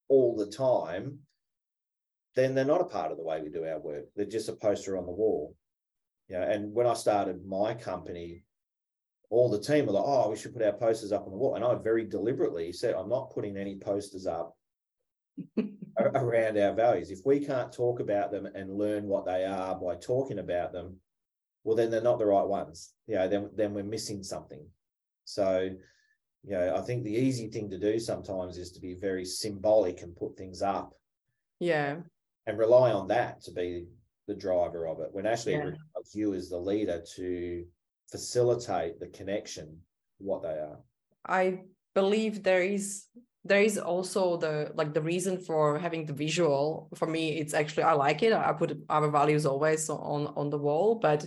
all 0.07 0.35
the 0.35 0.47
time 0.47 1.19
then 2.35 2.55
they're 2.55 2.65
not 2.65 2.81
a 2.81 2.85
part 2.85 3.11
of 3.11 3.17
the 3.17 3.23
way 3.23 3.41
we 3.41 3.49
do 3.49 3.65
our 3.65 3.79
work. 3.79 4.05
They're 4.15 4.25
just 4.25 4.49
a 4.49 4.53
poster 4.53 4.97
on 4.97 5.05
the 5.05 5.11
wall. 5.11 5.55
You 6.29 6.35
know 6.37 6.43
and 6.43 6.73
when 6.73 6.85
i 6.85 6.93
started 6.93 7.43
my 7.43 7.73
company 7.73 8.43
all 9.31 9.49
the 9.49 9.59
team 9.59 9.87
were 9.87 9.93
like 9.93 10.03
oh 10.05 10.29
we 10.29 10.37
should 10.37 10.53
put 10.53 10.61
our 10.61 10.73
posters 10.73 11.11
up 11.11 11.25
on 11.25 11.31
the 11.31 11.37
wall. 11.37 11.55
And 11.55 11.65
i 11.65 11.73
very 11.75 12.05
deliberately 12.05 12.71
said 12.71 12.95
i'm 12.95 13.09
not 13.09 13.33
putting 13.33 13.57
any 13.57 13.77
posters 13.77 14.27
up 14.27 14.55
around 15.97 16.57
our 16.57 16.73
values. 16.73 17.11
If 17.11 17.19
we 17.25 17.39
can't 17.39 17.71
talk 17.71 17.99
about 17.99 18.31
them 18.31 18.47
and 18.55 18.77
learn 18.77 19.05
what 19.07 19.25
they 19.25 19.45
are 19.45 19.75
by 19.75 19.95
talking 19.95 20.39
about 20.39 20.71
them 20.71 20.97
well 21.63 21.75
then 21.75 21.91
they're 21.91 22.01
not 22.01 22.19
the 22.19 22.25
right 22.25 22.47
ones. 22.47 22.93
You 23.07 23.15
know 23.15 23.27
then, 23.27 23.49
then 23.55 23.73
we're 23.73 23.83
missing 23.83 24.23
something. 24.23 24.65
So 25.25 25.69
you 26.43 26.51
know 26.51 26.73
i 26.73 26.79
think 26.79 27.03
the 27.03 27.13
easy 27.13 27.49
thing 27.49 27.69
to 27.69 27.77
do 27.77 27.99
sometimes 27.99 28.57
is 28.57 28.71
to 28.71 28.79
be 28.79 28.93
very 28.93 29.25
symbolic 29.25 30.01
and 30.01 30.15
put 30.15 30.37
things 30.37 30.61
up. 30.61 30.93
Yeah. 31.59 31.97
And 32.47 32.57
rely 32.57 32.91
on 32.91 33.07
that 33.09 33.41
to 33.43 33.51
be 33.51 33.87
the 34.27 34.35
driver 34.35 34.87
of 34.87 34.99
it. 35.01 35.09
When 35.11 35.25
actually 35.25 35.53
Yeah. 35.53 35.71
you 36.13 36.33
as 36.33 36.49
the 36.49 36.57
leader 36.57 37.03
to 37.15 37.65
facilitate 38.09 38.99
the 38.99 39.07
connection 39.07 39.77
what 40.17 40.41
they 40.41 40.57
are. 40.69 40.79
I 41.25 41.65
believe 41.93 42.41
there 42.41 42.63
is 42.63 43.05
there 43.45 43.61
is 43.61 43.77
also 43.77 44.37
the 44.37 44.71
like 44.75 44.93
the 44.93 45.01
reason 45.01 45.37
for 45.37 45.79
having 45.79 46.05
the 46.05 46.13
visual. 46.13 46.89
For 46.95 47.07
me 47.07 47.39
it's 47.39 47.53
actually 47.53 47.83
I 47.83 47.93
like 47.93 48.21
it. 48.23 48.33
I 48.33 48.51
put 48.53 48.77
our 48.89 49.09
values 49.09 49.45
always 49.45 49.89
on 49.89 50.27
on 50.35 50.49
the 50.49 50.57
wall 50.57 50.95
but 50.95 51.25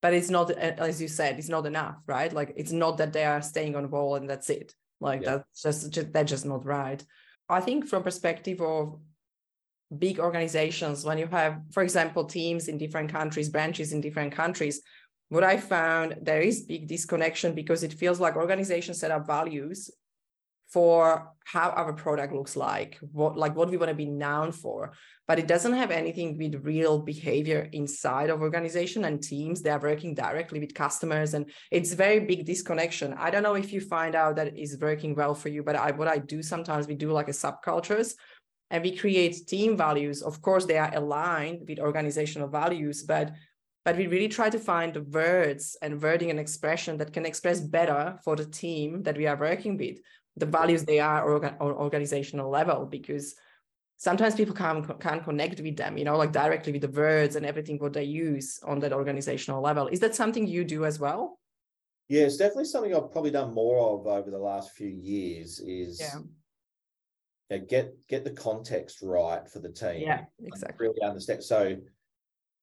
but 0.00 0.14
it's 0.14 0.30
not 0.30 0.50
as 0.50 1.00
you 1.02 1.08
said 1.08 1.38
it's 1.38 1.48
not 1.48 1.66
enough 1.66 1.96
right? 2.06 2.32
Like 2.32 2.52
it's 2.56 2.72
not 2.72 2.98
that 2.98 3.12
they 3.12 3.24
are 3.24 3.42
staying 3.42 3.76
on 3.76 3.82
the 3.82 3.88
wall 3.88 4.14
and 4.14 4.28
that's 4.28 4.50
it. 4.50 4.74
Like 5.00 5.22
Yeah. 5.22 5.38
that's 5.38 5.62
just, 5.62 5.90
just 5.92 6.12
that's 6.12 6.30
just 6.30 6.46
not 6.46 6.64
right. 6.64 7.04
I 7.48 7.60
think 7.60 7.86
from 7.86 8.02
perspective 8.02 8.60
of 8.60 8.98
big 9.98 10.18
organizations 10.18 11.04
when 11.04 11.18
you 11.18 11.26
have 11.26 11.60
for 11.70 11.82
example 11.82 12.24
teams 12.24 12.68
in 12.68 12.78
different 12.78 13.12
countries 13.12 13.50
branches 13.50 13.92
in 13.92 14.00
different 14.00 14.32
countries 14.32 14.80
what 15.28 15.44
I 15.44 15.58
found 15.58 16.16
there 16.22 16.40
is 16.40 16.62
big 16.62 16.88
disconnection 16.88 17.54
because 17.54 17.82
it 17.82 17.92
feels 17.92 18.18
like 18.18 18.36
organizations 18.36 18.98
set 19.00 19.10
up 19.10 19.26
values 19.26 19.90
for 20.72 21.32
how 21.44 21.70
our 21.70 21.92
product 21.92 22.32
looks 22.32 22.56
like, 22.56 22.98
what 23.12 23.36
like 23.36 23.54
what 23.54 23.70
we 23.70 23.76
want 23.76 23.90
to 23.90 23.94
be 23.94 24.06
known 24.06 24.52
for, 24.52 24.92
but 25.28 25.38
it 25.38 25.46
doesn't 25.46 25.74
have 25.74 25.90
anything 25.90 26.38
with 26.38 26.64
real 26.64 26.98
behavior 26.98 27.68
inside 27.72 28.30
of 28.30 28.40
organization 28.40 29.04
and 29.04 29.22
teams. 29.22 29.60
They 29.60 29.70
are 29.70 29.78
working 29.78 30.14
directly 30.14 30.60
with 30.60 30.74
customers, 30.74 31.34
and 31.34 31.50
it's 31.70 31.92
very 31.92 32.20
big 32.20 32.46
disconnection. 32.46 33.14
I 33.18 33.30
don't 33.30 33.42
know 33.42 33.54
if 33.54 33.72
you 33.72 33.80
find 33.80 34.14
out 34.14 34.36
that 34.36 34.56
is 34.56 34.78
working 34.80 35.14
well 35.14 35.34
for 35.34 35.50
you, 35.50 35.62
but 35.62 35.76
I 35.76 35.90
what 35.90 36.08
I 36.08 36.18
do 36.18 36.42
sometimes 36.42 36.86
we 36.86 36.94
do 36.94 37.12
like 37.12 37.28
a 37.28 37.32
subcultures 37.32 38.14
and 38.70 38.82
we 38.82 38.96
create 38.96 39.46
team 39.46 39.76
values. 39.76 40.22
Of 40.22 40.40
course, 40.40 40.64
they 40.64 40.78
are 40.78 40.94
aligned 40.94 41.68
with 41.68 41.78
organizational 41.78 42.48
values, 42.48 43.02
but 43.02 43.32
but 43.84 43.96
we 43.96 44.06
really 44.06 44.28
try 44.28 44.48
to 44.48 44.60
find 44.60 44.96
words 45.12 45.76
and 45.82 46.00
wording 46.00 46.30
and 46.30 46.38
expression 46.38 46.96
that 46.98 47.12
can 47.12 47.26
express 47.26 47.60
better 47.60 48.16
for 48.24 48.36
the 48.36 48.46
team 48.46 49.02
that 49.02 49.16
we 49.16 49.26
are 49.26 49.36
working 49.36 49.76
with 49.76 49.98
the 50.36 50.46
values 50.46 50.84
they 50.84 50.98
are 51.00 51.26
orga- 51.26 51.56
or 51.60 51.74
organizational 51.74 52.50
level 52.50 52.86
because 52.86 53.34
sometimes 53.98 54.34
people 54.34 54.54
can't, 54.54 54.98
can't 55.00 55.24
connect 55.24 55.60
with 55.60 55.76
them 55.76 55.96
you 55.98 56.04
know 56.04 56.16
like 56.16 56.32
directly 56.32 56.72
with 56.72 56.82
the 56.82 56.88
words 57.00 57.36
and 57.36 57.46
everything 57.46 57.78
what 57.78 57.92
they 57.92 58.04
use 58.04 58.58
on 58.66 58.80
that 58.80 58.92
organizational 58.92 59.62
level 59.62 59.86
is 59.88 60.00
that 60.00 60.14
something 60.14 60.46
you 60.46 60.64
do 60.64 60.84
as 60.84 60.98
well 60.98 61.38
yeah 62.08 62.22
it's 62.22 62.36
definitely 62.36 62.64
something 62.64 62.94
i've 62.94 63.12
probably 63.12 63.30
done 63.30 63.52
more 63.54 63.78
of 64.00 64.06
over 64.06 64.30
the 64.30 64.38
last 64.38 64.72
few 64.72 64.88
years 64.88 65.60
is 65.60 66.00
Yeah. 66.00 66.18
you 67.50 67.58
know, 67.58 67.64
get 67.66 67.94
get 68.08 68.24
the 68.24 68.30
context 68.30 68.98
right 69.02 69.46
for 69.48 69.60
the 69.60 69.70
team 69.70 70.02
yeah 70.02 70.24
exactly 70.44 70.88
really 70.88 71.02
understand. 71.02 71.44
So, 71.44 71.76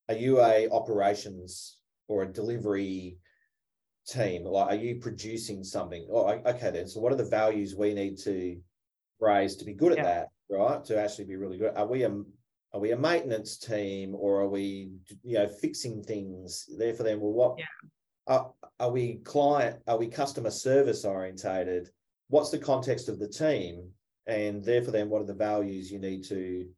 are 0.09 0.15
you 0.15 0.41
a 0.41 0.67
operations 0.69 1.77
or 2.07 2.23
a 2.23 2.27
delivery 2.33 3.19
team? 4.09 4.43
Like, 4.43 4.71
are 4.71 4.81
you 4.81 4.95
producing 4.99 5.63
something? 5.63 6.07
Oh, 6.11 6.27
okay, 6.27 6.71
then. 6.71 6.87
So, 6.87 6.99
what 6.99 7.11
are 7.13 7.17
the 7.17 7.25
values 7.25 7.75
we 7.75 7.93
need 7.93 8.17
to 8.19 8.59
raise 9.19 9.55
to 9.57 9.65
be 9.65 9.73
good 9.73 9.93
at 9.93 10.03
that? 10.03 10.27
Right, 10.49 10.83
to 10.85 10.99
actually 10.99 11.25
be 11.25 11.35
really 11.35 11.57
good. 11.57 11.75
Are 11.75 11.87
we 11.87 12.03
a 12.03 12.21
are 12.73 12.79
we 12.79 12.91
a 12.91 12.97
maintenance 12.97 13.57
team 13.57 14.15
or 14.15 14.41
are 14.41 14.49
we 14.49 14.91
you 15.23 15.37
know 15.37 15.47
fixing 15.47 16.03
things 16.03 16.67
there 16.77 16.93
for 16.93 17.03
them? 17.03 17.19
Well, 17.19 17.33
what 17.33 17.59
Yeah. 17.59 17.65
are, 18.27 18.53
are 18.79 18.91
we 18.91 19.17
client? 19.17 19.81
Are 19.87 19.97
we 19.97 20.07
customer 20.07 20.51
service 20.51 21.05
orientated? 21.05 21.89
What's 22.29 22.51
the 22.51 22.59
context 22.59 23.09
of 23.09 23.19
the 23.19 23.27
team? 23.27 23.89
And 24.27 24.63
therefore, 24.63 24.91
then, 24.91 25.09
what 25.09 25.21
are 25.21 25.25
the 25.25 25.33
values 25.33 25.91
you 25.91 25.97
need 25.97 26.23
to 26.25 26.69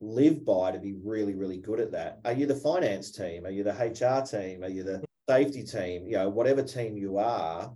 live 0.00 0.44
by 0.44 0.70
to 0.70 0.78
be 0.78 0.94
really, 1.04 1.34
really 1.34 1.58
good 1.58 1.80
at 1.80 1.92
that? 1.92 2.20
Are 2.24 2.32
you 2.32 2.46
the 2.46 2.54
finance 2.54 3.10
team? 3.10 3.44
Are 3.46 3.50
you 3.50 3.64
the 3.64 3.72
HR 3.72 4.24
team? 4.24 4.62
Are 4.62 4.68
you 4.68 4.84
the 4.84 5.02
safety 5.32 5.62
team? 5.62 6.06
You 6.06 6.18
know, 6.18 6.28
whatever 6.28 6.62
team 6.62 6.96
you 6.96 7.18
are, 7.18 7.72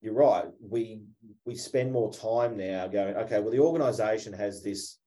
you're 0.00 0.14
right. 0.14 0.46
We 0.60 1.02
we 1.44 1.54
spend 1.54 1.92
more 1.92 2.12
time 2.12 2.56
now 2.56 2.86
going, 2.86 3.16
okay, 3.16 3.40
well, 3.40 3.50
the 3.50 3.60
organization 3.60 4.32
has 4.32 4.62
this 4.62 4.98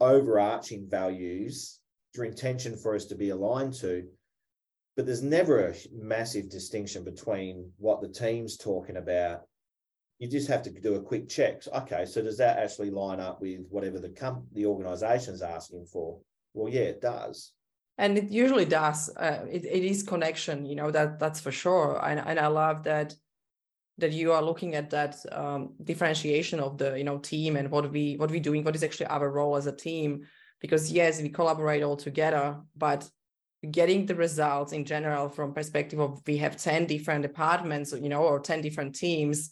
overarching 0.00 0.88
values, 0.88 1.80
your 2.14 2.24
intention 2.24 2.76
for 2.76 2.94
us 2.94 3.06
to 3.06 3.14
be 3.14 3.30
aligned 3.30 3.74
to, 3.74 4.04
but 4.96 5.04
there's 5.06 5.22
never 5.22 5.68
a 5.68 5.74
massive 5.92 6.48
distinction 6.48 7.04
between 7.04 7.70
what 7.78 8.00
the 8.00 8.08
team's 8.08 8.56
talking 8.56 8.96
about 8.96 9.42
you 10.20 10.28
just 10.28 10.48
have 10.48 10.62
to 10.62 10.70
do 10.70 10.96
a 10.96 11.02
quick 11.02 11.30
check. 11.30 11.62
Okay, 11.74 12.04
so 12.04 12.20
does 12.22 12.36
that 12.36 12.58
actually 12.58 12.90
line 12.90 13.20
up 13.20 13.40
with 13.40 13.60
whatever 13.70 13.98
the 13.98 14.10
com- 14.10 14.46
the 14.52 14.66
organization's 14.66 15.40
asking 15.40 15.86
for? 15.86 16.20
Well, 16.52 16.70
yeah, 16.70 16.82
it 16.82 17.00
does. 17.00 17.52
And 17.98 18.16
it 18.16 18.30
usually 18.30 18.64
does 18.64 19.08
uh, 19.16 19.44
it, 19.50 19.64
it 19.64 19.84
is 19.84 20.02
connection 20.02 20.64
you 20.66 20.74
know 20.74 20.90
that 20.90 21.18
that's 21.18 21.40
for 21.40 21.52
sure. 21.52 22.00
And, 22.04 22.20
and 22.20 22.38
i 22.38 22.46
love 22.46 22.84
that 22.84 23.14
that 23.98 24.12
you 24.12 24.32
are 24.32 24.42
looking 24.42 24.74
at 24.74 24.90
that 24.90 25.16
um, 25.30 25.74
differentiation 25.84 26.58
of 26.58 26.78
the 26.78 26.96
you 26.96 27.04
know 27.04 27.18
team 27.18 27.56
and 27.56 27.70
what 27.70 27.90
we 27.92 28.16
what 28.16 28.30
we're 28.30 28.40
doing 28.40 28.64
what 28.64 28.74
is 28.74 28.82
actually 28.82 29.06
our 29.06 29.30
role 29.30 29.56
as 29.56 29.66
a 29.66 29.76
team. 29.76 30.26
Because 30.60 30.92
yes 30.92 31.22
we 31.22 31.30
collaborate 31.30 31.82
all 31.82 31.96
together 31.96 32.60
but 32.76 33.08
getting 33.70 34.06
the 34.06 34.14
results 34.14 34.72
in 34.72 34.84
general 34.84 35.28
from 35.28 35.52
perspective 35.54 36.00
of 36.00 36.22
we 36.26 36.38
have 36.38 36.56
10 36.56 36.86
different 36.86 37.22
departments 37.22 37.92
you 37.92 38.08
know 38.08 38.22
or 38.22 38.40
10 38.40 38.62
different 38.62 38.94
teams 38.94 39.50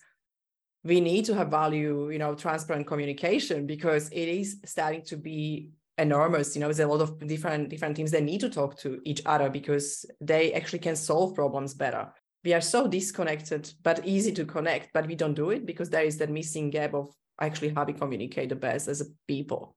we 0.85 1.01
need 1.01 1.25
to 1.27 1.35
have 1.35 1.51
value 1.51 2.11
you 2.11 2.19
know 2.19 2.35
transparent 2.35 2.87
communication 2.87 3.67
because 3.67 4.09
it 4.11 4.29
is 4.29 4.61
starting 4.65 5.03
to 5.03 5.17
be 5.17 5.71
enormous. 5.99 6.55
You 6.55 6.61
know 6.61 6.69
there's 6.69 6.81
a 6.81 6.87
lot 6.87 7.01
of 7.01 7.19
different 7.27 7.69
different 7.69 7.97
teams 7.97 8.11
that 8.13 8.23
need 8.23 8.41
to 8.41 8.49
talk 8.51 8.79
to 8.79 9.01
each 9.05 9.23
other 9.27 9.51
because 9.51 10.05
they 10.21 10.53
actually 10.53 10.79
can 10.81 10.97
solve 10.97 11.35
problems 11.35 11.75
better. 11.75 12.13
We 12.45 12.55
are 12.55 12.61
so 12.61 12.87
disconnected 12.87 13.73
but 13.83 14.07
easy 14.07 14.33
to 14.33 14.45
connect 14.45 14.93
but 14.95 15.07
we 15.07 15.15
don't 15.17 15.35
do 15.35 15.51
it 15.51 15.67
because 15.67 15.91
there 15.91 16.05
is 16.05 16.17
that 16.19 16.31
missing 16.31 16.71
gap 16.71 16.95
of 16.95 17.13
actually 17.41 17.71
how 17.71 17.85
we 17.85 17.93
communicate 17.93 18.49
the 18.49 18.57
best 18.57 18.89
as 18.89 19.01
a 19.01 19.07
people. 19.27 19.77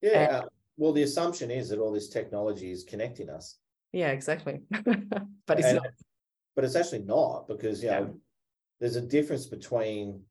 Yeah. 0.00 0.40
uh, 0.44 0.46
well, 0.78 0.92
the 0.92 1.02
assumption 1.02 1.50
is 1.50 1.68
that 1.68 1.78
all 1.78 1.92
this 1.92 2.08
technology 2.08 2.70
is 2.70 2.84
connecting 2.84 3.28
us, 3.28 3.58
yeah 3.92 4.08
exactly. 4.12 4.60
But 5.46 5.58
it's 5.58 5.66
And- 5.68 5.76
not. 5.82 5.92
but 6.56 6.64
it's 6.64 6.76
actually 6.76 7.04
not 7.04 7.48
because 7.48 7.82
you 7.82 7.90
Yeah. 7.90 8.00
know 8.00 8.14
there's 8.80 8.96
a 8.96 9.02
difference 9.16 9.46
between 9.46 10.22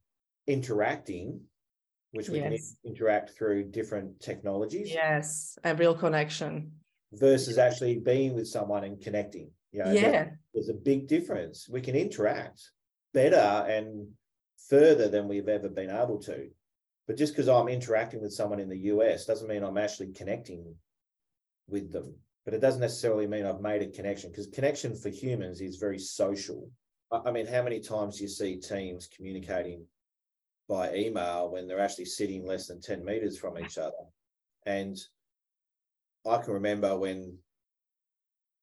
interacting, 0.48 1.42
which 2.12 2.30
we 2.30 2.40
can 2.40 2.58
interact 2.86 3.32
through 3.32 3.64
different 3.64 4.20
technologies, 4.20 4.90
yes 4.92 5.58
a 5.64 5.76
real 5.76 5.96
connection 5.96 6.72
versus 7.14 7.58
actually 7.58 7.98
being 7.98 8.34
with 8.34 8.48
someone 8.48 8.84
and 8.84 9.02
connecting. 9.02 9.50
You 9.72 9.84
know, 9.84 9.92
yeah 9.92 10.30
there's 10.54 10.70
a 10.70 10.74
big 10.74 11.08
difference. 11.08 11.68
We 11.70 11.82
can 11.82 11.96
interact 11.96 12.62
better 13.14 13.66
and 13.68 14.08
further 14.70 15.08
than 15.08 15.28
we've 15.28 15.48
ever 15.48 15.70
been 15.70 15.90
able 15.90 16.20
to. 16.20 16.50
But 17.08 17.18
just 17.18 17.34
because 17.34 17.50
I'm 17.50 17.68
interacting 17.68 18.22
with 18.22 18.34
someone 18.34 18.60
in 18.60 18.70
the 18.70 18.78
US 18.94 19.26
doesn't 19.26 19.48
mean 19.48 19.64
I'm 19.64 19.78
actually 19.78 20.14
connecting 20.14 20.76
with 21.68 21.92
them. 21.92 22.16
But 22.46 22.54
it 22.54 22.62
doesn't 22.62 22.82
necessarily 22.82 23.28
mean 23.28 23.46
I've 23.46 23.62
made 23.62 23.82
a 23.82 23.88
connection 23.88 24.32
because 24.32 24.48
connection 24.48 24.96
for 24.96 25.10
humans 25.10 25.62
is 25.62 25.78
very 25.78 26.00
social. 26.00 26.70
I 27.12 27.32
mean, 27.32 27.48
how 27.48 27.64
many 27.64 27.80
times 27.80 28.18
do 28.18 28.24
you 28.24 28.30
see 28.30 28.58
teams 28.58 29.10
communicating 29.16 29.86
by 30.70 30.94
email 30.94 31.52
when 31.52 31.68
they're 31.68 31.80
actually 31.80 32.06
sitting 32.06 32.46
less 32.46 32.68
than 32.68 32.80
10 32.80 33.04
meters 33.04 33.38
from 33.38 33.58
each 33.58 33.78
other? 33.78 34.06
And 34.66 34.98
I 36.26 36.38
can 36.38 36.54
remember 36.54 36.98
when 36.98 37.38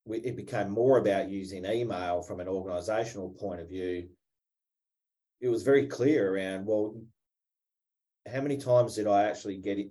we, 0.05 0.19
it 0.19 0.37
became 0.37 0.71
more 0.71 0.99
about 0.99 1.29
using 1.29 1.67
email 1.67 2.23
from 2.23 2.41
an 2.41 2.49
organizational 2.49 3.31
point 3.31 3.61
of 3.61 3.69
view. 3.69 4.09
It 5.41 5.49
was 5.49 5.65
very 5.65 5.87
clear 5.87 6.35
around, 6.35 6.65
well, 6.65 6.95
how 8.33 8.41
many 8.41 8.57
times 8.57 8.95
did 8.95 9.07
I 9.07 9.25
actually 9.25 9.59
get 9.59 9.79
it? 9.79 9.91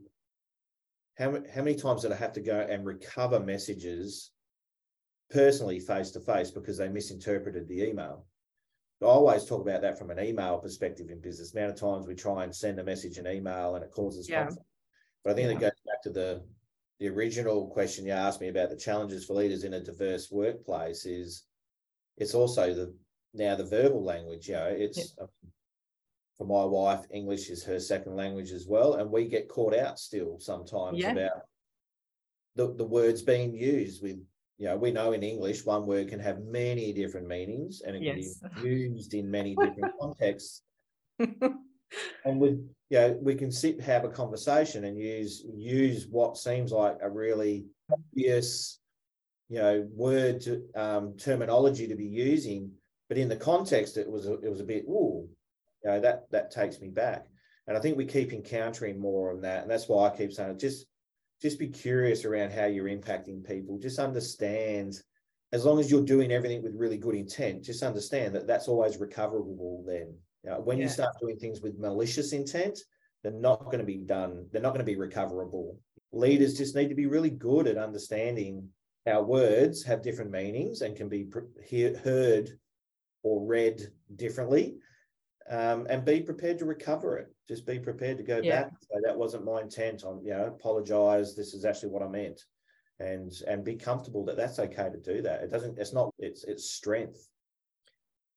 How, 1.18 1.32
how 1.54 1.62
many 1.62 1.76
times 1.76 2.02
did 2.02 2.12
I 2.12 2.16
have 2.16 2.34
to 2.34 2.42
go 2.42 2.60
and 2.70 2.86
recover 2.86 3.40
messages 3.40 4.32
personally 5.30 5.80
face 5.80 6.12
to 6.12 6.20
face 6.20 6.52
because 6.52 6.78
they 6.78 6.90
misinterpreted 6.90 7.68
the 7.68 7.84
email? 7.84 8.26
I 9.02 9.06
always 9.06 9.46
talk 9.46 9.62
about 9.62 9.82
that 9.82 10.00
from 10.00 10.10
an 10.10 10.20
email 10.20 10.58
perspective 10.58 11.10
in 11.10 11.20
business. 11.20 11.52
The 11.52 11.60
amount 11.60 11.74
of 11.74 11.80
times 11.80 12.08
we 12.08 12.16
try 12.16 12.44
and 12.44 12.56
send 12.56 12.80
a 12.80 12.84
message 12.84 13.18
in 13.18 13.28
email 13.28 13.76
and 13.76 13.84
it 13.84 13.92
causes 13.92 14.30
Yeah. 14.30 14.46
conflict. 14.46 14.66
But 15.24 15.32
I 15.32 15.34
think 15.36 15.50
Yeah. 15.50 15.58
it 15.58 15.62
goes 15.62 15.82
back 15.86 16.02
to 16.04 16.10
the 16.12 16.44
the 17.00 17.10
original 17.10 17.68
question 17.68 18.06
you 18.06 18.14
asked 18.14 18.40
me 18.40 18.48
about 18.48 18.70
the 18.70 18.78
challenges 18.78 19.26
for 19.26 19.34
leaders 19.34 19.66
in 19.66 19.74
a 19.74 19.82
diverse 19.84 20.32
workplace 20.32 21.06
is 21.06 21.46
it's 22.16 22.34
also 22.34 22.74
the 22.74 22.96
now 23.34 23.54
the 23.56 23.66
verbal 23.66 24.02
language. 24.02 24.48
You 24.48 24.56
know, 24.56 24.68
it's 24.68 25.14
um, 25.20 25.28
for 26.38 26.46
my 26.46 26.64
wife, 26.64 27.06
English 27.12 27.50
is 27.50 27.66
her 27.66 27.82
second 27.82 28.16
language 28.16 28.52
as 28.52 28.66
well, 28.66 28.94
and 28.94 29.12
we 29.12 29.28
get 29.28 29.50
caught 29.50 29.76
out 29.76 30.00
still 30.00 30.40
sometimes 30.40 31.00
Yeah. 31.00 31.12
about 31.12 31.42
the, 32.56 32.74
the 32.74 32.86
words 32.86 33.22
being 33.22 33.54
used 33.54 34.02
with 34.02 34.26
you 34.58 34.68
know, 34.68 34.78
we 34.78 34.92
know 34.92 35.12
in 35.12 35.24
English 35.24 35.66
one 35.66 35.86
word 35.86 36.08
can 36.08 36.20
have 36.20 36.44
many 36.44 36.94
different 36.94 37.28
meanings 37.28 37.82
and 37.86 37.96
it 37.96 38.04
Yes. 38.04 38.40
can 38.42 38.50
be 38.62 38.70
used 38.70 39.14
in 39.14 39.30
many 39.30 39.56
different 39.56 39.92
contexts. 40.00 40.62
And 42.26 42.40
we, 42.40 42.50
you 42.90 42.98
know, 42.98 43.20
we 43.22 43.36
can 43.36 43.52
sit, 43.52 43.80
have 43.82 44.04
a 44.04 44.10
conversation 44.10 44.86
and 44.86 44.98
use 44.98 45.44
use 45.56 46.08
what 46.10 46.38
seems 46.38 46.72
like 46.72 46.98
a 47.02 47.10
really 47.10 47.68
obvious, 47.92 48.80
you 49.48 49.60
know, 49.60 49.88
word 49.94 50.42
to, 50.42 50.64
um, 50.76 51.16
terminology 51.18 51.88
to 51.88 51.96
be 51.96 52.06
using, 52.08 52.72
but 53.10 53.20
in 53.20 53.30
the 53.30 53.36
context, 53.36 53.98
it 53.98 54.10
was 54.10 54.26
a, 54.26 54.34
it 54.40 54.50
was 54.50 54.60
a 54.60 54.64
bit, 54.66 54.86
ooh, 54.86 55.30
you 55.84 55.92
know, 55.92 56.00
that 56.00 56.30
that 56.32 56.50
takes 56.50 56.82
me 56.82 56.90
back. 56.90 57.28
And 57.68 57.78
I 57.78 57.80
think 57.80 57.96
we 57.96 58.06
keep 58.06 58.34
encountering 58.34 59.00
more 59.00 59.32
on 59.32 59.42
that, 59.42 59.62
and 59.62 59.70
that's 59.70 59.88
why 59.88 60.08
I 60.08 60.18
keep 60.18 60.34
saying 60.34 60.58
just 60.58 60.88
just 61.46 61.60
be 61.60 61.68
curious 61.68 62.26
around 62.26 62.52
how 62.52 62.66
you're 62.66 62.90
impacting 62.90 63.46
people. 63.48 63.78
Just 63.78 64.00
understand, 64.00 65.00
as 65.52 65.64
long 65.64 65.80
as 65.80 65.92
you're 65.92 66.04
doing 66.04 66.32
everything 66.32 66.64
with 66.64 66.74
really 66.76 66.98
good 66.98 67.14
intent, 67.14 67.64
just 67.64 67.84
understand 67.84 68.34
that 68.34 68.48
that's 68.48 68.68
always 68.68 68.98
recoverable. 68.98 69.84
Then, 69.86 70.16
know, 70.44 70.60
when 70.60 70.80
you 70.80 70.90
start 70.90 71.14
doing 71.22 71.38
things 71.38 71.62
with 71.62 71.78
malicious 71.78 72.34
intent, 72.34 72.80
they're 73.22 73.32
not 73.32 73.66
going 73.66 73.78
to 73.78 73.84
be 73.84 73.98
done. 73.98 74.48
They're 74.52 74.62
not 74.64 74.70
going 74.70 74.80
to 74.80 74.92
be 74.92 74.96
recoverable. 74.96 75.78
Leaders 76.12 76.58
just 76.58 76.76
need 76.76 76.90
to 76.90 76.96
be 76.96 77.06
really 77.06 77.30
good 77.30 77.68
at 77.68 77.78
understanding 77.78 78.68
how 79.06 79.22
words 79.22 79.84
have 79.84 80.02
different 80.02 80.32
meanings 80.32 80.82
and 80.82 80.96
can 80.96 81.10
be 81.10 81.28
heard 82.04 82.50
or 83.22 83.46
read 83.46 83.84
differently 84.16 84.78
um, 85.50 85.86
and 85.90 86.04
be 86.04 86.22
prepared 86.22 86.58
to 86.60 86.66
recover 86.66 87.18
it. 87.18 87.28
Just 87.48 87.66
be 87.66 87.80
prepared 87.80 88.18
to 88.18 88.24
go 88.24 88.42
Yeah. 88.42 88.64
back. 88.64 88.72
say 88.82 89.00
that 89.04 89.18
wasn't 89.18 89.46
my 89.46 89.62
intent. 89.62 90.04
On 90.04 90.24
you 90.24 90.32
know, 90.32 90.46
apologize. 90.48 91.36
This 91.36 91.54
is 91.54 91.66
actually 91.66 91.90
what 91.90 92.02
I 92.02 92.08
meant, 92.08 92.44
and 93.00 93.32
and 93.48 93.64
be 93.64 93.76
comfortable 93.76 94.26
that 94.26 94.38
that's 94.38 94.60
okay 94.60 94.90
to 94.90 95.00
do 95.00 95.22
that. 95.22 95.44
It 95.44 95.52
doesn't. 95.52 95.78
It's 95.78 95.94
not. 95.94 96.14
It's 96.18 96.44
it's 96.44 96.70
strength. 96.70 97.30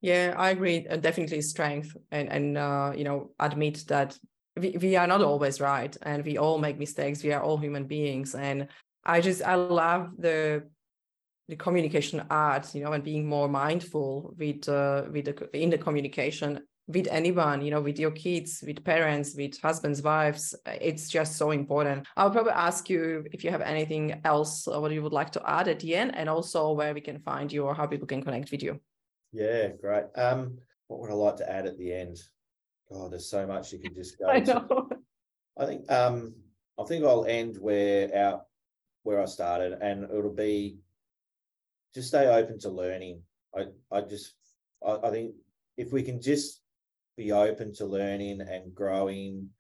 Yeah, 0.01 0.35
I 0.37 0.51
agree. 0.51 0.87
Uh, 0.87 0.97
definitely 0.97 1.41
strength 1.41 1.97
and 2.11 2.29
and 2.29 2.59
uh, 2.59 2.93
you 2.95 3.05
know 3.05 3.31
admit 3.41 3.85
that 3.89 4.19
we, 4.57 4.77
we 4.81 4.97
are 4.97 5.07
not 5.07 5.23
always 5.23 5.61
right 5.61 5.97
and 6.03 6.25
we 6.25 6.37
all 6.39 6.59
make 6.59 6.79
mistakes. 6.79 7.23
We 7.23 7.33
are 7.33 7.43
all 7.43 7.57
human 7.57 7.87
beings, 7.87 8.35
and 8.35 8.69
I 9.05 9.21
just 9.21 9.43
I 9.43 9.55
love 9.55 10.11
the 10.19 10.69
the 11.49 11.57
communication 11.57 12.23
art, 12.29 12.75
you 12.75 12.85
know, 12.85 12.93
and 12.93 13.03
being 13.03 13.27
more 13.27 13.49
mindful 13.49 14.35
with 14.39 14.69
uh, 14.69 15.05
with 15.11 15.25
the 15.25 15.57
in 15.57 15.71
the 15.71 15.79
communication 15.79 16.61
with 16.89 17.07
anyone, 17.11 17.63
you 17.63 17.71
know, 17.71 17.83
with 17.83 17.99
your 17.99 18.11
kids, 18.11 18.65
with 18.67 18.83
parents, 18.83 19.35
with 19.37 19.61
husbands, 19.61 20.03
wives. 20.03 20.55
It's 20.67 21.09
just 21.09 21.37
so 21.37 21.51
important. 21.51 22.07
I'll 22.17 22.31
probably 22.31 22.53
ask 22.53 22.89
you 22.89 23.27
if 23.31 23.45
you 23.45 23.51
have 23.51 23.61
anything 23.61 24.21
else 24.25 24.67
or 24.67 24.81
what 24.81 24.91
you 24.93 25.03
would 25.03 25.13
like 25.13 25.31
to 25.33 25.43
add 25.49 25.69
at 25.69 25.81
the 25.81 25.95
end, 25.95 26.17
and 26.17 26.29
also 26.29 26.73
where 26.73 26.95
we 26.95 27.03
can 27.03 27.21
find 27.21 27.53
you 27.53 27.65
or 27.65 27.75
how 27.75 27.87
people 27.87 28.07
can 28.07 28.23
connect 28.23 28.51
with 28.51 28.63
you. 28.63 28.81
Yeah, 29.33 29.69
great. 29.81 30.07
Um, 30.17 30.59
what 30.87 31.01
would 31.01 31.11
I 31.11 31.15
like 31.15 31.37
to 31.37 31.51
add 31.51 31.67
at 31.67 31.77
the 31.77 31.93
end? 31.93 32.17
Oh, 32.91 33.11
there's 33.11 33.31
so 33.31 33.47
much 33.47 33.73
you 33.73 33.79
could 33.79 33.95
just 33.95 34.19
go. 34.19 34.27
I 34.27 34.37
into. 34.37 34.55
know. 34.55 34.89
I 35.59 35.67
think 35.67 35.91
um 35.93 36.35
I 36.79 36.85
think 36.85 37.05
I'll 37.05 37.27
end 37.27 37.59
where 37.59 38.17
out 38.17 38.47
where 39.03 39.21
I 39.21 39.27
started 39.27 39.77
and 39.81 40.05
it'll 40.05 40.35
be 40.35 40.79
just 41.95 42.09
stay 42.09 42.27
open 42.27 42.59
to 42.61 42.71
learning. 42.71 43.21
I 43.55 43.67
I 43.91 44.01
just 44.01 44.35
I, 44.87 44.99
I 45.03 45.11
think 45.11 45.35
if 45.77 45.93
we 45.93 46.03
can 46.03 46.23
just 46.23 46.63
be 47.19 47.33
open 47.33 47.75
to 47.75 47.85
learning 47.85 48.41
and 48.41 48.75
growing, 48.75 49.51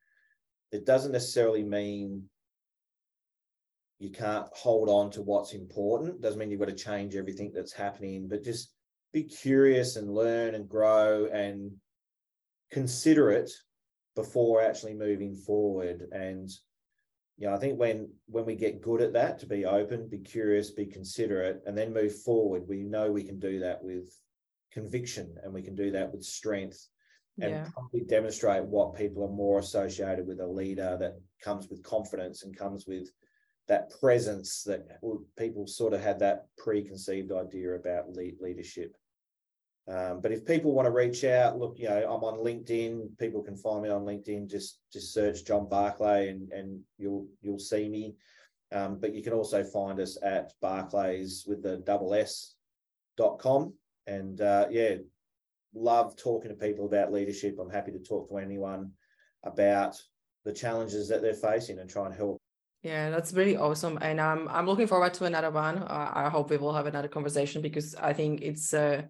it 0.72 0.86
doesn't 0.86 1.12
necessarily 1.12 1.62
mean 1.62 2.22
you 3.98 4.11
can't 4.11 4.46
hold 4.52 4.88
on 4.88 5.11
to 5.11 5.22
what's 5.22 5.52
important. 5.52 6.22
Doesn't 6.22 6.38
mean 6.38 6.50
you've 6.50 6.61
got 6.61 6.68
to 6.68 6.74
change 6.74 7.16
everything 7.16 7.52
that's 7.52 7.72
happening, 7.72 8.28
but 8.28 8.44
just 8.44 8.72
be 9.12 9.24
curious 9.24 9.96
and 9.96 10.14
learn 10.14 10.54
and 10.54 10.68
grow 10.68 11.26
and 11.26 11.72
consider 12.70 13.30
it 13.30 13.50
before 14.14 14.62
actually 14.62 14.94
moving 14.94 15.34
forward. 15.34 16.09
And 16.12 16.48
you 17.38 17.46
know 17.46 17.54
i 17.54 17.59
think 17.59 17.78
when 17.78 18.11
when 18.26 18.44
we 18.44 18.54
get 18.54 18.82
good 18.82 19.00
at 19.00 19.12
that 19.12 19.38
to 19.38 19.46
be 19.46 19.64
open 19.64 20.09
be 20.09 20.18
curious 20.18 20.72
be 20.72 20.84
considerate 20.86 21.62
and 21.66 21.78
then 21.78 21.94
move 21.94 22.14
forward 22.22 22.64
we 22.68 22.82
know 22.82 23.11
we 23.11 23.22
can 23.22 23.38
do 23.38 23.61
that 23.61 23.82
with 23.82 24.12
conviction 24.72 25.34
and 25.42 25.52
we 25.52 25.62
can 25.62 25.74
do 25.74 25.90
that 25.92 26.12
with 26.12 26.22
strength 26.22 26.88
and 27.41 27.51
Yeah. 27.51 27.68
probably 27.72 28.01
demonstrate 28.01 28.64
what 28.64 28.95
people 28.95 29.24
are 29.24 29.28
more 29.28 29.59
associated 29.59 30.26
with 30.26 30.41
a 30.41 30.47
leader 30.47 30.97
that 30.99 31.20
comes 31.41 31.68
with 31.68 31.82
confidence 31.82 32.45
and 32.45 32.57
comes 32.57 32.86
with 32.86 33.11
that 33.66 33.91
presence 34.01 34.62
that 34.64 34.99
people 35.36 35.66
sort 35.66 35.93
of 35.93 36.01
had 36.01 36.18
that 36.18 36.47
preconceived 36.57 37.30
idea 37.32 37.74
about 37.74 38.12
lead, 38.12 38.41
leadership 38.41 38.97
um, 39.89 40.20
but 40.20 40.32
if 40.32 40.45
people 40.45 40.72
want 40.72 40.84
to 40.84 40.93
reach 40.93 41.24
out, 41.24 41.59
look, 41.59 41.78
you 41.78 41.89
know, 41.89 41.97
I'm 41.97 42.22
on 42.22 42.45
LinkedIn. 42.45 43.16
People 43.18 43.43
can 43.43 43.57
find 43.57 43.82
me 43.82 43.89
on 43.89 44.03
LinkedIn. 44.03 44.51
Just 44.51 44.80
just 44.93 45.14
search 45.14 45.47
John 45.47 45.66
Barclay 45.66 46.28
and 46.28 46.53
and 46.53 46.80
you'll 46.99 47.26
you'll 47.41 47.59
see 47.59 47.89
me. 47.89 48.14
Um, 48.70 49.01
but 49.01 49.14
you 49.14 49.22
can 49.22 49.32
also 49.32 49.64
find 49.64 49.99
us 49.99 50.18
at 50.22 50.53
Barclayss 50.62 51.49
with 51.49 51.62
the 51.62 51.78
double 51.78 52.12
S 52.12 52.55
dot 53.16 53.39
com. 53.39 53.72
And 54.07 54.39
uh, 54.43 54.66
yeah, 54.70 54.97
love 55.79 56.16
talking 56.16 56.51
to 56.51 56.57
people 56.57 56.87
about 56.87 57.12
leadership. 57.12 57.59
I'm 57.61 57.70
happy 57.70 57.93
to 57.93 57.99
talk 57.99 58.29
to 58.29 58.39
anyone 58.39 58.93
about 59.45 59.97
the 60.45 60.53
challenges 60.53 61.09
that 61.09 61.22
they're 61.22 61.35
facing 61.35 61.79
and 61.79 61.89
try 61.89 62.07
and 62.07 62.14
help. 62.14 62.39
Yeah, 62.83 63.11
that's 63.11 63.33
really 63.33 63.57
awesome, 63.57 63.99
and 64.01 64.20
um, 64.20 64.49
I'm 64.51 64.66
looking 64.66 64.87
forward 64.87 65.12
to 65.14 65.24
another 65.24 65.51
one. 65.51 65.83
I 65.83 66.29
hope 66.29 66.51
we 66.51 66.59
will 66.59 66.72
have 66.72 66.87
another 66.87 67.09
conversation 67.09 67.61
because 67.61 67.97
I 67.97 68.12
think 68.12 68.41
it's 68.41 68.72
uh, 68.72 69.03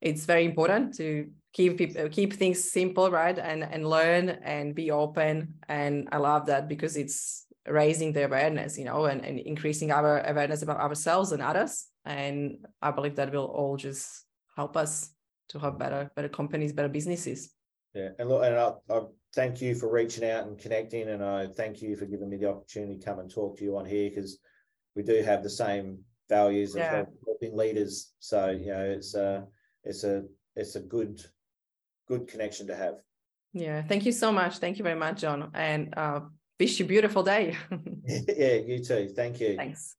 it's 0.00 0.24
very 0.24 0.44
important 0.44 0.96
to 0.96 1.30
keep 1.52 1.78
people 1.78 2.08
keep 2.08 2.32
things 2.32 2.72
simple, 2.72 3.12
right, 3.12 3.38
and 3.38 3.62
and 3.62 3.88
learn 3.88 4.30
and 4.30 4.74
be 4.74 4.90
open. 4.90 5.54
And 5.68 6.08
I 6.10 6.16
love 6.16 6.46
that 6.46 6.66
because 6.68 6.96
it's 6.96 7.46
raising 7.66 8.12
the 8.12 8.24
awareness, 8.24 8.76
you 8.76 8.84
know, 8.84 9.04
and, 9.04 9.24
and 9.24 9.38
increasing 9.38 9.92
our 9.92 10.20
awareness 10.26 10.62
about 10.62 10.80
ourselves 10.80 11.30
and 11.32 11.40
others. 11.40 11.86
And 12.04 12.66
I 12.82 12.90
believe 12.90 13.16
that 13.16 13.32
will 13.32 13.46
all 13.46 13.76
just 13.76 14.24
help 14.56 14.76
us 14.76 15.13
to 15.48 15.58
have 15.58 15.78
better 15.78 16.10
better 16.16 16.28
companies, 16.28 16.72
better 16.72 16.88
businesses. 16.88 17.50
Yeah, 17.94 18.08
and 18.18 18.28
look, 18.28 18.42
and 18.44 18.56
I, 18.56 18.72
I 18.90 19.02
thank 19.34 19.60
you 19.60 19.74
for 19.74 19.90
reaching 19.90 20.28
out 20.28 20.46
and 20.46 20.58
connecting, 20.58 21.08
and 21.08 21.22
I 21.22 21.46
thank 21.46 21.80
you 21.80 21.96
for 21.96 22.06
giving 22.06 22.28
me 22.28 22.36
the 22.36 22.50
opportunity 22.50 22.98
to 22.98 23.04
come 23.04 23.20
and 23.20 23.30
talk 23.30 23.56
to 23.58 23.64
you 23.64 23.76
on 23.76 23.86
here 23.86 24.10
because 24.10 24.38
we 24.96 25.02
do 25.02 25.22
have 25.22 25.42
the 25.42 25.50
same 25.50 25.98
values 26.28 26.74
of 26.74 26.80
Yeah. 26.80 26.96
help- 26.96 27.18
helping 27.26 27.56
leaders. 27.56 28.14
So 28.18 28.50
you 28.50 28.66
know, 28.66 28.84
it's 28.84 29.14
a 29.14 29.46
it's 29.84 30.04
a 30.04 30.24
it's 30.56 30.76
a 30.76 30.80
good 30.80 31.22
good 32.08 32.26
connection 32.28 32.66
to 32.68 32.76
have. 32.76 32.96
Yeah, 33.52 33.82
thank 33.82 34.04
you 34.04 34.12
so 34.12 34.32
much. 34.32 34.58
Thank 34.58 34.78
you 34.78 34.82
very 34.82 34.98
much, 34.98 35.20
John, 35.20 35.50
and 35.54 35.94
uh, 35.96 36.20
wish 36.58 36.80
you 36.80 36.86
a 36.86 36.88
beautiful 36.88 37.22
day. 37.22 37.56
yeah, 38.06 38.54
you 38.54 38.82
too. 38.82 39.12
Thank 39.14 39.40
you. 39.40 39.56
Thanks. 39.56 39.96